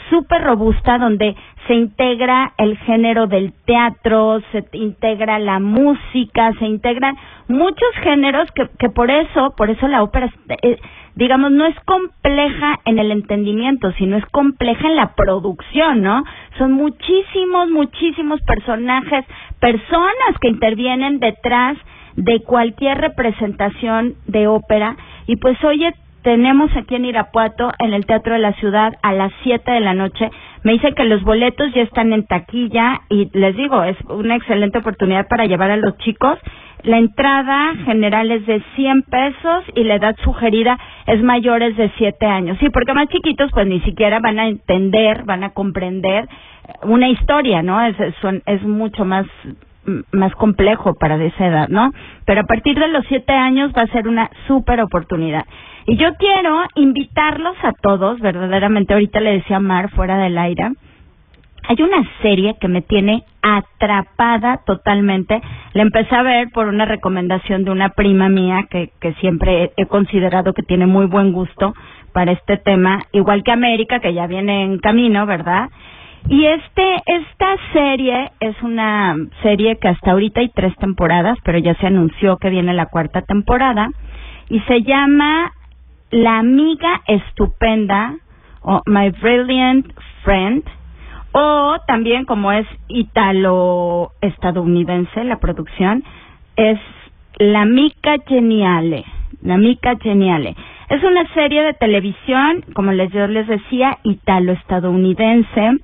súper 0.10 0.44
robusta 0.44 0.98
donde 1.00 1.36
se 1.68 1.74
integra 1.74 2.54
el 2.58 2.78
género 2.80 3.28
del 3.28 3.54
teatro, 3.66 4.42
se 4.52 4.66
integra 4.74 5.40
la 5.40 5.60
música, 5.60 6.52
se 6.60 6.66
integran 6.66 7.16
muchos 7.48 7.90
géneros 8.02 8.50
que, 8.52 8.68
que 8.78 8.90
por 8.90 9.10
eso, 9.10 9.54
por 9.56 9.70
eso 9.70 9.88
la 9.88 10.04
ópera, 10.04 10.30
eh, 10.62 10.78
digamos, 11.16 11.52
no 11.52 11.66
es 11.66 11.80
compleja 11.86 12.80
en 12.86 13.00
el 13.00 13.12
entendimiento, 13.12 13.92
sino 13.94 14.18
es 14.18 14.26
compleja 14.28 14.88
en 14.88 14.98
la 14.98 15.16
producción, 15.16 16.02
¿no? 16.02 16.24
Son 16.58 16.74
muchísimos, 16.74 17.70
muchísimos 17.70 18.42
personajes, 18.42 19.26
personas 19.60 20.38
que 20.42 20.50
intervienen 20.50 21.20
detrás 21.20 21.78
de 22.16 22.42
cualquier 22.42 23.00
representación 23.00 24.16
de 24.28 24.48
ópera 24.48 24.96
y 25.28 25.38
pues 25.38 25.62
oye 25.64 25.94
tenemos 26.22 26.72
aquí 26.78 26.96
en 26.96 27.06
Irapuato 27.06 27.72
en 27.80 27.94
el 27.94 28.06
Teatro 28.06 28.34
de 28.34 28.40
la 28.40 28.54
Ciudad 28.54 28.94
a 29.02 29.14
las 29.14 29.32
7 29.44 29.70
de 29.72 29.80
la 29.80 29.94
noche 29.94 30.30
me 30.64 30.74
dicen 30.74 30.96
que 30.96 31.04
los 31.04 31.24
boletos 31.24 31.74
ya 31.74 31.82
están 31.82 32.14
en 32.14 32.26
taquilla 32.26 33.02
y 33.10 33.30
les 33.38 33.56
digo 33.56 33.84
es 33.84 33.98
una 34.10 34.36
excelente 34.36 34.78
oportunidad 34.78 35.28
para 35.28 35.46
llevar 35.46 35.72
a 35.72 35.78
los 35.78 35.98
chicos 35.98 36.40
la 36.84 36.98
entrada 36.98 37.76
general 37.86 38.30
es 38.30 38.46
de 38.46 38.62
100 38.76 39.04
pesos 39.04 39.64
y 39.74 39.86
la 39.86 39.96
edad 39.96 40.18
sugerida 40.22 40.78
es 41.08 41.24
mayores 41.24 41.78
de 41.78 41.90
7 41.98 42.26
años. 42.26 42.58
Sí, 42.60 42.70
porque 42.70 42.94
más 42.94 43.08
chiquitos 43.08 43.50
pues 43.54 43.66
ni 43.68 43.80
siquiera 43.82 44.20
van 44.20 44.38
a 44.38 44.48
entender, 44.50 45.24
van 45.24 45.46
a 45.46 45.52
comprender 45.52 46.28
una 46.84 47.08
historia, 47.08 47.62
¿no? 47.62 47.82
Es, 47.86 47.98
es, 48.00 48.16
es 48.46 48.62
mucho 48.64 49.06
más 49.06 49.26
más 50.12 50.34
complejo 50.36 50.96
para 50.96 51.24
esa 51.24 51.48
edad, 51.48 51.68
¿no? 51.70 51.92
Pero 52.26 52.42
a 52.42 52.46
partir 52.46 52.78
de 52.78 52.88
los 52.88 53.06
siete 53.08 53.34
años 53.34 53.72
va 53.78 53.84
a 53.84 53.88
ser 53.88 54.08
una 54.08 54.30
súper 54.48 54.82
oportunidad. 54.82 55.46
Y 55.86 55.98
yo 55.98 56.14
quiero 56.16 56.64
invitarlos 56.76 57.56
a 57.64 57.74
todos, 57.74 58.20
verdaderamente, 58.20 58.94
ahorita 58.94 59.20
le 59.20 59.34
decía 59.34 59.58
a 59.58 59.60
Mar 59.60 59.90
fuera 59.92 60.18
del 60.18 60.38
aire, 60.38 60.72
hay 61.68 61.82
una 61.82 62.04
serie 62.22 62.56
que 62.60 62.68
me 62.68 62.82
tiene 62.82 63.24
atrapada 63.42 64.62
totalmente. 64.66 65.42
La 65.74 65.84
empecé 65.84 66.14
a 66.16 66.24
ver 66.24 66.50
por 66.54 66.68
una 66.68 66.86
recomendación 66.86 67.64
de 67.64 67.72
una 67.72 67.90
prima 67.90 68.28
mía 68.28 68.68
que, 68.70 68.92
que 69.00 69.14
siempre 69.16 69.72
he 69.78 69.86
considerado 69.86 70.54
que 70.54 70.64
tiene 70.64 70.88
muy 70.88 71.06
buen 71.06 71.32
gusto 71.32 71.74
para 72.12 72.34
este 72.34 72.58
tema, 72.58 73.04
igual 73.12 73.44
que 73.44 73.52
América, 73.52 74.00
que 74.00 74.14
ya 74.14 74.28
viene 74.28 74.64
en 74.64 74.78
camino, 74.80 75.26
¿verdad? 75.26 75.70
Y 76.30 76.46
este, 76.46 76.96
esta 77.06 77.58
serie 77.74 78.32
es 78.40 78.56
una 78.62 79.18
serie 79.42 79.78
que 79.78 79.90
hasta 79.90 80.12
ahorita 80.12 80.40
hay 80.40 80.48
tres 80.50 80.74
temporadas, 80.78 81.38
pero 81.44 81.58
ya 81.58 81.76
se 81.76 81.88
anunció 81.88 82.38
que 82.38 82.50
viene 82.50 82.74
la 82.74 82.86
cuarta 82.86 83.24
temporada 83.24 83.90
y 84.50 84.62
se 84.62 84.84
llama 84.84 85.52
La 86.12 86.40
amiga 86.40 87.02
estupenda 87.08 88.16
o 88.62 88.82
My 88.86 89.10
Brilliant 89.10 89.92
Friend 90.24 90.64
O 91.34 91.76
también, 91.88 92.24
como 92.26 92.52
es 92.52 92.68
italo-estadounidense 92.88 95.24
la 95.24 95.40
producción, 95.40 96.04
es 96.56 96.80
La 97.38 97.66
Mica 97.66 98.18
Geniale. 98.28 99.04
La 99.42 99.58
Mica 99.58 99.96
Geniale. 100.00 100.56
Es 100.90 101.04
una 101.04 101.28
serie 101.34 101.64
de 101.64 101.74
televisión, 101.74 102.64
como 102.76 102.92
les, 102.92 103.12
yo 103.12 103.26
les 103.28 103.48
decía, 103.48 103.98
italo-estadounidense. 104.04 105.80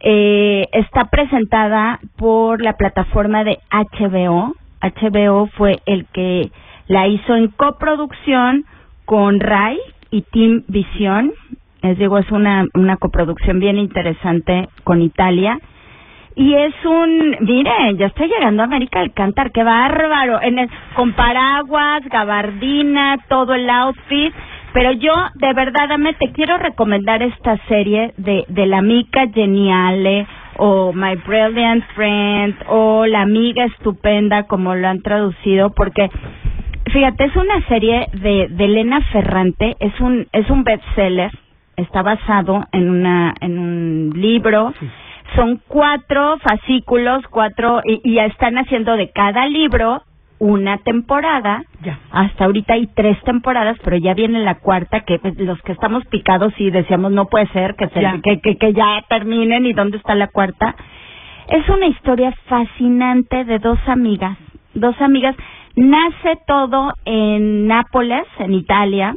Eh, 0.00 0.68
está 0.72 1.06
presentada 1.06 1.98
por 2.16 2.62
la 2.62 2.74
plataforma 2.74 3.44
de 3.44 3.58
HBO. 3.70 4.54
HBO 4.80 5.46
fue 5.56 5.80
el 5.86 6.06
que 6.12 6.50
la 6.86 7.08
hizo 7.08 7.34
en 7.34 7.48
coproducción 7.48 8.64
con 9.04 9.40
RAI 9.40 9.78
y 10.10 10.22
Team 10.22 10.64
Vision. 10.68 11.32
Les 11.82 11.98
digo, 11.98 12.18
es 12.18 12.30
una, 12.30 12.66
una 12.74 12.96
coproducción 12.96 13.60
bien 13.60 13.78
interesante 13.78 14.68
con 14.84 15.02
Italia. 15.02 15.58
Y 16.36 16.54
es 16.54 16.72
un, 16.84 17.36
mire, 17.40 17.72
ya 17.96 18.06
está 18.06 18.24
llegando 18.26 18.62
a 18.62 18.66
América 18.66 19.00
Alcántar, 19.00 19.50
qué 19.50 19.64
bárbaro, 19.64 20.40
en 20.40 20.60
el, 20.60 20.70
con 20.94 21.12
paraguas, 21.14 22.04
gabardina, 22.08 23.18
todo 23.28 23.54
el 23.54 23.68
outfit. 23.68 24.32
Pero 24.72 24.92
yo, 24.92 25.12
de 25.34 25.52
verdad, 25.54 25.88
Dame, 25.88 26.14
te 26.14 26.30
quiero 26.32 26.58
recomendar 26.58 27.22
esta 27.22 27.56
serie 27.68 28.12
de, 28.16 28.44
de 28.48 28.66
La 28.66 28.82
Mica 28.82 29.26
Geniale 29.32 30.26
o 30.58 30.92
My 30.92 31.14
Brilliant 31.26 31.84
Friend 31.94 32.54
o 32.68 33.06
La 33.06 33.22
Amiga 33.22 33.64
Estupenda, 33.64 34.44
como 34.44 34.74
lo 34.74 34.88
han 34.88 35.00
traducido, 35.02 35.70
porque 35.70 36.10
fíjate, 36.92 37.24
es 37.24 37.36
una 37.36 37.66
serie 37.68 38.08
de, 38.12 38.48
de 38.50 38.64
Elena 38.64 39.00
Ferrante, 39.12 39.76
es 39.80 39.98
un, 40.00 40.26
es 40.32 40.48
un 40.50 40.64
bestseller, 40.64 41.30
está 41.76 42.02
basado 42.02 42.64
en 42.72 42.90
una, 42.90 43.34
en 43.40 43.58
un 43.58 44.12
libro. 44.14 44.74
Son 45.36 45.60
cuatro 45.68 46.38
fascículos, 46.38 47.22
cuatro, 47.30 47.80
y, 47.84 48.00
y 48.02 48.14
ya 48.14 48.24
están 48.26 48.56
haciendo 48.58 48.96
de 48.96 49.10
cada 49.10 49.46
libro 49.46 50.02
una 50.40 50.78
temporada. 50.78 51.62
Ya. 51.82 51.98
Hasta 52.10 52.44
ahorita 52.44 52.74
hay 52.74 52.86
tres 52.94 53.20
temporadas, 53.24 53.76
pero 53.84 53.96
ya 53.96 54.14
viene 54.14 54.40
la 54.40 54.56
cuarta, 54.56 55.00
que 55.00 55.18
pues, 55.18 55.36
los 55.38 55.60
que 55.62 55.72
estamos 55.72 56.04
picados 56.06 56.52
y 56.58 56.70
decíamos 56.70 57.12
no 57.12 57.26
puede 57.26 57.46
ser 57.48 57.74
que, 57.76 57.88
se, 57.88 58.00
Ya. 58.00 58.20
que, 58.22 58.40
que, 58.40 58.56
que 58.56 58.72
ya 58.72 59.02
terminen 59.08 59.66
y 59.66 59.72
dónde 59.72 59.96
está 59.98 60.14
la 60.14 60.28
cuarta. 60.28 60.74
Es 61.48 61.68
una 61.68 61.86
historia 61.86 62.32
fascinante 62.46 63.44
de 63.44 63.58
dos 63.58 63.78
amigas, 63.86 64.36
dos 64.74 65.00
amigas. 65.00 65.34
Nace 65.76 66.38
todo 66.46 66.92
en 67.04 67.66
Nápoles, 67.66 68.24
en 68.38 68.52
Italia, 68.54 69.14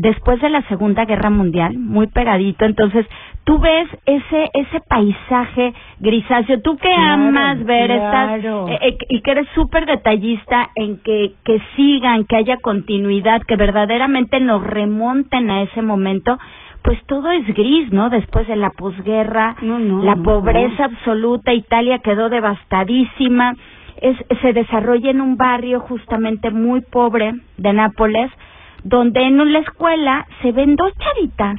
después 0.00 0.40
de 0.40 0.48
la 0.48 0.62
Segunda 0.62 1.04
Guerra 1.04 1.28
Mundial, 1.30 1.78
muy 1.78 2.06
pegadito. 2.06 2.64
Entonces, 2.64 3.06
tú 3.44 3.58
ves 3.58 3.86
ese 4.06 4.50
ese 4.54 4.80
paisaje 4.88 5.74
grisáceo, 5.98 6.60
tú 6.62 6.76
que 6.78 6.88
Claro, 6.88 7.12
amas 7.12 7.64
ver 7.64 7.90
claro. 7.90 8.66
estas 8.68 8.82
eh, 8.82 8.88
eh, 8.88 8.96
y 9.10 9.20
que 9.20 9.30
eres 9.30 9.46
súper 9.54 9.84
detallista 9.86 10.70
en 10.74 10.98
que 11.02 11.32
que 11.44 11.60
sigan, 11.76 12.24
que 12.24 12.36
haya 12.36 12.56
continuidad, 12.58 13.42
que 13.42 13.56
verdaderamente 13.56 14.40
nos 14.40 14.62
remonten 14.64 15.50
a 15.50 15.62
ese 15.62 15.82
momento. 15.82 16.38
Pues 16.82 16.98
todo 17.06 17.30
es 17.30 17.46
gris, 17.48 17.92
¿no? 17.92 18.08
Después 18.08 18.48
de 18.48 18.56
la 18.56 18.70
posguerra, 18.70 19.54
no, 19.60 19.78
la 20.02 20.14
no, 20.14 20.22
pobreza 20.22 20.86
absoluta, 20.86 21.52
Italia 21.52 21.98
quedó 21.98 22.30
devastadísima, 22.30 23.54
es, 24.00 24.16
se 24.40 24.54
desarrolla 24.54 25.10
en 25.10 25.20
un 25.20 25.36
barrio 25.36 25.80
justamente 25.80 26.50
muy 26.50 26.80
pobre 26.80 27.34
de 27.58 27.72
Nápoles, 27.74 28.30
donde 28.84 29.22
en 29.22 29.52
la 29.52 29.58
escuela 29.60 30.26
se 30.42 30.52
ven 30.52 30.76
dos 30.76 30.92
chavitas 30.98 31.56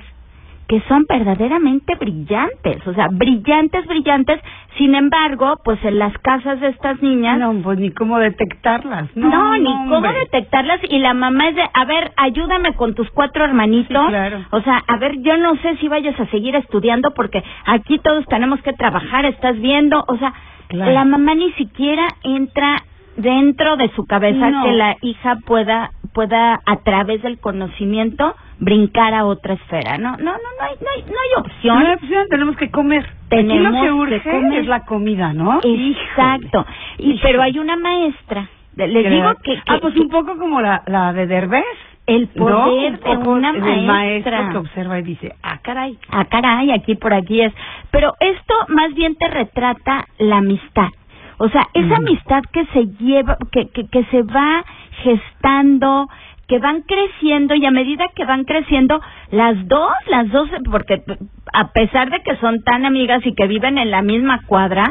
que 0.67 0.79
son 0.87 1.03
verdaderamente 1.09 1.95
brillantes, 1.95 2.87
o 2.87 2.93
sea, 2.93 3.09
brillantes, 3.11 3.85
brillantes, 3.87 4.39
sin 4.77 4.95
embargo, 4.95 5.59
pues 5.65 5.83
en 5.83 5.99
las 5.99 6.17
casas 6.19 6.61
de 6.61 6.69
estas 6.69 7.01
niñas... 7.01 7.39
No, 7.39 7.53
pues 7.61 7.77
ni 7.77 7.91
cómo 7.91 8.17
detectarlas. 8.19 9.09
No, 9.17 9.27
No, 9.29 9.57
ni 9.57 9.89
cómo 9.89 10.01
detectarlas 10.13 10.79
y 10.89 10.99
la 10.99 11.13
mamá 11.13 11.49
es 11.49 11.55
de, 11.57 11.63
a 11.73 11.83
ver, 11.83 12.13
ayúdame 12.15 12.73
con 12.75 12.95
tus 12.95 13.09
cuatro 13.11 13.43
hermanitos. 13.43 14.01
Sí, 14.05 14.09
claro. 14.11 14.45
O 14.51 14.61
sea, 14.61 14.81
a 14.87 14.95
ver, 14.95 15.17
yo 15.21 15.35
no 15.35 15.57
sé 15.57 15.75
si 15.81 15.89
vayas 15.89 16.17
a 16.17 16.27
seguir 16.27 16.55
estudiando 16.55 17.13
porque 17.13 17.43
aquí 17.65 17.99
todos 17.99 18.25
tenemos 18.27 18.61
que 18.61 18.71
trabajar, 18.71 19.25
estás 19.25 19.59
viendo, 19.59 20.05
o 20.07 20.17
sea, 20.17 20.33
Claro. 20.69 20.93
la 20.93 21.03
mamá 21.03 21.35
ni 21.35 21.51
siquiera 21.53 22.07
entra 22.23 22.77
dentro 23.17 23.75
de 23.75 23.89
su 23.89 24.05
cabeza 24.05 24.49
No. 24.51 24.63
que 24.63 24.71
la 24.71 24.95
hija 25.01 25.35
pueda 25.45 25.89
pueda 26.13 26.59
a 26.65 26.75
través 26.83 27.21
del 27.21 27.39
conocimiento 27.39 28.35
brincar 28.59 29.13
a 29.13 29.25
otra 29.25 29.53
esfera. 29.55 29.97
No, 29.97 30.11
no, 30.17 30.17
no, 30.17 30.33
no 30.33 30.63
hay, 30.65 30.75
no 30.81 30.87
hay, 30.95 31.01
no 31.03 31.17
hay 31.19 31.43
opción. 31.45 31.79
No 31.79 31.87
hay 31.87 31.93
opción, 31.95 32.27
tenemos 32.29 32.55
que 32.57 32.69
comer. 32.69 33.03
Aquí 33.05 33.15
Tenemos 33.29 33.73
lo 33.73 33.81
que 33.81 33.91
urge 33.91 34.21
que 34.21 34.31
comer. 34.31 34.59
es 34.59 34.67
la 34.67 34.85
comida, 34.85 35.33
¿no? 35.33 35.59
Exacto. 35.63 36.65
Y 36.97 37.17
pero 37.21 37.41
hay 37.41 37.57
una 37.59 37.75
maestra. 37.77 38.47
Les 38.75 39.03
Que 39.03 39.09
digo 39.09 39.33
que, 39.43 39.53
que- 39.55 39.61
ah, 39.67 39.79
pues 39.81 39.95
un 39.97 40.09
poco 40.09 40.37
como 40.37 40.61
la, 40.61 40.83
la 40.87 41.13
de 41.13 41.27
Derbez. 41.27 41.63
El 42.07 42.27
poder 42.29 42.99
¿no? 43.03 43.09
de 43.23 43.27
una 43.29 43.53
maestra. 43.53 43.85
maestro 43.85 44.51
que 44.51 44.57
observa 44.57 44.99
y 44.99 45.03
dice, 45.03 45.35
ah, 45.43 45.59
caray. 45.61 45.97
Ah, 46.09 46.25
caray, 46.25 46.71
aquí 46.71 46.95
por 46.95 47.13
aquí 47.13 47.41
es. 47.41 47.53
Pero 47.91 48.13
esto 48.19 48.53
más 48.69 48.93
bien 48.95 49.15
te 49.15 49.27
retrata 49.27 50.05
la 50.17 50.37
amistad. 50.37 50.87
O 51.41 51.49
sea, 51.49 51.67
esa 51.73 51.95
amistad 51.95 52.43
que 52.53 52.65
se 52.67 52.85
lleva, 53.03 53.35
que, 53.51 53.67
que, 53.69 53.87
que 53.87 54.03
se 54.11 54.21
va 54.21 54.63
gestando, 55.01 56.07
que 56.47 56.59
van 56.59 56.81
creciendo 56.81 57.55
y 57.55 57.65
a 57.65 57.71
medida 57.71 58.05
que 58.13 58.25
van 58.25 58.43
creciendo, 58.43 59.01
las 59.31 59.67
dos, 59.67 59.91
las 60.07 60.29
dos, 60.29 60.47
porque 60.69 61.01
a 61.51 61.71
pesar 61.71 62.11
de 62.11 62.19
que 62.19 62.35
son 62.35 62.61
tan 62.61 62.85
amigas 62.85 63.25
y 63.25 63.33
que 63.33 63.47
viven 63.47 63.79
en 63.79 63.89
la 63.89 64.03
misma 64.03 64.41
cuadra, 64.45 64.83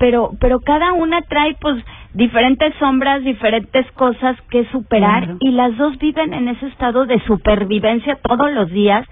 pero, 0.00 0.30
pero 0.40 0.58
cada 0.58 0.92
una 0.92 1.22
trae 1.22 1.54
pues 1.60 1.76
diferentes 2.14 2.74
sombras, 2.80 3.22
diferentes 3.22 3.88
cosas 3.92 4.36
que 4.50 4.64
superar 4.72 5.22
Claro. 5.22 5.38
y 5.38 5.52
las 5.52 5.76
dos 5.76 5.96
viven 5.98 6.34
en 6.34 6.48
ese 6.48 6.66
estado 6.66 7.06
de 7.06 7.20
supervivencia 7.26 8.18
todos 8.22 8.50
los 8.50 8.68
días 8.70 9.06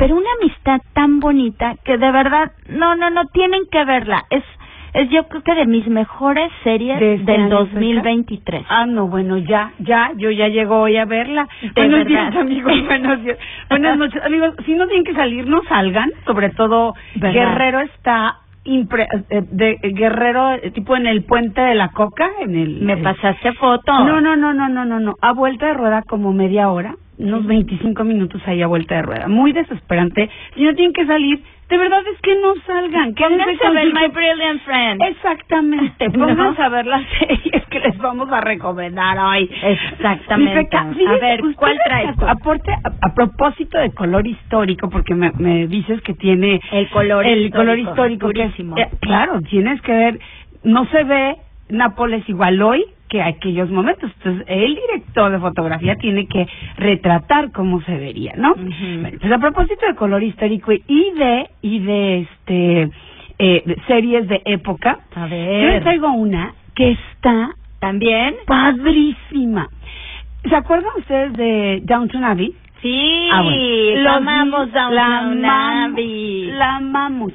pero 0.00 0.16
una 0.16 0.30
amistad 0.40 0.80
tan 0.94 1.20
bonita 1.20 1.74
que 1.84 1.98
de 1.98 2.10
verdad, 2.10 2.52
no, 2.70 2.96
no, 2.96 3.10
no, 3.10 3.26
tienen 3.34 3.60
que 3.70 3.84
verla. 3.84 4.24
Es, 4.30 4.42
es 4.94 5.08
yo 5.10 5.28
creo 5.28 5.42
que 5.42 5.54
de 5.54 5.66
mis 5.66 5.86
mejores 5.88 6.50
series 6.64 6.98
¿De 6.98 7.14
este 7.14 7.32
del 7.32 7.42
año, 7.42 7.50
2023. 7.50 8.64
Ah, 8.68 8.86
no, 8.86 9.08
bueno, 9.08 9.36
ya, 9.38 9.72
ya, 9.78 10.12
yo 10.16 10.30
ya 10.30 10.48
llego 10.48 10.80
hoy 10.80 10.96
a 10.96 11.04
verla. 11.04 11.48
De 11.62 11.70
Buenos 11.74 12.04
verdad. 12.04 12.30
días, 12.30 12.36
amigos, 12.36 12.72
buenos 12.86 13.24
días. 13.24 13.38
Buenas 13.68 13.98
noches, 13.98 14.22
amigos. 14.24 14.54
Si 14.64 14.74
no 14.74 14.86
tienen 14.86 15.04
que 15.04 15.14
salir, 15.14 15.46
no 15.46 15.62
salgan. 15.68 16.10
Sobre 16.26 16.50
todo, 16.50 16.94
¿Verdad? 17.14 17.32
Guerrero 17.32 17.80
está 17.80 18.36
impre 18.64 19.08
eh, 19.30 19.42
de 19.50 19.78
Guerrero, 19.82 20.54
eh, 20.54 20.70
tipo 20.72 20.96
en 20.96 21.06
el 21.06 21.24
puente 21.24 21.60
de 21.60 21.74
la 21.74 21.88
Coca, 21.88 22.28
en 22.40 22.54
el... 22.54 22.80
Me 22.82 22.94
eh, 22.94 22.96
pasaste 22.98 23.52
foto. 23.54 23.92
No, 24.04 24.20
no, 24.20 24.36
no, 24.36 24.52
no, 24.52 24.68
no, 24.68 24.84
no, 24.84 25.00
no. 25.00 25.14
A 25.20 25.32
vuelta 25.32 25.66
de 25.66 25.74
rueda 25.74 26.02
como 26.02 26.32
media 26.32 26.70
hora, 26.70 26.94
unos 27.18 27.46
25 27.46 28.04
minutos 28.04 28.42
ahí 28.46 28.62
a 28.62 28.66
vuelta 28.66 28.96
de 28.96 29.02
rueda. 29.02 29.28
Muy 29.28 29.52
desesperante. 29.52 30.28
Si 30.54 30.62
no 30.62 30.74
tienen 30.74 30.92
que 30.92 31.06
salir, 31.06 31.42
de 31.70 31.78
verdad 31.78 32.02
es 32.12 32.20
que 32.20 32.34
no 32.34 32.54
salgan. 32.66 33.14
Pónganse 33.14 33.66
a 33.66 33.70
ver 33.70 33.86
My 33.94 34.08
Brilliant 34.08 34.60
Friend. 34.62 35.02
Exactamente. 35.02 36.08
¿No? 36.12 36.26
Pónganse 36.26 36.62
a 36.62 36.68
ver 36.68 36.86
las 36.86 37.02
series 37.18 37.64
que 37.66 37.80
les 37.80 37.96
vamos 37.98 38.30
a 38.32 38.40
recomendar 38.40 39.16
hoy. 39.18 39.48
Exactamente. 39.62 40.54
Mi 40.54 40.64
Peca, 40.64 40.80
A 40.80 41.18
ver, 41.18 41.40
¿cuál 41.56 41.78
traes? 41.84 42.10
Aporte, 42.26 42.72
a, 42.72 42.88
a 43.06 43.14
propósito 43.14 43.78
de 43.78 43.92
color 43.92 44.26
histórico, 44.26 44.90
porque 44.90 45.14
me, 45.14 45.30
me 45.38 45.66
dices 45.68 46.00
que 46.02 46.14
tiene 46.14 46.60
El 46.72 46.88
color 46.90 47.24
el 47.24 47.46
histórico, 47.46 47.56
color 47.58 47.78
histórico. 47.78 48.28
que 48.30 48.82
eh, 48.82 48.88
claro, 49.00 49.40
tienes 49.42 49.80
que 49.82 49.92
ver, 49.92 50.18
no 50.64 50.84
se 50.86 51.04
ve 51.04 51.36
Nápoles 51.68 52.28
igual 52.28 52.60
hoy 52.60 52.84
que 53.10 53.20
aquellos 53.20 53.68
momentos. 53.70 54.10
Entonces, 54.18 54.44
el 54.48 54.74
director 54.76 55.30
de 55.32 55.38
fotografía 55.40 55.96
tiene 55.96 56.26
que 56.26 56.46
retratar 56.76 57.50
cómo 57.52 57.82
se 57.82 57.94
vería, 57.98 58.32
¿no? 58.36 58.54
Bueno, 58.54 59.18
pues 59.20 59.32
a 59.32 59.38
propósito 59.38 59.84
de 59.86 59.94
color 59.96 60.22
histórico 60.22 60.72
y 60.72 61.10
de 61.18 61.50
y 61.60 61.80
de 61.80 62.20
este 62.20 62.90
eh, 63.38 63.62
de 63.66 63.76
series 63.86 64.28
de 64.28 64.40
época, 64.44 65.00
A 65.14 65.26
yo 65.26 65.34
les 65.36 65.82
traigo 65.82 66.12
una 66.12 66.54
que 66.74 66.92
está 66.92 67.50
¿También? 67.80 68.36
padrísima. 68.46 69.68
¿Se 70.48 70.54
acuerdan 70.54 70.90
ustedes 70.98 71.32
de 71.34 71.80
Downton 71.84 72.24
Abbey? 72.24 72.54
Sí, 72.82 73.28
Ah, 73.32 73.42
bueno. 73.42 73.56
la 73.96 74.02
Los- 74.02 74.16
amamos 74.16 74.72
Downton 74.72 75.44
Abbey. 75.44 76.44
La 76.52 76.76
amamos. 76.76 77.32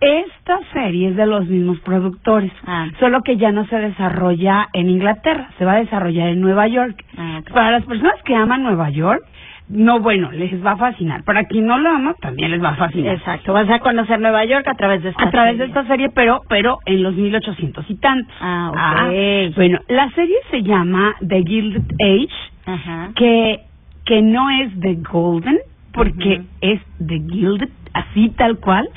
Esta 0.00 0.58
serie 0.72 1.08
es 1.08 1.16
de 1.16 1.26
los 1.26 1.46
mismos 1.46 1.80
productores, 1.80 2.52
Ah. 2.66 2.86
solo 3.00 3.22
que 3.22 3.36
ya 3.36 3.50
no 3.50 3.66
se 3.66 3.76
desarrolla 3.76 4.68
en 4.72 4.88
Inglaterra, 4.90 5.50
se 5.58 5.64
va 5.64 5.72
a 5.72 5.78
desarrollar 5.80 6.28
en 6.28 6.40
Nueva 6.40 6.68
York. 6.68 7.04
Ah. 7.16 7.40
Para 7.52 7.72
las 7.72 7.84
personas 7.84 8.14
que 8.24 8.34
aman 8.36 8.62
Nueva 8.62 8.90
York, 8.90 9.22
no, 9.68 9.98
bueno, 10.00 10.30
les 10.30 10.64
va 10.64 10.72
a 10.72 10.76
fascinar. 10.76 11.24
Para 11.24 11.44
quien 11.44 11.66
no 11.66 11.76
lo 11.78 11.90
ama, 11.90 12.14
también 12.22 12.50
les 12.52 12.62
va 12.62 12.70
a 12.70 12.76
fascinar. 12.76 13.16
Exacto, 13.16 13.52
vas 13.52 13.68
a 13.68 13.80
conocer 13.80 14.18
Nueva 14.20 14.44
York 14.44 14.66
a 14.68 14.74
través 14.74 15.02
de 15.02 15.10
esta 15.10 15.24
A 15.24 15.30
través 15.30 15.58
de 15.58 15.66
serie. 15.66 15.80
esta 15.80 15.86
serie, 15.92 16.08
pero 16.14 16.40
pero 16.48 16.78
en 16.86 17.02
los 17.02 17.14
1800 17.14 17.84
y 17.90 17.96
tantos. 17.96 18.34
Ah, 18.40 18.70
ok. 18.70 19.54
bueno, 19.56 19.78
la 19.88 20.08
serie 20.12 20.36
se 20.50 20.62
llama 20.62 21.16
The 21.26 21.42
Gilded 21.42 21.94
Age, 22.00 22.34
Ajá. 22.66 23.10
que 23.16 23.60
que 24.06 24.22
no 24.22 24.48
es 24.48 24.70
The 24.80 24.94
Golden, 25.12 25.58
porque 25.92 26.40
es 26.62 26.80
The 27.06 27.20
Gilded, 27.28 27.68
así 27.92 28.30
tal 28.38 28.56
cual, 28.58 28.88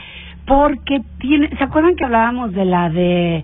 porque 0.51 1.01
tiene, 1.19 1.47
¿se 1.57 1.63
acuerdan 1.63 1.95
que 1.95 2.03
hablábamos 2.03 2.51
de 2.51 2.65
la 2.65 2.89
de 2.89 3.41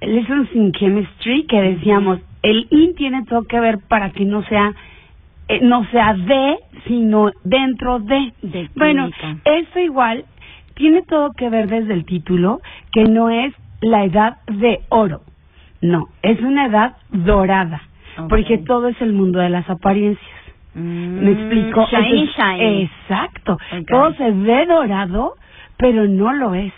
Lessons 0.00 0.48
in 0.54 0.70
Chemistry? 0.70 1.44
Que 1.46 1.60
decíamos, 1.60 2.20
el 2.40 2.68
in 2.70 2.94
tiene 2.94 3.24
todo 3.24 3.42
que 3.42 3.58
ver 3.58 3.80
para 3.88 4.10
que 4.10 4.24
no 4.24 4.44
sea 4.44 4.72
eh, 5.48 5.58
no 5.60 5.84
sea 5.90 6.14
de, 6.14 6.58
sino 6.86 7.32
dentro 7.42 7.98
de. 7.98 8.32
bueno, 8.76 9.10
eso 9.44 9.80
igual 9.80 10.24
tiene 10.74 11.02
todo 11.02 11.32
que 11.32 11.50
ver 11.50 11.66
desde 11.66 11.94
el 11.94 12.04
título, 12.04 12.60
que 12.92 13.02
no 13.02 13.28
es 13.28 13.52
la 13.80 14.04
edad 14.04 14.36
de 14.46 14.82
oro, 14.88 15.22
no, 15.82 16.10
es 16.22 16.40
una 16.42 16.66
edad 16.66 16.96
dorada, 17.10 17.82
porque 18.28 18.58
todo 18.58 18.86
es 18.86 19.02
el 19.02 19.12
mundo 19.12 19.40
de 19.40 19.50
las 19.50 19.68
apariencias. 19.68 20.24
¿Me 20.74 21.32
explico? 21.32 21.80
Mm, 21.80 21.86
shiny, 21.86 22.20
Entonces, 22.20 22.36
shiny. 22.36 22.82
Exacto. 22.82 23.58
Todo 23.88 24.14
se 24.14 24.30
ve 24.30 24.66
dorado, 24.66 25.34
pero 25.78 26.06
no 26.06 26.32
lo 26.32 26.54
es. 26.54 26.72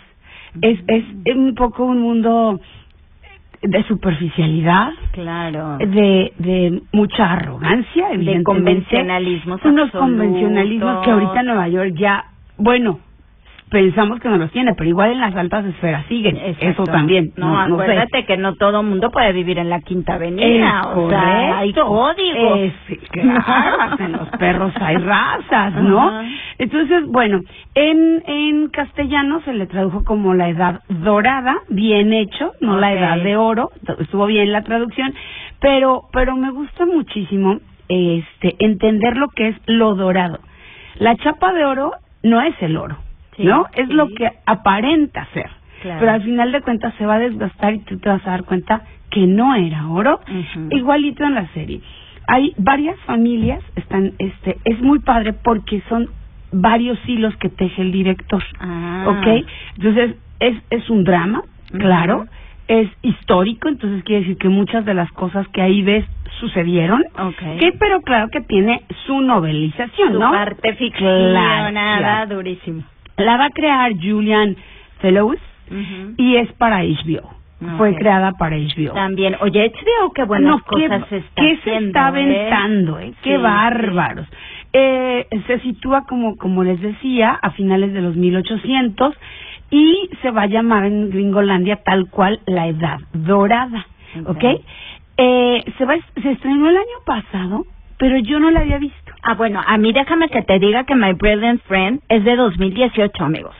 Es, 0.61 0.79
es 0.87 1.03
un 1.35 1.53
poco 1.55 1.85
un 1.85 2.01
mundo 2.01 2.59
de 3.61 3.83
superficialidad, 3.83 4.91
Claro. 5.11 5.77
de, 5.79 6.33
de 6.37 6.81
mucha 6.93 7.33
arrogancia, 7.33 8.07
De 8.07 8.13
evidentemente. 8.15 8.43
convencionalismos 8.45 9.63
Unos 9.65 9.85
absolutos. 9.87 9.99
convencionalismos 9.99 11.03
que 11.05 11.11
ahorita 11.11 11.39
en 11.41 11.45
Nueva 11.45 11.67
York 11.67 11.93
ya, 11.95 12.25
bueno, 12.57 12.99
pensamos 13.69 14.19
que 14.19 14.29
no 14.29 14.37
los 14.37 14.51
tiene, 14.51 14.73
pero 14.75 14.89
igual 14.89 15.11
en 15.11 15.19
las 15.19 15.35
altas 15.35 15.65
esferas 15.65 16.05
siguen. 16.07 16.37
Eso 16.59 16.83
también. 16.85 17.31
No, 17.37 17.47
No, 17.47 17.67
no 17.67 17.77
sé. 17.77 17.83
acuérdate 17.83 18.25
que 18.25 18.37
no 18.37 18.55
todo 18.55 18.83
mundo 18.83 19.09
puede 19.11 19.31
vivir 19.33 19.57
en 19.59 19.69
la 19.69 19.79
Quinta 19.81 20.15
Avenida. 20.15 20.81
Es 20.91 20.97
o 20.97 21.09
sea, 21.09 21.57
hay 21.59 21.73
correcto. 21.73 21.87
códigos. 21.87 22.59
Es, 22.59 22.73
claro, 23.11 23.95
en 23.99 24.11
los 24.13 24.29
perros 24.29 24.73
hay 24.81 24.97
razas, 24.97 25.73
¿no? 25.75 26.21
Entonces, 26.57 27.05
bueno, 27.07 27.41
en, 27.75 28.23
en 28.25 28.67
castellano 28.69 29.41
se 29.45 29.53
le 29.53 29.67
tradujo 29.67 30.03
como 30.03 30.33
la 30.33 30.49
edad 30.49 30.81
dorada, 30.89 31.55
bien 31.69 32.11
hecho, 32.13 32.51
no 32.61 32.77
la 32.77 32.91
edad 32.93 33.17
de 33.21 33.37
oro, 33.37 33.69
estuvo 33.99 34.25
bien 34.25 34.51
la 34.51 34.63
traducción, 34.63 35.13
pero, 35.61 36.03
pero 36.11 36.35
me 36.35 36.51
gusta 36.51 36.85
muchísimo 36.85 37.59
este 37.87 38.55
entender 38.59 39.17
lo 39.17 39.29
que 39.29 39.49
es 39.49 39.55
lo 39.65 39.95
dorado. 39.95 40.39
La 40.99 41.15
chapa 41.15 41.53
de 41.53 41.65
oro 41.65 41.91
no 42.23 42.41
es 42.41 42.53
el 42.61 42.75
oro, 42.77 42.97
Sí, 43.39 43.45
¿no? 43.45 43.65
Es 43.73 43.87
sí. 43.87 43.93
lo 43.93 44.07
que 44.09 44.29
aparenta 44.45 45.25
ser. 45.33 45.49
Claro. 45.81 45.99
Pero 46.01 46.11
al 46.11 46.23
final 46.23 46.51
de 46.51 46.61
cuentas 46.61 46.93
se 46.97 47.05
va 47.05 47.15
a 47.15 47.19
desgastar 47.19 47.73
y 47.73 47.79
tú 47.79 47.97
te 47.99 48.09
vas 48.09 48.25
a 48.27 48.31
dar 48.31 48.43
cuenta 48.43 48.81
que 49.09 49.25
no 49.25 49.55
era 49.55 49.87
oro. 49.87 50.19
Igualito 50.71 51.23
en 51.23 51.35
la 51.35 51.47
serie. 51.53 51.81
Hay 52.27 52.53
varias 52.57 52.97
familias, 53.05 53.63
están, 53.75 54.11
este, 54.19 54.57
es 54.65 54.79
muy 54.81 54.99
padre 54.99 55.33
porque 55.33 55.81
son 55.89 56.09
varios 56.51 56.99
hilos 57.07 57.35
que 57.37 57.49
teje 57.49 57.81
el 57.81 57.91
director. 57.91 58.43
Ah. 58.59 59.05
¿Ok? 59.07 59.45
Entonces, 59.77 60.15
es, 60.39 60.57
es 60.69 60.89
un 60.89 61.03
drama, 61.05 61.41
claro. 61.71 62.25
Es 62.67 62.87
histórico, 63.01 63.67
entonces 63.67 64.03
quiere 64.03 64.21
decir 64.21 64.37
que 64.37 64.49
muchas 64.49 64.85
de 64.85 64.93
las 64.93 65.11
cosas 65.13 65.47
que 65.47 65.61
ahí 65.61 65.81
ves 65.81 66.05
sucedieron. 66.39 67.03
Ok. 67.17 67.57
Que, 67.59 67.71
pero 67.79 68.01
claro 68.01 68.27
que 68.29 68.41
tiene 68.41 68.83
su 69.07 69.21
novelización, 69.21 70.13
Su 70.13 70.19
¿no? 70.19 70.29
parte 70.31 70.61
Claro, 70.61 70.77
ficcionada, 70.77 71.97
claro. 71.97 72.35
durísimo. 72.35 72.83
La 73.19 73.37
va 73.37 73.45
a 73.45 73.49
crear 73.51 73.91
Julian 74.01 74.55
Fellows 74.99 75.37
y 76.17 76.35
es 76.37 76.51
para 76.53 76.83
HBO. 76.83 77.29
Fue 77.77 77.91
Ok. 77.91 77.97
creada 77.97 78.31
para 78.39 78.55
HBO. 78.55 78.93
También, 78.93 79.35
oye, 79.41 79.65
HBO, 79.69 80.11
qué 80.13 80.23
buenas 80.23 80.49
No, 80.49 80.57
qué- 80.59 80.87
cosas 80.87 81.07
se 81.09 81.17
está 81.17 81.41
qué 81.41 81.57
se 81.63 81.75
está 81.75 81.99
¿eh? 81.99 82.07
aventando, 82.07 82.99
¿eh? 82.99 83.13
Qué 83.21 83.35
Sí, 83.35 83.41
bárbaros. 83.41 84.27
Eh, 84.71 85.27
se 85.45 85.59
sitúa, 85.59 86.05
como, 86.07 86.37
como 86.37 86.63
les 86.63 86.79
decía, 86.79 87.37
a 87.41 87.51
finales 87.51 87.91
de 87.93 88.01
los 88.01 88.15
1800 88.15 89.13
y 89.71 90.09
se 90.21 90.31
va 90.31 90.43
a 90.43 90.47
llamar 90.47 90.85
en 90.85 91.09
Gringolandia 91.09 91.77
tal 91.83 92.09
cual 92.09 92.39
la 92.47 92.67
Edad 92.67 92.99
Dorada, 93.13 93.85
¿ok? 94.25 94.29
Ok. 94.37 94.43
Eh, 95.17 95.63
se, 95.77 95.85
va, 95.85 95.95
se 96.21 96.31
estrenó 96.31 96.69
el 96.69 96.77
año 96.77 96.99
pasado, 97.05 97.65
pero 97.97 98.17
yo 98.19 98.39
no 98.39 98.51
la 98.51 98.61
había 98.61 98.77
visto. 98.77 99.08
Ah, 99.23 99.35
bueno, 99.35 99.61
a 99.65 99.77
mí 99.77 99.91
déjame 99.93 100.29
que 100.29 100.41
te 100.43 100.59
diga 100.59 100.85
que 100.85 100.95
My 100.95 101.13
Brilliant 101.13 101.61
Friend 101.63 102.01
es 102.09 102.23
de 102.23 102.35
2018, 102.35 103.23
amigos. 103.23 103.55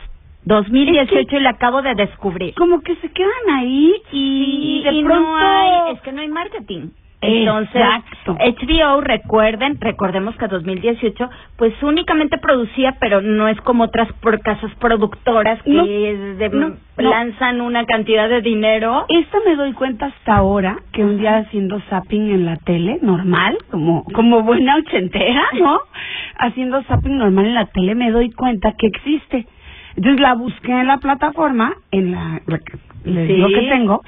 2018 0.45 1.35
y 1.35 1.39
la 1.41 1.51
acabo 1.51 1.81
de 1.81 1.95
descubrir. 1.95 2.53
Como 2.55 2.81
que 2.81 2.95
se 2.97 3.11
quedan 3.11 3.49
ahí 3.57 3.93
y 4.11 4.79
Sí, 4.81 4.83
de 4.83 4.93
y 4.93 5.03
pronto... 5.03 5.21
no 5.29 5.37
hay, 5.37 5.93
es 5.93 6.01
que 6.01 6.11
no 6.11 6.21
hay 6.21 6.27
marketing. 6.29 6.89
Entonces, 7.21 7.75
Exacto. 7.75 8.37
HBO, 8.39 9.01
recuerden, 9.01 9.77
recordemos 9.81 10.37
que 10.37 10.47
2018, 10.47 11.29
pues 11.57 11.73
únicamente 11.83 12.37
producía, 12.37 12.95
pero 12.99 13.21
no 13.21 13.49
es 13.49 13.59
como 13.61 13.83
otras 13.83 14.07
por 14.21 14.39
casas 14.41 14.71
productoras 14.79 15.61
que 15.63 15.71
No, 15.71 15.85
de- 15.85 16.49
no, 16.49 16.69
no. 16.69 17.09
lanzan 17.09 17.59
una 17.59 17.85
cantidad 17.85 18.29
de 18.29 18.41
dinero. 18.41 19.05
Esta 19.09 19.37
me 19.45 19.57
doy 19.57 19.73
cuenta 19.73 20.05
hasta 20.05 20.37
ahora, 20.37 20.77
que 20.93 21.03
un 21.03 21.17
día 21.17 21.37
haciendo 21.39 21.81
zapping 21.89 22.31
en 22.31 22.45
la 22.45 22.55
tele, 22.55 22.99
normal, 23.01 23.57
como, 23.69 24.05
como 24.13 24.43
buena 24.43 24.77
ochentera, 24.77 25.43
¿no? 25.59 25.77
Haciendo 26.37 26.81
zapping 26.83 27.17
normal 27.17 27.47
en 27.47 27.53
la 27.55 27.65
tele, 27.65 27.95
me 27.95 28.11
doy 28.11 28.31
cuenta 28.31 28.73
que 28.77 28.87
existe. 28.87 29.45
Entonces 29.97 30.21
la 30.21 30.35
busqué 30.35 30.71
en 30.71 30.87
la 30.87 30.97
plataforma, 30.99 31.73
en 31.91 32.11
la, 32.13 32.41
la 32.47 32.59
que 32.59 32.77
les 33.03 33.27
Sí. 33.27 33.33
digo 33.33 33.47
que 33.49 33.67
tengo, 33.69 34.01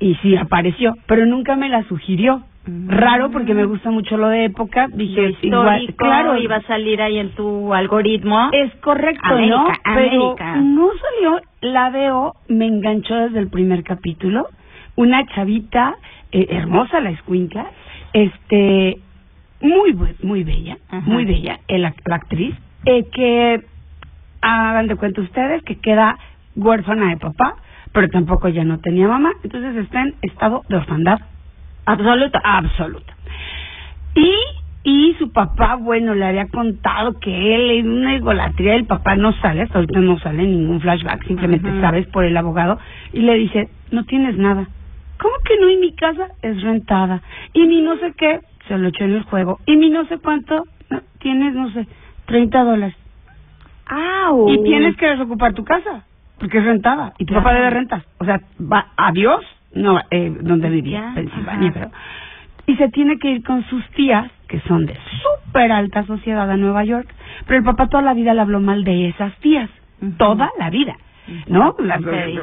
y 0.00 0.14
sí 0.16 0.36
apareció, 0.36 0.94
pero 1.06 1.26
nunca 1.26 1.54
me 1.54 1.68
la 1.68 1.84
sugirió. 1.84 2.42
Raro 2.86 3.30
porque 3.30 3.54
me 3.54 3.64
gusta 3.64 3.90
mucho 3.90 4.16
lo 4.16 4.28
de 4.28 4.44
época, 4.44 4.86
dije, 4.92 5.34
igual, 5.42 5.82
histórico 5.82 5.96
claro, 5.96 6.36
iba 6.36 6.56
a 6.56 6.62
salir 6.62 7.00
ahí 7.00 7.18
en 7.18 7.30
tu 7.30 7.72
algoritmo. 7.72 8.50
es 8.52 8.74
correcto, 8.76 9.24
América, 9.24 9.56
¿no? 9.56 9.94
Pero 9.94 10.36
no 10.62 10.88
salió, 11.00 11.40
la 11.62 11.90
veo, 11.90 12.34
me 12.48 12.66
enganchó 12.66 13.14
desde 13.14 13.38
el 13.38 13.48
primer 13.48 13.82
capítulo. 13.82 14.46
Una 14.94 15.26
chavita 15.28 15.96
eh, 16.32 16.46
hermosa, 16.50 17.00
la 17.00 17.10
escuincla, 17.10 17.66
este, 18.12 18.98
muy 19.62 19.96
muy 20.22 20.44
bella, 20.44 20.76
Ajá. 20.90 21.00
muy 21.06 21.24
bella, 21.24 21.60
el 21.66 21.82
la 21.82 21.94
actriz, 22.10 22.54
eh, 22.84 23.04
que 23.10 23.64
hagan 24.42 24.86
de 24.86 24.96
cuenta 24.96 25.22
ustedes 25.22 25.62
que 25.62 25.76
queda 25.76 26.18
huérfana 26.56 27.08
de 27.08 27.16
papá, 27.16 27.56
pero 27.92 28.08
tampoco 28.08 28.48
ya 28.48 28.64
no 28.64 28.78
tenía 28.78 29.08
mamá, 29.08 29.32
entonces 29.42 29.76
está 29.76 30.02
en 30.02 30.14
estado 30.22 30.62
de 30.68 30.76
orfandad 30.76 31.20
absoluta, 31.86 32.40
absoluta. 32.44 33.14
Y 34.14 34.32
y 34.82 35.14
su 35.18 35.30
papá, 35.30 35.76
bueno, 35.76 36.14
le 36.14 36.24
había 36.24 36.48
contado 36.48 37.18
que 37.20 37.54
él 37.54 37.70
en 37.70 37.90
una 37.90 38.16
idolatría 38.16 38.72
del 38.72 38.86
papá 38.86 39.14
no 39.14 39.32
sale, 39.34 39.62
hasta 39.62 39.78
ahorita 39.78 40.00
no 40.00 40.18
sale 40.20 40.42
ningún 40.42 40.80
flashback, 40.80 41.26
simplemente 41.26 41.68
Ajá. 41.68 41.80
sabes 41.82 42.06
por 42.06 42.24
el 42.24 42.34
abogado, 42.36 42.78
y 43.12 43.20
le 43.20 43.34
dice, 43.34 43.68
no 43.90 44.04
tienes 44.04 44.38
nada. 44.38 44.66
¿Cómo 45.20 45.34
que 45.44 45.58
no? 45.60 45.68
Y 45.68 45.76
mi 45.76 45.92
casa 45.92 46.28
es 46.40 46.62
rentada. 46.62 47.20
Y 47.52 47.66
mi 47.66 47.82
no 47.82 47.96
sé 47.98 48.14
qué, 48.16 48.40
se 48.68 48.78
lo 48.78 48.88
echó 48.88 49.04
en 49.04 49.16
el 49.16 49.22
juego. 49.24 49.58
Y 49.66 49.76
mi 49.76 49.90
no 49.90 50.06
sé 50.06 50.16
cuánto, 50.16 50.64
no, 50.88 51.02
tienes, 51.18 51.52
no 51.52 51.70
sé, 51.72 51.86
30 52.24 52.64
dólares. 52.64 52.96
¡Au! 53.84 54.48
Y 54.48 54.62
tienes 54.62 54.96
que 54.96 55.08
desocupar 55.08 55.52
tu 55.52 55.64
casa, 55.64 56.06
porque 56.40 56.58
es 56.58 56.64
rentada. 56.64 57.12
Y 57.18 57.24
tu 57.26 57.34
Claro. 57.34 57.44
papá 57.44 57.54
debe 57.54 57.70
rentas. 57.70 58.02
O 58.18 58.24
sea, 58.24 58.40
va, 58.60 58.86
adiós, 58.96 59.44
no, 59.74 60.00
eh, 60.10 60.34
donde 60.40 60.68
vivía, 60.70 61.12
Pensilvania, 61.14 61.72
creo. 61.72 61.90
Y 62.66 62.76
se 62.76 62.88
tiene 62.88 63.18
que 63.18 63.30
ir 63.30 63.44
con 63.44 63.64
sus 63.66 63.86
tías, 63.90 64.30
que 64.48 64.60
son 64.60 64.86
de 64.86 64.96
súper 65.22 65.70
alta 65.72 66.04
sociedad 66.06 66.50
a 66.50 66.56
Nueva 66.56 66.84
York. 66.84 67.08
Pero 67.46 67.58
el 67.58 67.64
papá 67.64 67.86
toda 67.88 68.02
la 68.02 68.14
vida 68.14 68.34
le 68.34 68.40
habló 68.40 68.60
mal 68.60 68.82
de 68.84 69.08
esas 69.08 69.34
tías. 69.40 69.68
Toda 70.18 70.50
la 70.58 70.70
vida. 70.70 70.96
¿No? 71.46 71.68
Ok, 71.68 71.80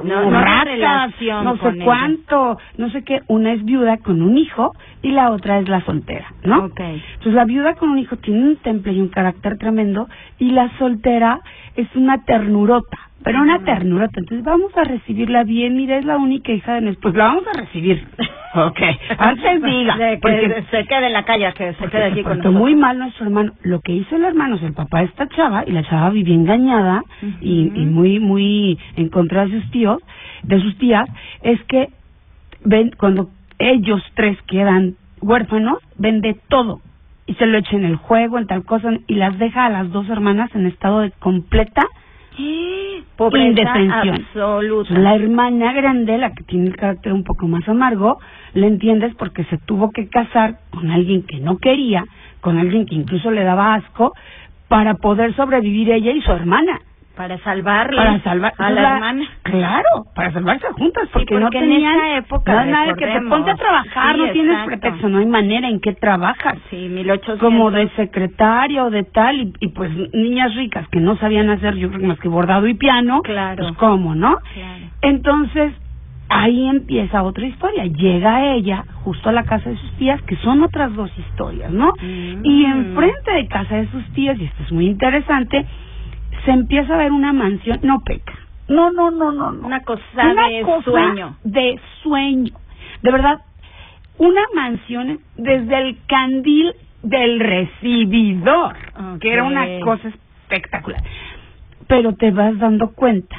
no- 0.04 0.30
no 0.32 0.42
ratas, 0.42 1.14
sé 1.16 1.26
ella. 1.26 1.84
cuánto, 1.84 2.58
no 2.78 2.90
sé 2.92 3.04
qué. 3.04 3.22
Una 3.28 3.52
es 3.52 3.66
viuda 3.66 3.98
con 3.98 4.22
un 4.22 4.38
hijo 4.38 4.74
y 5.02 5.12
la 5.12 5.32
otra 5.32 5.60
es 5.60 5.68
la 5.68 5.82
soltera, 5.82 6.28
¿no? 6.46 6.66
Ok. 6.66 6.80
Entonces 6.80 7.34
la 7.34 7.44
viuda 7.44 7.74
con 7.74 7.90
un 7.90 8.00
hijo 8.00 8.16
tiene 8.18 8.44
un 8.44 8.56
temple 8.58 8.94
y 8.94 9.02
un 9.02 9.10
carácter 9.10 9.58
tremendo 9.58 10.08
y 10.40 10.52
la 10.52 10.70
soltera 10.78 11.42
es 11.76 11.88
una 11.96 12.24
ternurota, 12.24 12.98
pero 13.24 13.42
una 13.42 13.60
ternurota. 13.60 14.20
Entonces 14.20 14.46
vamos 14.46 14.76
a 14.78 14.84
recibirla 14.84 15.44
bien, 15.44 15.76
mira, 15.76 15.98
es 15.98 16.06
la 16.06 16.18
única 16.18 16.52
hija 16.52 16.76
de 16.76 16.82
nuestro... 16.82 17.02
Pues 17.04 17.16
la 17.16 17.26
vamos 17.26 17.44
a 17.48 17.60
recibir. 17.60 18.08
ok, 18.56 18.80
antes 19.18 19.64
diga. 19.64 19.98
De 19.98 20.16
que 20.16 20.18
porque 20.22 20.64
se 20.72 20.86
quede 20.86 21.08
en 21.08 21.14
la 21.14 21.24
calle, 21.24 21.52
que 21.54 21.74
se 21.74 21.88
quede 21.88 22.06
aquí 22.06 22.24
con 22.24 22.38
nosotros. 22.38 22.54
muy 22.54 22.76
mal 22.76 22.98
nuestro 22.98 23.26
hermano. 23.26 23.54
Lo 23.64 23.82
que 23.82 23.94
hizo 23.94 24.16
el 24.16 24.24
hermano 24.24 24.56
es 24.56 24.64
el 24.64 24.74
papá 24.74 25.00
de 25.00 25.06
esta 25.06 25.28
chava 25.30 25.64
y 25.66 25.72
la 25.72 25.84
chava 25.84 26.10
vivía 26.10 26.36
engañada 26.36 27.04
y, 27.42 27.72
y 27.74 27.86
muy 27.86 28.20
muy 28.20 28.80
en 28.96 29.10
contra 29.10 29.46
de 29.46 29.60
sus 29.60 29.72
tíos, 29.72 30.02
de 30.44 30.62
sus 30.62 30.78
tías, 30.78 31.10
es 31.42 31.62
que 31.64 31.90
ven 32.64 32.92
cuando 32.98 33.30
ellos 33.60 34.02
tres 34.16 34.38
quedan 34.44 34.96
huérfanos, 35.22 35.80
vende 35.98 36.38
todo 36.48 36.82
y 37.26 37.34
se 37.36 37.46
lo 37.46 37.58
echa 37.58 37.76
en 37.76 37.84
el 37.84 37.98
juego, 37.98 38.38
en 38.38 38.48
tal 38.48 38.64
cosa 38.64 38.92
y 39.06 39.16
las 39.16 39.38
deja 39.38 39.66
a 39.66 39.70
las 39.70 39.92
dos 39.92 40.08
hermanas 40.10 40.50
en 40.56 40.66
estado 40.66 41.02
de 41.02 41.12
completa 41.12 41.86
Pobreza 43.16 43.48
indefensión. 43.48 44.16
absoluta. 44.16 44.94
La 44.94 45.16
hermana 45.16 45.74
grande, 45.74 46.18
la 46.18 46.32
que 46.34 46.44
tiene 46.44 46.68
el 46.68 46.76
carácter 46.76 47.14
un 47.14 47.24
poco 47.24 47.48
más 47.48 47.68
amargo, 47.68 48.20
le 48.54 48.68
entiendes 48.68 49.16
porque 49.16 49.44
se 49.46 49.58
tuvo 49.58 49.92
que 49.92 50.08
casar 50.08 50.60
con 50.70 50.92
alguien 50.92 51.24
que 51.24 51.40
no 51.40 51.58
quería, 51.58 52.06
con 52.42 52.60
alguien 52.60 52.86
que 52.86 52.96
incluso 52.96 53.32
le 53.32 53.44
daba 53.44 53.74
asco, 53.74 54.14
para 54.68 54.96
poder 54.96 55.36
sobrevivir 55.36 55.92
ella 55.92 56.12
y 56.12 56.22
su 56.22 56.32
hermana. 56.32 56.80
Para 57.18 57.38
salvarle 57.40 57.98
para 57.98 58.20
salvar 58.24 58.54
a 58.60 58.70
la, 58.70 58.82
la- 58.82 58.94
hermana. 58.94 59.26
Claro, 59.44 60.06
para 60.16 60.32
salvarse 60.32 60.68
juntas, 60.74 61.10
porque, 61.12 61.34
no 61.36 61.42
porque 61.42 61.58
en 61.58 61.64
tenían 61.70 61.96
esa 61.96 62.18
época, 62.18 62.54
no 62.66 62.72
nada 62.72 62.94
que 62.94 63.08
te 63.08 63.22
ponte 63.22 63.52
a 63.52 63.56
trabajar, 63.56 64.16
Sí, 64.16 64.22
no 64.22 64.32
tienes 64.32 64.52
exacto. 64.54 64.68
pretexto, 64.70 65.10
no 65.10 65.18
hay 65.18 65.26
manera 65.26 65.68
en 65.68 65.80
que 65.80 65.94
trabajas. 65.94 66.58
Sí, 66.70 66.88
1800. 66.90 67.40
Como 67.40 67.72
de 67.72 67.90
secretaria 67.96 68.84
o 68.86 68.90
de 68.92 69.04
tal, 69.04 69.36
y, 69.42 69.54
y 69.60 69.68
pues 69.70 69.92
niñas 70.14 70.54
ricas 70.56 70.88
que 70.90 71.00
no 71.00 71.18
sabían 71.18 71.50
hacer, 71.50 71.76
yo 71.76 71.90
creo 71.90 72.02
que 72.02 72.08
más 72.08 72.20
que 72.20 72.28
bordado 72.30 72.68
y 72.68 72.76
piano, 72.76 73.22
Claro. 73.24 73.64
pues 73.66 73.78
cómo, 73.78 74.14
¿no? 74.16 74.38
Claro. 74.54 74.86
Entonces, 75.02 75.74
ahí 76.30 76.68
empieza 76.68 77.24
otra 77.24 77.46
historia. 77.48 77.86
Llega 77.86 78.46
ella 78.54 78.84
justo 79.04 79.30
a 79.30 79.32
la 79.32 79.44
casa 79.44 79.70
de 79.70 79.78
sus 79.78 79.92
tías, 79.94 80.22
que 80.24 80.36
son 80.38 80.62
otras 80.62 80.94
dos 80.96 81.10
historias, 81.18 81.72
¿no? 81.72 81.94
Mm. 82.02 82.46
Y 82.46 82.66
enfrente 82.66 83.32
de 83.32 83.48
casa 83.48 83.76
de 83.78 83.88
sus 83.88 84.06
tías, 84.14 84.38
y 84.40 84.44
esto 84.46 84.64
es 84.64 84.72
muy 84.72 84.86
interesante, 84.88 85.66
se 86.46 86.52
empieza 86.52 86.94
a 86.94 86.98
ver 86.98 87.12
una 87.12 87.34
mansión, 87.34 87.80
no 87.84 88.02
peca. 88.02 88.34
No, 88.68 88.92
no, 88.92 89.12
no, 89.12 89.32
no, 89.32 89.52
no. 89.52 89.66
Una 89.66 89.82
cosa 89.82 90.02
Una 90.14 90.48
de 90.50 90.62
cosa 90.62 90.84
sueño. 90.92 91.38
De 91.44 91.80
sueño. 92.04 92.54
De 93.02 93.12
verdad, 93.12 93.40
una 94.18 94.42
mansión 94.56 95.20
desde 95.38 95.78
el 95.82 95.98
candil 96.08 96.74
del 97.04 97.40
recibidor, 97.40 98.76
que 99.22 99.32
era 99.32 99.44
una 99.44 99.66
cosa 99.82 100.10
espectacular. 100.10 101.02
Pero 101.88 102.14
te 102.16 102.32
vas 102.32 102.58
dando 102.60 102.92
cuenta, 102.94 103.38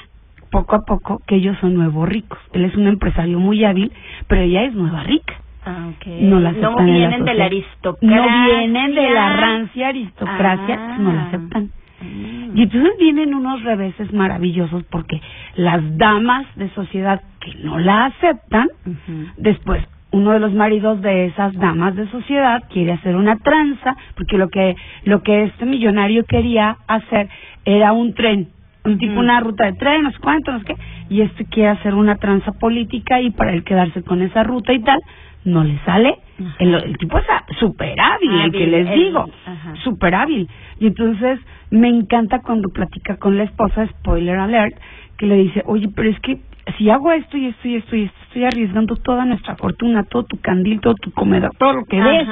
poco 0.51 0.77
a 0.77 0.81
poco, 0.87 1.21
que 1.27 1.35
ellos 1.37 1.57
son 1.61 1.75
nuevos 1.75 2.09
ricos. 2.09 2.39
Él 2.53 2.65
es 2.65 2.75
un 2.77 2.87
empresario 2.87 3.39
muy 3.39 3.65
hábil, 3.65 3.93
pero 4.29 4.43
ella 4.43 4.63
es 4.65 4.75
nueva 4.75 5.03
rica. 5.03 5.35
Ah, 5.67 5.89
ok. 5.91 6.07
No 6.23 6.41
la 6.41 6.53
no 6.53 6.77
la 6.77 6.83
vienen 6.85 7.25
de 7.27 7.35
la 7.35 7.45
aristocracia. 7.45 8.17
No 8.17 8.47
vienen 8.47 8.95
de 8.95 9.11
la 9.11 9.37
rancia 9.37 9.89
aristocracia, 9.89 10.79
Ah. 10.79 10.97
no 10.99 11.13
la 11.13 11.23
aceptan. 11.27 11.71
Y 12.55 12.63
entonces 12.63 12.93
vienen 12.99 13.35
unos 13.35 13.63
reveses 13.63 14.13
maravillosos 14.13 14.85
porque 14.85 15.21
las 15.57 15.81
damas 15.99 16.47
de 16.57 16.69
sociedad 16.71 17.21
que 17.41 17.55
no 17.63 17.79
la 17.79 18.07
aceptan, 18.07 18.69
después 19.37 19.85
uno 20.11 20.31
de 20.33 20.39
los 20.41 20.53
maridos 20.55 21.03
de 21.03 21.27
esas 21.27 21.53
damas 21.55 21.95
de 21.95 22.09
sociedad 22.11 22.63
quiere 22.71 22.93
hacer 22.93 23.15
una 23.15 23.37
tranza 23.37 23.95
porque 24.17 24.39
lo 24.39 24.49
que 24.49 24.75
lo 25.05 25.23
que 25.23 25.45
este 25.45 25.67
millonario 25.67 26.25
quería 26.25 26.77
hacer 26.87 27.29
era 27.65 27.93
un 27.93 28.15
tren, 28.15 28.49
un 28.85 28.97
tipo 28.99 29.21
una 29.21 29.41
ruta 29.41 29.67
de 29.67 29.75
tren, 29.75 30.05
no 30.05 30.11
sé 30.11 30.19
cuánto, 30.21 30.51
no 30.53 30.61
sé 30.61 30.65
qué, 30.65 30.77
y 31.11 31.21
este 31.21 31.45
quiere 31.45 31.71
hacer 31.71 31.95
una 31.95 32.17
tranza 32.17 32.53
política 32.53 33.21
y 33.21 33.31
para 33.31 33.53
él 33.53 33.65
quedarse 33.65 34.03
con 34.03 34.23
esa 34.23 34.43
ruta 34.45 34.73
y 34.73 34.81
tal, 34.81 34.99
no 35.45 35.63
le 35.65 35.79
sale. 35.85 36.15
El, 36.59 36.73
el 36.75 36.97
tipo 36.99 37.19
es 37.19 37.25
súper 37.59 38.01
hábil, 38.01 38.31
el 38.45 38.53
que 38.53 38.67
les 38.67 38.89
el- 38.89 38.95
digo, 38.99 39.27
ajá. 39.45 39.75
súper 39.83 40.15
hábil. 40.15 40.49
Y 40.81 40.87
entonces 40.87 41.41
me 41.71 41.89
encanta 41.89 42.41
cuando 42.41 42.69
platica 42.69 43.17
con 43.17 43.37
la 43.37 43.45
esposa, 43.45 43.87
spoiler 43.87 44.39
alert, 44.39 44.77
que 45.17 45.27
le 45.27 45.37
dice, 45.37 45.63
oye, 45.67 45.89
pero 45.95 46.09
es 46.09 46.21
que 46.21 46.39
si 46.77 46.91
hago 46.91 47.13
esto 47.13 47.37
y 47.37 47.47
esto 47.47 47.69
y 47.69 47.77
esto 47.77 47.97
y 47.97 48.05
esto, 48.05 48.17
estoy 48.29 48.45
arriesgando 48.45 48.97
toda 48.97 49.25
nuestra 49.25 49.57
fortuna, 49.57 50.05
todo 50.05 50.25
tu 50.25 50.41
candil, 50.41 50.81
todo 50.81 50.95
tu 50.95 51.11
comedor, 51.13 51.51
todo 51.59 51.73
lo 51.73 51.85
que 51.85 52.01
ves. 52.01 52.29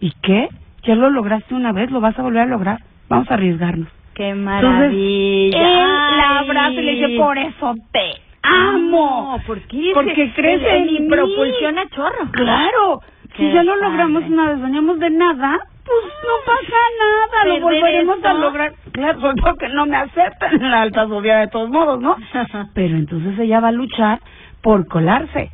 ¿Y 0.00 0.12
qué? 0.22 0.48
Ya 0.84 0.94
lo 0.94 1.10
lograste 1.10 1.54
una 1.54 1.72
vez, 1.72 1.90
lo 1.90 2.00
vas 2.00 2.18
a 2.18 2.22
volver 2.22 2.42
a 2.42 2.46
lograr. 2.46 2.80
Vamos 3.08 3.30
a 3.30 3.34
arriesgarnos. 3.34 3.88
Qué 4.14 4.28
Entonces, 4.28 4.44
maravilla. 4.44 5.58
él 5.58 6.16
la 6.16 6.38
abraza 6.40 6.72
y 6.72 6.82
le 6.82 6.92
dice, 6.92 7.16
por 7.18 7.36
eso 7.38 7.74
te 7.92 8.12
amo. 8.42 9.36
No, 9.36 9.44
¿por 9.46 9.60
qué? 9.62 9.90
Porque 9.94 10.32
crees 10.34 10.62
en 10.62 10.86
mi 10.86 11.08
propulsión 11.08 11.78
a 11.78 11.88
chorro. 11.88 12.30
Claro. 12.32 13.00
Si 13.36 13.52
ya 13.52 13.62
lo 13.62 13.72
padre. 13.72 13.88
logramos 13.88 14.24
una 14.24 14.50
vez, 14.50 14.60
veníamos 14.62 14.98
de 14.98 15.10
nada, 15.10 15.58
pues 15.84 16.04
no 16.22 16.34
pasa 16.46 16.76
nada, 16.98 17.44
lo 17.44 17.60
volveremos 17.60 18.24
a 18.24 18.34
lograr. 18.34 18.74
Claro, 18.92 19.20
sobre 19.20 19.42
todo 19.42 19.54
que 19.56 19.68
no 19.68 19.86
me 19.86 19.96
aceptan 19.96 20.54
en 20.54 20.70
la 20.70 20.82
alta 20.82 21.06
sociedad 21.06 21.40
de 21.40 21.48
todos 21.48 21.70
modos, 21.70 22.00
¿no? 22.00 22.16
Pero 22.74 22.96
entonces 22.96 23.38
ella 23.38 23.60
va 23.60 23.68
a 23.68 23.72
luchar 23.72 24.20
por 24.62 24.86
colarse 24.86 25.50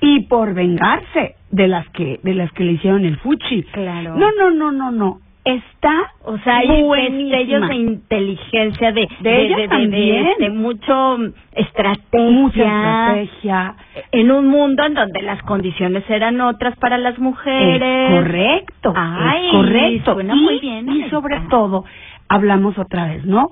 y 0.00 0.20
por 0.26 0.54
vengarse 0.54 1.36
de 1.50 1.68
las 1.68 1.88
que 1.90 2.20
de 2.22 2.34
las 2.34 2.52
que 2.52 2.64
le 2.64 2.72
hicieron 2.72 3.04
el 3.04 3.18
fuchi. 3.18 3.62
Claro. 3.64 4.16
No, 4.16 4.30
no, 4.32 4.50
no, 4.50 4.72
no, 4.72 4.90
no. 4.90 5.20
Está 5.48 6.12
O 6.24 6.36
sea, 6.38 6.58
hay 6.58 6.82
destellos 6.82 7.68
de 7.68 7.74
inteligencia, 7.74 8.92
de, 8.92 9.08
De 9.20 9.66
también. 9.68 10.26
de 10.38 10.50
mucho 10.50 11.16
mm, 11.18 11.32
estrategia. 11.54 12.30
mucha 12.30 12.60
estrategia. 13.20 13.74
En 14.12 14.30
un 14.30 14.46
mundo 14.48 14.84
en 14.84 14.92
donde 14.94 15.22
las 15.22 15.40
condiciones 15.44 16.04
eran 16.10 16.38
otras 16.42 16.76
para 16.76 16.98
las 16.98 17.18
mujeres. 17.18 18.10
Es 18.10 18.20
correcto, 18.20 18.92
Ay, 18.94 19.46
es 19.46 19.52
correcto. 19.52 20.14
suena 20.14 20.34
y, 20.34 20.40
muy 20.42 20.58
bien, 20.58 20.88
y 20.90 21.08
sobre 21.08 21.40
todo, 21.48 21.84
hablamos 22.28 22.76
otra 22.78 23.06
vez, 23.06 23.24
¿no? 23.24 23.48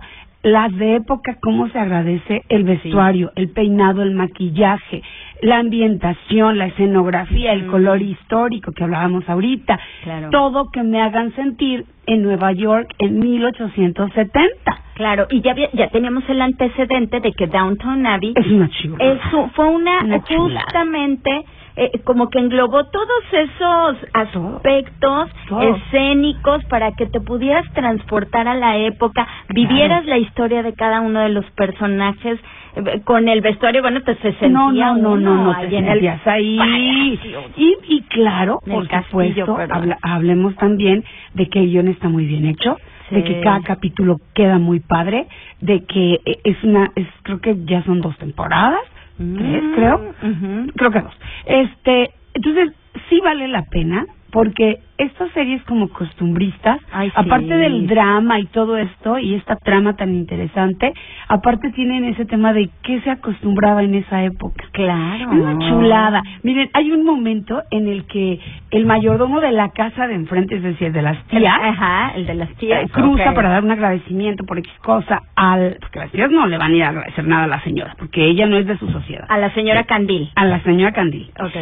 Las 0.47 0.73
de 0.77 0.95
época, 0.95 1.39
cómo 1.43 1.69
se 1.71 1.79
agradece 1.81 2.45
el 2.49 2.63
vestuario, 2.63 3.33
el 3.35 3.49
peinado, 3.49 4.05
el 4.05 4.13
maquillaje, 4.13 5.03
la 5.43 5.59
ambientación, 5.59 6.57
la 6.57 6.67
escenografía, 6.67 7.53
el 7.53 7.67
color 7.67 8.01
histórico 8.01 8.71
que 8.71 8.85
hablábamos 8.85 9.29
ahorita. 9.29 9.77
Claro. 10.05 10.31
Todo 10.31 10.71
que 10.71 10.85
me 10.85 11.03
hagan 11.03 11.35
sentir 11.35 11.85
en 12.07 12.23
Nueva 12.23 12.53
York 12.53 12.95
en 13.01 13.19
1870. 13.19 14.47
Claro, 14.95 15.27
y 15.31 15.41
ya, 15.41 15.57
ya 15.73 15.89
teníamos 15.89 16.23
el 16.29 16.41
antecedente 16.41 17.19
de 17.19 17.33
que 17.33 17.49
Downtown 17.49 18.07
Abbey 18.07 18.33
Es 18.37 18.47
una. 18.47 18.71
Eso 19.01 19.51
fue 19.53 19.69
una, 19.69 20.05
Una 20.05 20.21
justamente 20.21 21.45
eh, 21.77 22.01
como 22.05 22.29
que 22.31 22.39
englobó 22.39 22.85
todos 22.87 23.23
esos 23.33 23.97
aspectos 24.15 25.29
escénicos 25.61 26.65
para 26.67 26.93
que 26.93 27.07
te 27.07 27.21
pudieras 27.21 27.65
transportar 27.75 28.49
a 28.49 28.55
la 28.55 28.77
época, 28.79 29.27
vivieras 29.51 30.07
la 30.07 30.19
historia 30.19 30.63
de 30.63 30.73
cada 30.75 31.01
uno 31.01 31.21
de 31.21 31.29
los 31.29 31.45
personajes 31.53 32.39
eh, 32.77 33.01
con 33.05 33.29
el 33.29 33.41
vestuario, 33.41 33.83
bueno, 33.83 34.01
pues 34.05 34.17
se 34.19 34.33
sentía 34.35 34.49
no, 34.51 34.73
no, 34.73 35.17
no, 35.17 35.17
no, 35.17 35.45
no, 35.53 35.61
te 35.61 35.77
en 35.77 35.85
el 35.87 35.93
sentías 35.93 36.27
ahí. 36.27 37.19
Y, 37.57 37.77
y 37.89 38.03
claro, 38.03 38.61
En 38.67 38.73
por 38.73 38.89
castillo, 38.89 39.47
supuesto, 39.47 39.75
habla- 39.75 39.99
hablemos 40.03 40.55
también 40.57 41.05
de 41.35 41.49
que 41.49 41.61
el 41.61 41.67
guion 41.71 41.89
está 41.89 42.09
muy 42.09 42.27
bien 42.27 42.47
hecho, 42.47 42.77
de 43.11 43.23
Sí. 43.23 43.23
que 43.23 43.41
cada 43.41 43.61
capítulo 43.61 44.17
queda 44.35 44.59
muy 44.59 44.81
padre, 44.81 45.27
de 45.61 45.85
que 45.85 46.15
eh, 46.25 46.39
es 46.45 46.63
una, 46.65 46.91
es, 46.97 47.07
creo 47.23 47.41
que 47.41 47.57
ya 47.65 47.83
son 47.85 48.01
dos 48.01 48.17
temporadas, 48.19 48.81
Mm, 49.19 49.75
creo, 49.75 50.15
ujú. 50.23 50.73
creo 50.77 50.91
que 50.91 51.01
dos. 51.01 51.15
Este, 51.47 52.11
entonces 52.35 52.71
sí 53.09 53.21
vale 53.23 53.49
la 53.49 53.63
pena 53.71 54.05
porque 54.33 54.79
estas 54.99 55.31
series 55.33 55.63
como 55.65 55.89
costumbristas, 55.89 56.81
Ay, 56.91 57.09
sí. 57.11 57.15
aparte 57.17 57.55
del 57.55 57.87
drama 57.87 58.39
y 58.41 58.47
todo 58.47 58.77
esto 58.79 59.19
y 59.19 59.35
esta 59.35 59.57
trama 59.57 59.95
tan 59.95 60.15
interesante, 60.15 60.93
aparte 61.29 61.71
tienen 61.73 62.05
ese 62.05 62.25
tema 62.25 62.53
de 62.55 62.71
qué 62.83 63.01
se 63.03 63.11
acostumbraba 63.11 63.83
en 63.83 63.95
esa 63.95 64.25
época. 64.25 64.65
Claro. 64.73 65.31
Una 65.31 65.59
chulada. 65.69 66.23
Miren, 66.43 66.71
hay 66.73 66.93
un 66.93 67.05
momento 67.05 67.63
en 67.71 67.89
el 67.89 68.07
que 68.07 68.41
el 68.71 68.87
mayordomo 68.87 69.41
de 69.41 69.53
la 69.53 69.69
casa 69.71 70.07
de 70.07 70.15
enfrente, 70.15 70.57
es 70.57 70.63
decir, 70.63 70.93
de 70.93 71.03
las 71.03 71.19
El- 71.31 71.41
tías, 71.41 71.59
Ajá, 71.63 72.13
el 72.17 72.27
de 72.27 72.35
las 72.35 72.49
tías. 72.57 72.85
eh, 72.85 72.89
cruza 72.91 73.35
para 73.35 73.51
dar 73.51 73.65
un 73.65 73.71
agradecimiento 73.71 74.45
por 74.45 74.59
X 74.59 74.73
cosa 74.83 75.21
al... 75.35 75.77
Porque 75.81 75.99
las 75.99 76.11
tías 76.11 76.31
no 76.31 76.47
le 76.47 76.57
van 76.59 76.73
a 76.73 76.75
ir 76.75 76.83
a 76.85 76.89
agradecer 76.89 77.27
nada 77.27 77.45
a 77.45 77.49
la 77.49 77.61
señora, 77.63 77.95
porque 77.99 78.25
ella 78.25 78.47
no 78.47 78.57
es 78.57 78.67
de 78.67 78.79
su 78.79 78.89
sociedad. 78.91 79.27
A 79.29 79.39
la 79.39 79.53
señora 79.53 79.85
Candil. 79.85 80.31
A 80.35 80.45
la 80.47 80.63
señora 80.63 80.93
Candil. 80.93 81.31
Ok. 81.39 81.57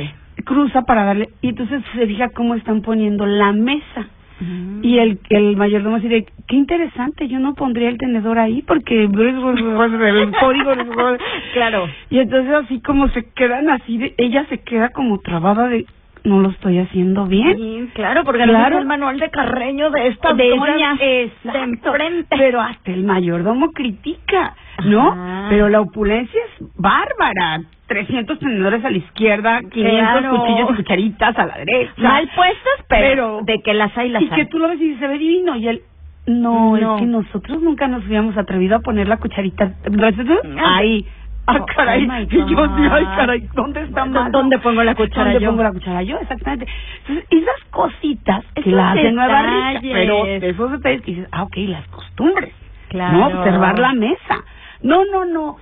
Cruza 0.45 0.83
para 0.83 1.05
darle... 1.05 1.29
Y 1.41 1.49
entonces 1.51 1.83
se 1.95 2.07
fija 2.07 2.31
cómo 2.31 2.55
están 2.55 2.83
poniendo 2.83 3.27
la 3.27 3.53
mesa. 3.53 4.09
Y 4.83 4.99
el, 4.99 5.21
el 5.31 5.57
mayordomo 5.57 5.99
de, 6.01 6.27
qué 6.49 6.57
interesante, 6.57 7.29
yo 7.29 7.39
no 7.39 7.55
pondría 7.55 7.89
el 7.89 7.97
tenedor 7.99 8.39
ahí 8.39 8.63
porque 8.63 9.05
el 9.05 9.13
código... 9.13 10.75
Claro. 11.55 11.89
Y 12.11 12.19
entonces 12.19 12.53
así 12.53 12.81
como 12.81 13.09
se 13.09 13.31
quedan 13.31 13.71
así, 13.71 13.97
de, 13.97 14.15
ella 14.19 14.45
se 14.51 14.59
queda 14.59 14.91
como 14.91 15.21
trabada 15.21 15.69
de, 15.69 15.87
no 16.25 16.41
lo 16.41 16.51
estoy 16.51 16.79
haciendo 16.79 17.27
bien. 17.27 17.57
Sí, 17.57 17.91
claro, 17.95 18.25
porque 18.25 18.43
Claro. 18.43 18.71
no 18.71 18.77
es 18.77 18.81
el 18.83 18.87
manual 18.87 19.19
de 19.19 19.31
Carreño 19.31 19.91
de 19.91 20.09
esta 20.09 20.33
de 20.33 20.49
doña 20.49 20.95
de 20.95 21.31
enfrente. 21.63 22.37
Pero 22.37 22.61
hasta 22.61 22.91
el 22.93 23.05
mayordomo 23.05 23.71
critica, 23.73 24.55
¿no? 24.85 25.13
Ajá. 25.13 25.47
Pero 25.51 25.69
la 25.69 25.81
opulencia 25.81 26.41
es 26.59 26.67
bárbara. 26.77 27.61
300 27.87 28.39
tenedores 28.39 28.85
a 28.85 28.91
la 28.91 28.97
izquierda, 28.97 29.61
500 29.71 30.21
Claro. 30.21 30.39
cuchillos 30.41 30.71
y 30.71 30.75
cucharitas 30.77 31.39
a 31.39 31.47
la 31.47 31.59
derecha. 31.59 31.93
Mal 31.99 32.31
puestas, 32.35 32.85
pero, 32.89 32.99
Pero- 32.99 33.41
de 33.45 33.63
que 33.63 33.75
las 33.75 33.97
hay, 33.99 34.09
las 34.09 34.23
y 34.23 34.25
hay. 34.31 34.31
que 34.31 34.47
tú 34.47 34.59
lo 34.59 34.69
ves 34.69 34.81
y 34.81 34.95
se 34.97 35.07
ve 35.07 35.19
divino 35.19 35.57
y 35.57 35.69
él 35.69 35.83
no, 36.27 36.75
No. 36.79 36.95
es 36.95 37.01
que 37.01 37.07
nosotros 37.07 37.61
nunca 37.63 37.87
nos 37.87 38.07
hubiéramos 38.07 38.37
atrevido 38.39 38.77
a 38.77 38.81
poner 38.81 39.07
la 39.09 39.19
cucharita 39.19 39.75
ahí 40.65 41.05
ah 41.47 41.59
Oh, 41.61 41.67
caray 41.67 42.09
oh 42.09 42.21
y 42.23 42.27
yo 42.55 42.67
sí 42.77 42.83
ay 42.91 43.05
caray 43.17 43.49
dónde 43.55 43.83
está 43.83 44.07
mal 44.07 44.33
¿Dónde 44.33 44.59
pongo 44.61 44.83
la 44.83 44.95
cuchara 44.95 45.25
¿Dónde 45.33 45.41
yo? 45.45 45.51
pongo 45.51 45.63
la 45.65 45.73
cuchara 45.73 46.03
yo 46.03 46.19
exactamente 46.19 46.67
entonces 47.01 47.27
esas 47.31 47.65
cositas 47.71 48.43
que 48.55 48.71
la 48.71 48.93
hacen 48.93 49.15
nueva 49.15 49.43
rica 49.43 49.81
pero 49.83 50.25
de 50.25 50.49
esos 50.49 50.73
detalles 50.73 51.03
que 51.03 51.11
dices 51.11 51.29
ah 51.33 51.43
ok 51.43 51.57
las 51.69 51.87
costumbres 51.89 52.55
Claro. 52.89 53.19
no 53.19 53.27
observar 53.27 53.79
la 53.79 53.93
mesa 53.93 54.43
no 54.83 55.05
no 55.05 55.27
no 55.27 55.57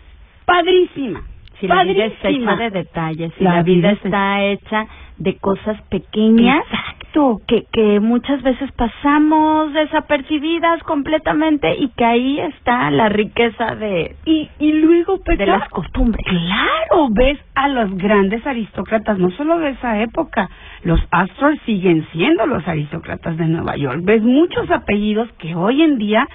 padrísima 0.47 1.23
Si 1.63 1.69
la 1.69 1.85
vida 1.85 2.05
está 2.07 2.29
hecha 2.29 2.57
de 2.57 2.71
detalles, 2.71 3.33
si 3.39 3.45
La 3.45 3.55
la, 3.57 3.63
vida, 3.63 3.89
vida 3.93 4.01
está- 4.05 4.43
hecha 4.43 4.87
de 5.19 5.37
cosas 5.37 5.81
pequeñas 5.83 6.65
Exacto, 6.67 7.41
que, 7.47 7.65
que 7.73 8.01
muchas 8.01 8.43
veces 8.43 8.73
pasamos 8.73 9.73
desapercibidas 9.73 10.83
completamente 10.83 11.77
y 11.77 11.89
que 11.91 12.05
ahí 12.05 12.41
está 12.41 12.91
la 12.91 13.09
riqueza 13.09 13.77
de, 13.77 14.17
y, 14.25 14.49
y 14.59 14.73
luego 14.73 15.19
de 15.25 15.47
las 15.47 15.69
costumbres. 15.69 16.25
Claro, 16.27 17.09
ves 17.11 17.39
a 17.55 17.69
los 17.69 17.95
grandes 17.97 18.45
aristócratas, 18.47 19.19
no 19.19 19.31
solo 19.33 19.59
de 19.59 19.71
esa 19.71 20.01
época, 20.03 20.49
los 20.85 21.01
Astor 21.11 21.59
siguen 21.67 22.07
siendo 22.13 22.47
los 22.47 22.67
aristócratas 22.67 23.37
de 23.37 23.47
Nueva 23.47 23.77
York. 23.77 24.01
Ves 24.03 24.23
muchos 24.23 24.71
apellidos 24.71 25.31
que 25.39 25.55
hoy 25.55 25.83
en 25.83 25.99
día 25.99 26.27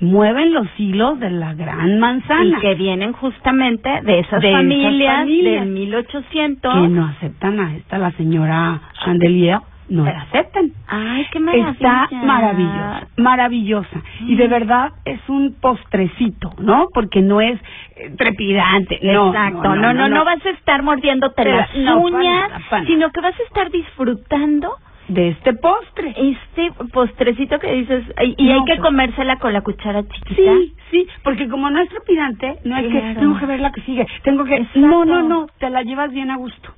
mueven 0.00 0.52
los 0.52 0.66
hilos 0.78 1.18
de 1.20 1.30
la 1.30 1.54
gran 1.54 1.98
manzana. 1.98 2.58
Y 2.58 2.60
que 2.60 2.74
vienen 2.74 3.12
justamente 3.12 3.88
de 4.02 4.20
esas, 4.20 4.40
De 4.40 4.48
esas 4.48 4.60
familias, 4.60 5.18
familias. 5.20 5.60
del 5.64 5.72
1800. 5.72 6.74
que 6.74 6.88
no 6.88 7.06
aceptan 7.06 7.60
a 7.60 7.76
esta, 7.76 7.98
la 7.98 8.10
señora 8.12 8.80
Chandelier, 9.04 9.60
no 9.88 10.04
la 10.04 10.22
aceptan. 10.22 10.72
Ay, 10.88 11.26
qué 11.30 11.38
maravilla. 11.38 11.70
Está 11.70 12.08
maravillosa, 12.12 13.08
maravillosa. 13.16 14.02
Y 14.20 14.36
de 14.36 14.48
verdad 14.48 14.92
es 15.04 15.20
un 15.28 15.54
postrecito, 15.60 16.52
¿no? 16.58 16.88
Porque 16.92 17.22
no 17.22 17.40
es 17.40 17.58
eh, 17.96 18.12
trepidante. 18.16 18.98
No, 19.02 19.28
Exacto, 19.28 19.76
no 19.76 19.94
no, 19.94 20.08
no, 20.08 20.24
vas 20.24 20.44
a 20.44 20.50
estar 20.50 20.82
mordiéndote 20.82 21.34
Pero 21.36 21.56
las 21.56 21.70
para 21.70 21.96
uñas, 21.96 22.50
para 22.68 22.84
sino 22.84 23.10
que 23.10 23.20
vas 23.20 23.38
a 23.38 23.42
estar 23.44 23.70
disfrutando 23.70 24.74
de 25.08 25.28
este 25.28 25.52
postre. 25.54 26.14
Este 26.16 26.72
postrecito 26.92 27.58
que 27.58 27.72
dices, 27.72 28.04
y, 28.22 28.34
y 28.38 28.46
No, 28.48 28.54
hay 28.54 28.60
que 28.64 28.76
pues. 28.76 28.80
comérsela 28.80 29.36
con 29.36 29.52
la 29.52 29.60
cuchara 29.62 30.02
chiquita. 30.02 30.34
Sí, 30.52 30.74
sí, 30.90 31.06
porque 31.22 31.48
como 31.48 31.70
no 31.70 31.80
es 31.80 31.88
trepidante, 31.88 32.56
no 32.64 32.76
es 32.76 32.86
que 32.88 33.00
tengo 33.18 33.38
que 33.38 33.46
ver 33.46 33.60
la 33.60 33.72
que 33.72 33.80
sigue, 33.82 34.06
tengo 34.24 34.44
que... 34.44 34.54
Exacto. 34.56 34.80
No, 34.80 35.04
no, 35.04 35.22
no, 35.22 35.46
te 35.58 35.70
la 35.70 35.82
llevas 35.82 36.12
bien 36.12 36.30
a 36.30 36.36
gusto. 36.36 36.70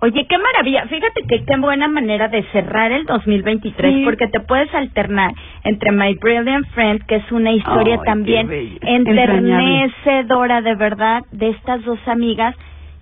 Oye, 0.00 0.26
qué 0.28 0.36
maravilla. 0.36 0.86
Fíjate 0.86 1.22
que 1.26 1.44
qué 1.46 1.56
buena 1.56 1.88
manera 1.88 2.28
de 2.28 2.42
cerrar 2.52 2.92
el 2.92 3.06
2023, 3.06 3.94
Sí. 3.94 4.02
porque 4.04 4.26
te 4.26 4.40
puedes 4.40 4.74
alternar 4.74 5.32
entre 5.62 5.92
My 5.92 6.14
Brilliant 6.16 6.66
Friend, 6.74 7.06
que 7.06 7.16
es 7.16 7.32
una 7.32 7.52
historia 7.52 7.98
también 8.04 8.50
enternecedora 8.82 10.60
de 10.62 10.74
verdad 10.74 11.22
de 11.32 11.50
estas 11.50 11.82
dos 11.84 11.98
amigas 12.06 12.54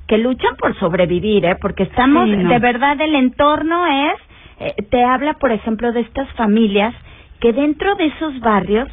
que 0.06 0.18
luchan 0.18 0.56
por 0.56 0.76
sobrevivir, 0.78 1.44
¿eh? 1.44 1.56
Porque 1.60 1.84
estamos, 1.84 2.28
Sí, 2.28 2.36
no. 2.36 2.48
de 2.50 2.58
verdad, 2.58 3.00
el 3.00 3.14
entorno 3.14 3.86
es, 3.86 4.14
eh, 4.66 4.74
te 4.90 5.02
habla, 5.04 5.34
por 5.34 5.52
ejemplo, 5.52 5.92
de 5.92 6.00
estas 6.00 6.28
familias 6.32 6.94
que 7.40 7.52
dentro 7.52 7.94
de 7.96 8.06
esos 8.06 8.38
barrios 8.40 8.88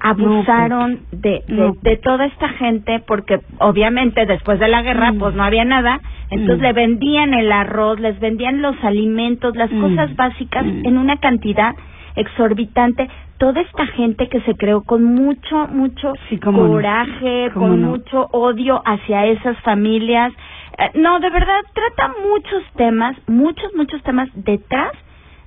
abusaron 0.00 1.00
de, 1.12 1.42
de, 1.48 1.54
No. 1.54 1.72
de 1.82 1.96
toda 1.96 2.26
esta 2.26 2.48
gente 2.50 3.00
porque 3.06 3.38
obviamente 3.58 4.26
después 4.26 4.58
de 4.58 4.68
la 4.68 4.82
guerra 4.82 5.12
Mm. 5.12 5.18
pues 5.18 5.34
no 5.34 5.42
había 5.44 5.64
nada 5.64 5.98
entonces 6.30 6.58
Mm. 6.58 6.62
le 6.62 6.72
vendían 6.72 7.34
el 7.34 7.50
arroz 7.52 7.98
les 8.00 8.18
vendían 8.20 8.60
los 8.60 8.76
alimentos 8.84 9.56
las 9.56 9.70
Mm. 9.72 9.80
cosas 9.80 10.14
básicas 10.16 10.64
en 10.84 10.98
una 10.98 11.16
cantidad 11.18 11.74
exorbitante 12.16 13.08
toda 13.38 13.60
esta 13.62 13.86
gente 13.86 14.28
que 14.28 14.40
se 14.42 14.54
creó 14.54 14.82
con 14.82 15.04
mucho 15.04 15.68
mucho 15.68 16.12
Sí, 16.28 16.38
cómo 16.38 16.62
no. 16.64 16.68
coraje 16.68 17.50
con 17.54 17.80
mucho 17.82 18.28
odio 18.32 18.82
hacia 18.84 19.26
esas 19.26 19.58
familias 19.60 20.32
Eh, 20.78 20.90
no 20.94 21.20
de 21.20 21.30
verdad 21.30 21.60
trata 21.72 22.14
muchos 22.22 22.62
temas 22.76 23.16
muchos 23.28 23.74
muchos 23.74 24.02
temas 24.02 24.28
detrás 24.34 24.92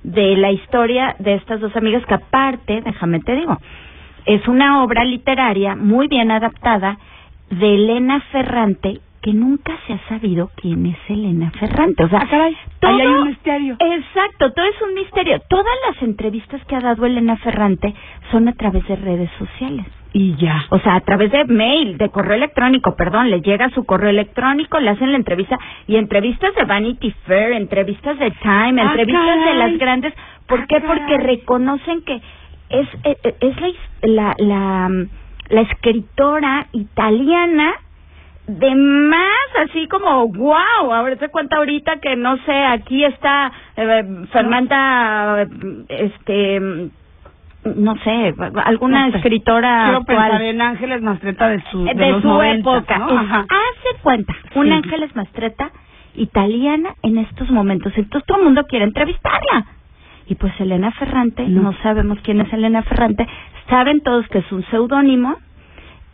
de 0.02 0.36
la 0.36 0.50
historia 0.52 1.16
de 1.18 1.34
estas 1.34 1.60
dos 1.60 1.74
amigas 1.76 2.04
que 2.06 2.14
aparte 2.14 2.80
déjame 2.82 3.20
te 3.20 3.34
digo 3.34 3.58
es 4.26 4.46
una 4.46 4.82
obra 4.82 5.04
literaria 5.04 5.74
muy 5.74 6.08
bien 6.08 6.30
adaptada 6.30 6.98
de 7.50 7.74
Elena 7.74 8.20
Ferrante 8.32 9.00
que 9.22 9.32
nunca 9.32 9.76
se 9.86 9.94
ha 9.94 10.08
sabido 10.08 10.50
quién 10.56 10.86
es 10.86 10.96
Elena 11.08 11.50
Ferrante. 11.50 12.04
O 12.04 12.08
sea, 12.08 12.20
Ah, 12.20 12.50
todo, 12.80 12.90
ahí 12.92 13.00
hay 13.00 13.06
un 13.06 13.28
misterio. 13.28 13.76
Exacto, 13.80 14.52
todo 14.52 14.64
es 14.64 14.80
un 14.82 14.94
misterio. 14.94 15.40
Todas 15.48 15.74
las 15.88 16.02
entrevistas 16.02 16.64
que 16.66 16.76
ha 16.76 16.80
dado 16.80 17.04
Elena 17.04 17.36
Ferrante 17.38 17.94
son 18.30 18.48
a 18.48 18.52
través 18.52 18.86
de 18.86 18.96
redes 18.96 19.30
sociales. 19.38 19.86
Y 20.12 20.36
ya. 20.36 20.64
O 20.70 20.78
sea, 20.78 20.94
a 20.96 21.00
través 21.00 21.30
de 21.30 21.44
mail, 21.44 21.98
de 21.98 22.08
correo 22.08 22.34
electrónico, 22.34 22.96
perdón, 22.96 23.30
le 23.30 23.40
llega 23.42 23.68
su 23.70 23.84
correo 23.84 24.08
electrónico, 24.10 24.80
le 24.80 24.90
hacen 24.90 25.12
la 25.12 25.18
entrevista 25.18 25.58
y 25.86 25.96
entrevistas 25.96 26.54
de 26.54 26.64
Vanity 26.64 27.10
Fair, 27.26 27.52
entrevistas 27.52 28.18
de 28.18 28.30
Time, 28.30 28.80
Ah, 28.80 28.86
entrevistas 28.92 29.44
de 29.44 29.54
las 29.54 29.78
grandes. 29.78 30.14
¿Por 30.46 30.60
Ah, 30.60 30.64
qué? 30.68 30.80
caray. 30.80 30.88
Porque 30.88 31.16
reconocen 31.18 32.02
que 32.04 32.20
es 32.70 32.88
eh, 33.04 33.16
eh, 33.22 33.34
es 33.40 33.56
la 33.60 33.74
la 34.02 34.34
la, 34.38 34.90
la 35.50 35.60
escritora 35.62 36.66
italiana 36.72 37.74
de 38.46 38.74
más 38.74 39.68
así 39.68 39.86
como 39.88 40.28
wow 40.28 40.92
a 40.92 41.02
ver 41.02 41.18
se 41.18 41.28
cuenta 41.28 41.56
ahorita 41.56 42.00
que 42.00 42.16
no 42.16 42.36
sé 42.44 42.52
aquí 42.52 43.04
está 43.04 43.52
eh, 43.76 44.04
Fernanda 44.32 45.46
este 45.88 46.90
no 47.64 47.96
sé 48.04 48.34
alguna 48.64 49.06
No 49.06 49.12
sé. 49.12 49.18
escritora 49.18 49.82
Quiero 49.84 49.98
actual 49.98 50.16
pensar 50.30 50.42
en 50.42 50.60
Ángeles 50.62 51.02
Mastreta 51.02 51.48
de 51.48 51.62
su, 51.70 51.84
de, 51.84 51.94
de 51.94 52.10
los 52.12 52.22
su 52.22 52.28
90, 52.28 52.76
época. 52.76 52.94
hace 52.96 54.00
cuenta, 54.02 54.34
un 54.54 54.66
Sí. 54.66 54.72
Ángeles 54.72 55.14
Mastreta 55.16 55.70
italiana 56.14 56.94
en 57.02 57.18
estos 57.18 57.50
momentos. 57.50 57.92
Entonces 57.96 58.26
todo 58.26 58.38
el 58.38 58.44
mundo 58.44 58.64
quiere 58.66 58.84
entrevistarla. 58.84 59.66
Y 60.26 60.34
pues 60.34 60.52
Elena 60.60 60.90
Ferrante, 60.92 61.46
No. 61.48 61.62
no. 61.62 61.72
sabemos 61.82 62.18
quién 62.22 62.40
es 62.40 62.52
Elena 62.52 62.82
Ferrante, 62.82 63.26
saben 63.70 64.00
todos 64.02 64.26
que 64.28 64.38
es 64.38 64.52
un 64.52 64.62
seudónimo 64.66 65.36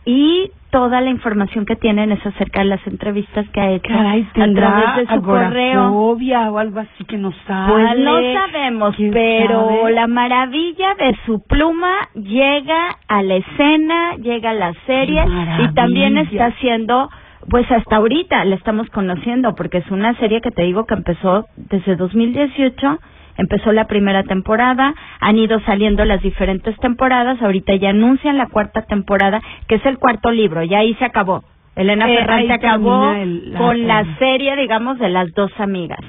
y 0.05 0.51
toda 0.75 0.99
la 0.99 1.09
información 1.09 1.65
que 1.65 1.77
tienen 1.77 2.11
es 2.11 2.25
acerca 2.25 2.59
de 2.59 2.65
las 2.65 2.85
entrevistas 2.85 3.47
que 3.53 3.61
ha 3.61 3.71
hecho 3.71 3.87
Caray, 3.87 4.27
a 4.33 4.53
través 4.53 5.07
de 5.07 5.15
su 5.15 5.21
correo. 5.21 5.89
o 5.89 6.57
algo 6.57 6.79
así 6.81 7.05
que 7.05 7.17
no 7.17 7.31
sale. 7.47 7.71
Pues 7.71 7.99
no 7.99 8.19
sabemos, 8.33 8.93
¿Quién 8.97 9.11
pero 9.13 9.69
sabe? 9.69 9.93
la 9.93 10.07
maravilla 10.07 10.93
de 10.95 11.15
su 11.25 11.41
pluma 11.47 11.93
llega 12.13 12.97
a 13.07 13.23
la 13.23 13.35
escena, 13.35 14.15
llega 14.17 14.49
a 14.49 14.53
la 14.53 14.73
serie 14.85 15.23
y 15.63 15.73
también 15.75 16.17
está 16.17 16.47
haciendo, 16.47 17.09
pues 17.49 17.71
hasta 17.71 17.95
ahorita 17.95 18.43
la 18.43 18.55
estamos 18.55 18.89
conociendo 18.89 19.55
porque 19.55 19.77
es 19.77 19.89
una 19.91 20.13
serie 20.15 20.41
que 20.41 20.51
te 20.51 20.63
digo 20.63 20.85
que 20.85 20.95
empezó 20.95 21.45
desde 21.55 21.95
2018. 21.95 22.99
Empezó 23.37 23.71
la 23.73 23.85
primera 23.87 24.23
temporada, 24.23 24.93
han 25.19 25.37
ido 25.37 25.59
saliendo 25.61 26.05
las 26.05 26.21
diferentes 26.21 26.77
temporadas, 26.79 27.41
ahorita 27.41 27.75
ya 27.75 27.89
anuncian 27.89 28.37
la 28.37 28.47
cuarta 28.47 28.83
temporada, 28.83 29.41
que 29.67 29.75
es 29.75 29.85
el 29.85 29.97
cuarto 29.97 30.31
libro, 30.31 30.63
ya 30.63 30.79
ahí 30.79 30.93
se 30.95 31.05
acabó. 31.05 31.43
Elena 31.75 32.07
Eh, 32.09 32.17
Ferrante 32.19 32.43
ahí 32.43 32.51
acabó 32.51 33.01
termina 33.11 33.21
el- 33.23 33.51
la 33.53 33.59
con 33.59 33.87
la 33.87 33.99
serie. 34.03 34.15
serie, 34.19 34.55
digamos, 34.55 34.97
de 34.99 35.09
las 35.09 35.33
dos 35.33 35.51
amigas. 35.59 35.99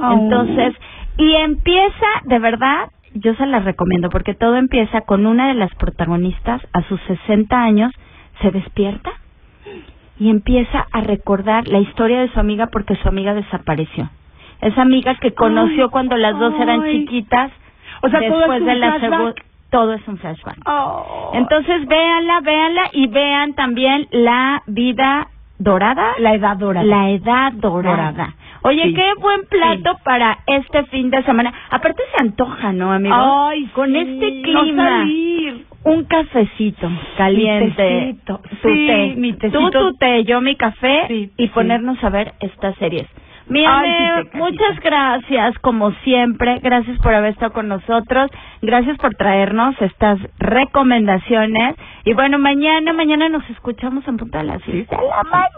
Oh. 0.00 0.12
Entonces, 0.12 0.74
y 1.18 1.34
empieza, 1.34 2.06
de 2.24 2.38
verdad, 2.38 2.90
yo 3.14 3.34
se 3.34 3.46
las 3.46 3.64
recomiendo, 3.64 4.08
porque 4.10 4.34
todo 4.34 4.56
empieza 4.56 5.00
con 5.00 5.26
una 5.26 5.48
de 5.48 5.54
las 5.54 5.74
protagonistas, 5.74 6.60
a 6.72 6.82
sus 6.82 7.00
60 7.08 7.60
años, 7.62 7.90
se 8.42 8.50
despierta 8.52 9.10
y 10.20 10.30
empieza 10.30 10.86
a 10.92 11.00
recordar 11.00 11.66
la 11.66 11.78
historia 11.78 12.20
de 12.20 12.28
su 12.30 12.38
amiga 12.38 12.66
porque 12.68 12.94
su 12.96 13.08
amiga 13.08 13.34
desapareció. 13.34 14.08
Esa 14.60 14.82
amiga 14.82 15.14
que 15.16 15.32
conoció 15.34 15.84
Ay, 15.84 15.90
cuando 15.90 16.16
las 16.16 16.38
dos 16.38 16.54
eran 16.60 16.82
ay. 16.82 16.92
chiquitas, 17.04 17.50
O 18.02 18.08
sea, 18.08 18.20
todo 18.20 18.38
después 18.38 18.56
es 18.56 18.60
un 18.62 18.66
de 18.68 18.74
la 18.76 19.00
segunda, 19.00 19.34
todo 19.70 19.92
es 19.94 20.08
un 20.08 20.18
flashback. 20.18 20.58
Oh. 20.66 21.30
Entonces, 21.34 21.86
véanla, 21.86 22.40
véanla 22.40 22.82
y 22.92 23.06
vean 23.08 23.54
también 23.54 24.06
la 24.10 24.62
vida 24.66 25.28
dorada. 25.58 26.12
La 26.18 26.34
edad 26.34 26.56
dorada. 26.56 26.84
La 26.86 27.10
edad 27.10 27.52
dorada. 27.52 27.96
Dorada. 28.12 28.34
Oye, 28.62 28.82
Sí. 28.84 28.94
qué 28.94 29.12
buen 29.20 29.42
plato 29.48 29.96
para 30.02 30.38
este 30.46 30.84
fin 30.86 31.10
de 31.10 31.22
semana. 31.22 31.52
Aparte 31.70 32.02
se 32.14 32.22
antoja, 32.22 32.72
¿no, 32.72 32.92
amigo? 32.92 33.14
Ay, 33.16 33.66
Con 33.74 33.90
sí, 33.92 33.96
este 33.98 34.30
no 34.52 34.60
clima. 34.62 34.84
salir. 34.84 35.66
Un 35.84 36.04
cafecito 36.04 36.90
caliente. 37.16 37.66
Mi 38.06 38.14
tecito. 38.14 38.40
Tu 38.62 38.68
Sí, 38.68 38.86
té. 38.88 39.14
mi 39.16 39.32
tecito. 39.34 39.70
Tú 39.70 39.70
tu 39.70 39.94
té, 39.98 40.24
yo 40.24 40.40
mi 40.40 40.56
café 40.56 41.04
Sí, 41.06 41.30
y 41.36 41.46
sí. 41.46 41.52
ponernos 41.54 42.02
a 42.02 42.10
ver 42.10 42.32
estas 42.40 42.74
series. 42.76 43.06
Mi 43.48 43.64
Ay, 43.64 44.28
muchas 44.32 44.80
gracias, 44.80 45.58
como 45.60 45.92
siempre. 46.02 46.58
Gracias 46.62 46.98
por 46.98 47.14
haber 47.14 47.32
estado 47.32 47.52
con 47.52 47.68
nosotros. 47.68 48.30
Gracias 48.60 48.98
por 48.98 49.14
traernos 49.14 49.74
estas 49.80 50.18
recomendaciones. 50.38 51.76
Y 52.04 52.14
bueno, 52.14 52.38
mañana, 52.38 52.92
mañana 52.92 53.28
nos 53.28 53.48
escuchamos 53.50 54.06
en 54.08 54.16
punto 54.16 54.38
de 54.38 54.44
las 54.44 54.62
seis 54.62 54.88
de 54.88 54.96
la 54.96 55.22
mañana 55.22 55.48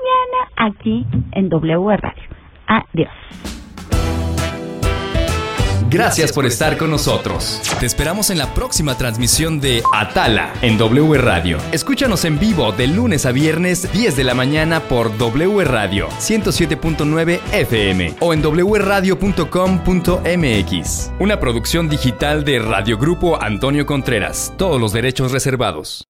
aquí 0.56 1.06
en 1.32 1.48
W 1.48 1.96
Radio. 1.96 2.22
Adiós. 2.66 3.67
Gracias 5.90 6.32
por 6.32 6.44
estar 6.44 6.76
con 6.76 6.90
nosotros. 6.90 7.62
Te 7.80 7.86
esperamos 7.86 8.28
en 8.28 8.36
la 8.38 8.52
próxima 8.52 8.98
transmisión 8.98 9.58
de 9.58 9.82
Atala 9.94 10.52
en 10.60 10.76
W 10.76 11.16
Radio. 11.16 11.56
Escúchanos 11.72 12.26
en 12.26 12.38
vivo 12.38 12.72
de 12.72 12.88
lunes 12.88 13.24
a 13.24 13.32
viernes 13.32 13.90
10 13.92 14.16
de 14.16 14.24
la 14.24 14.34
mañana 14.34 14.80
por 14.80 15.16
W 15.16 15.64
Radio 15.64 16.10
107.9 16.20 17.40
FM 17.52 18.16
o 18.20 18.34
en 18.34 18.42
wradio.com.mx. 18.42 21.10
Una 21.20 21.40
producción 21.40 21.88
digital 21.88 22.44
de 22.44 22.58
Radio 22.58 22.98
Grupo 22.98 23.40
Antonio 23.40 23.86
Contreras. 23.86 24.52
Todos 24.58 24.78
los 24.78 24.92
derechos 24.92 25.32
reservados. 25.32 26.04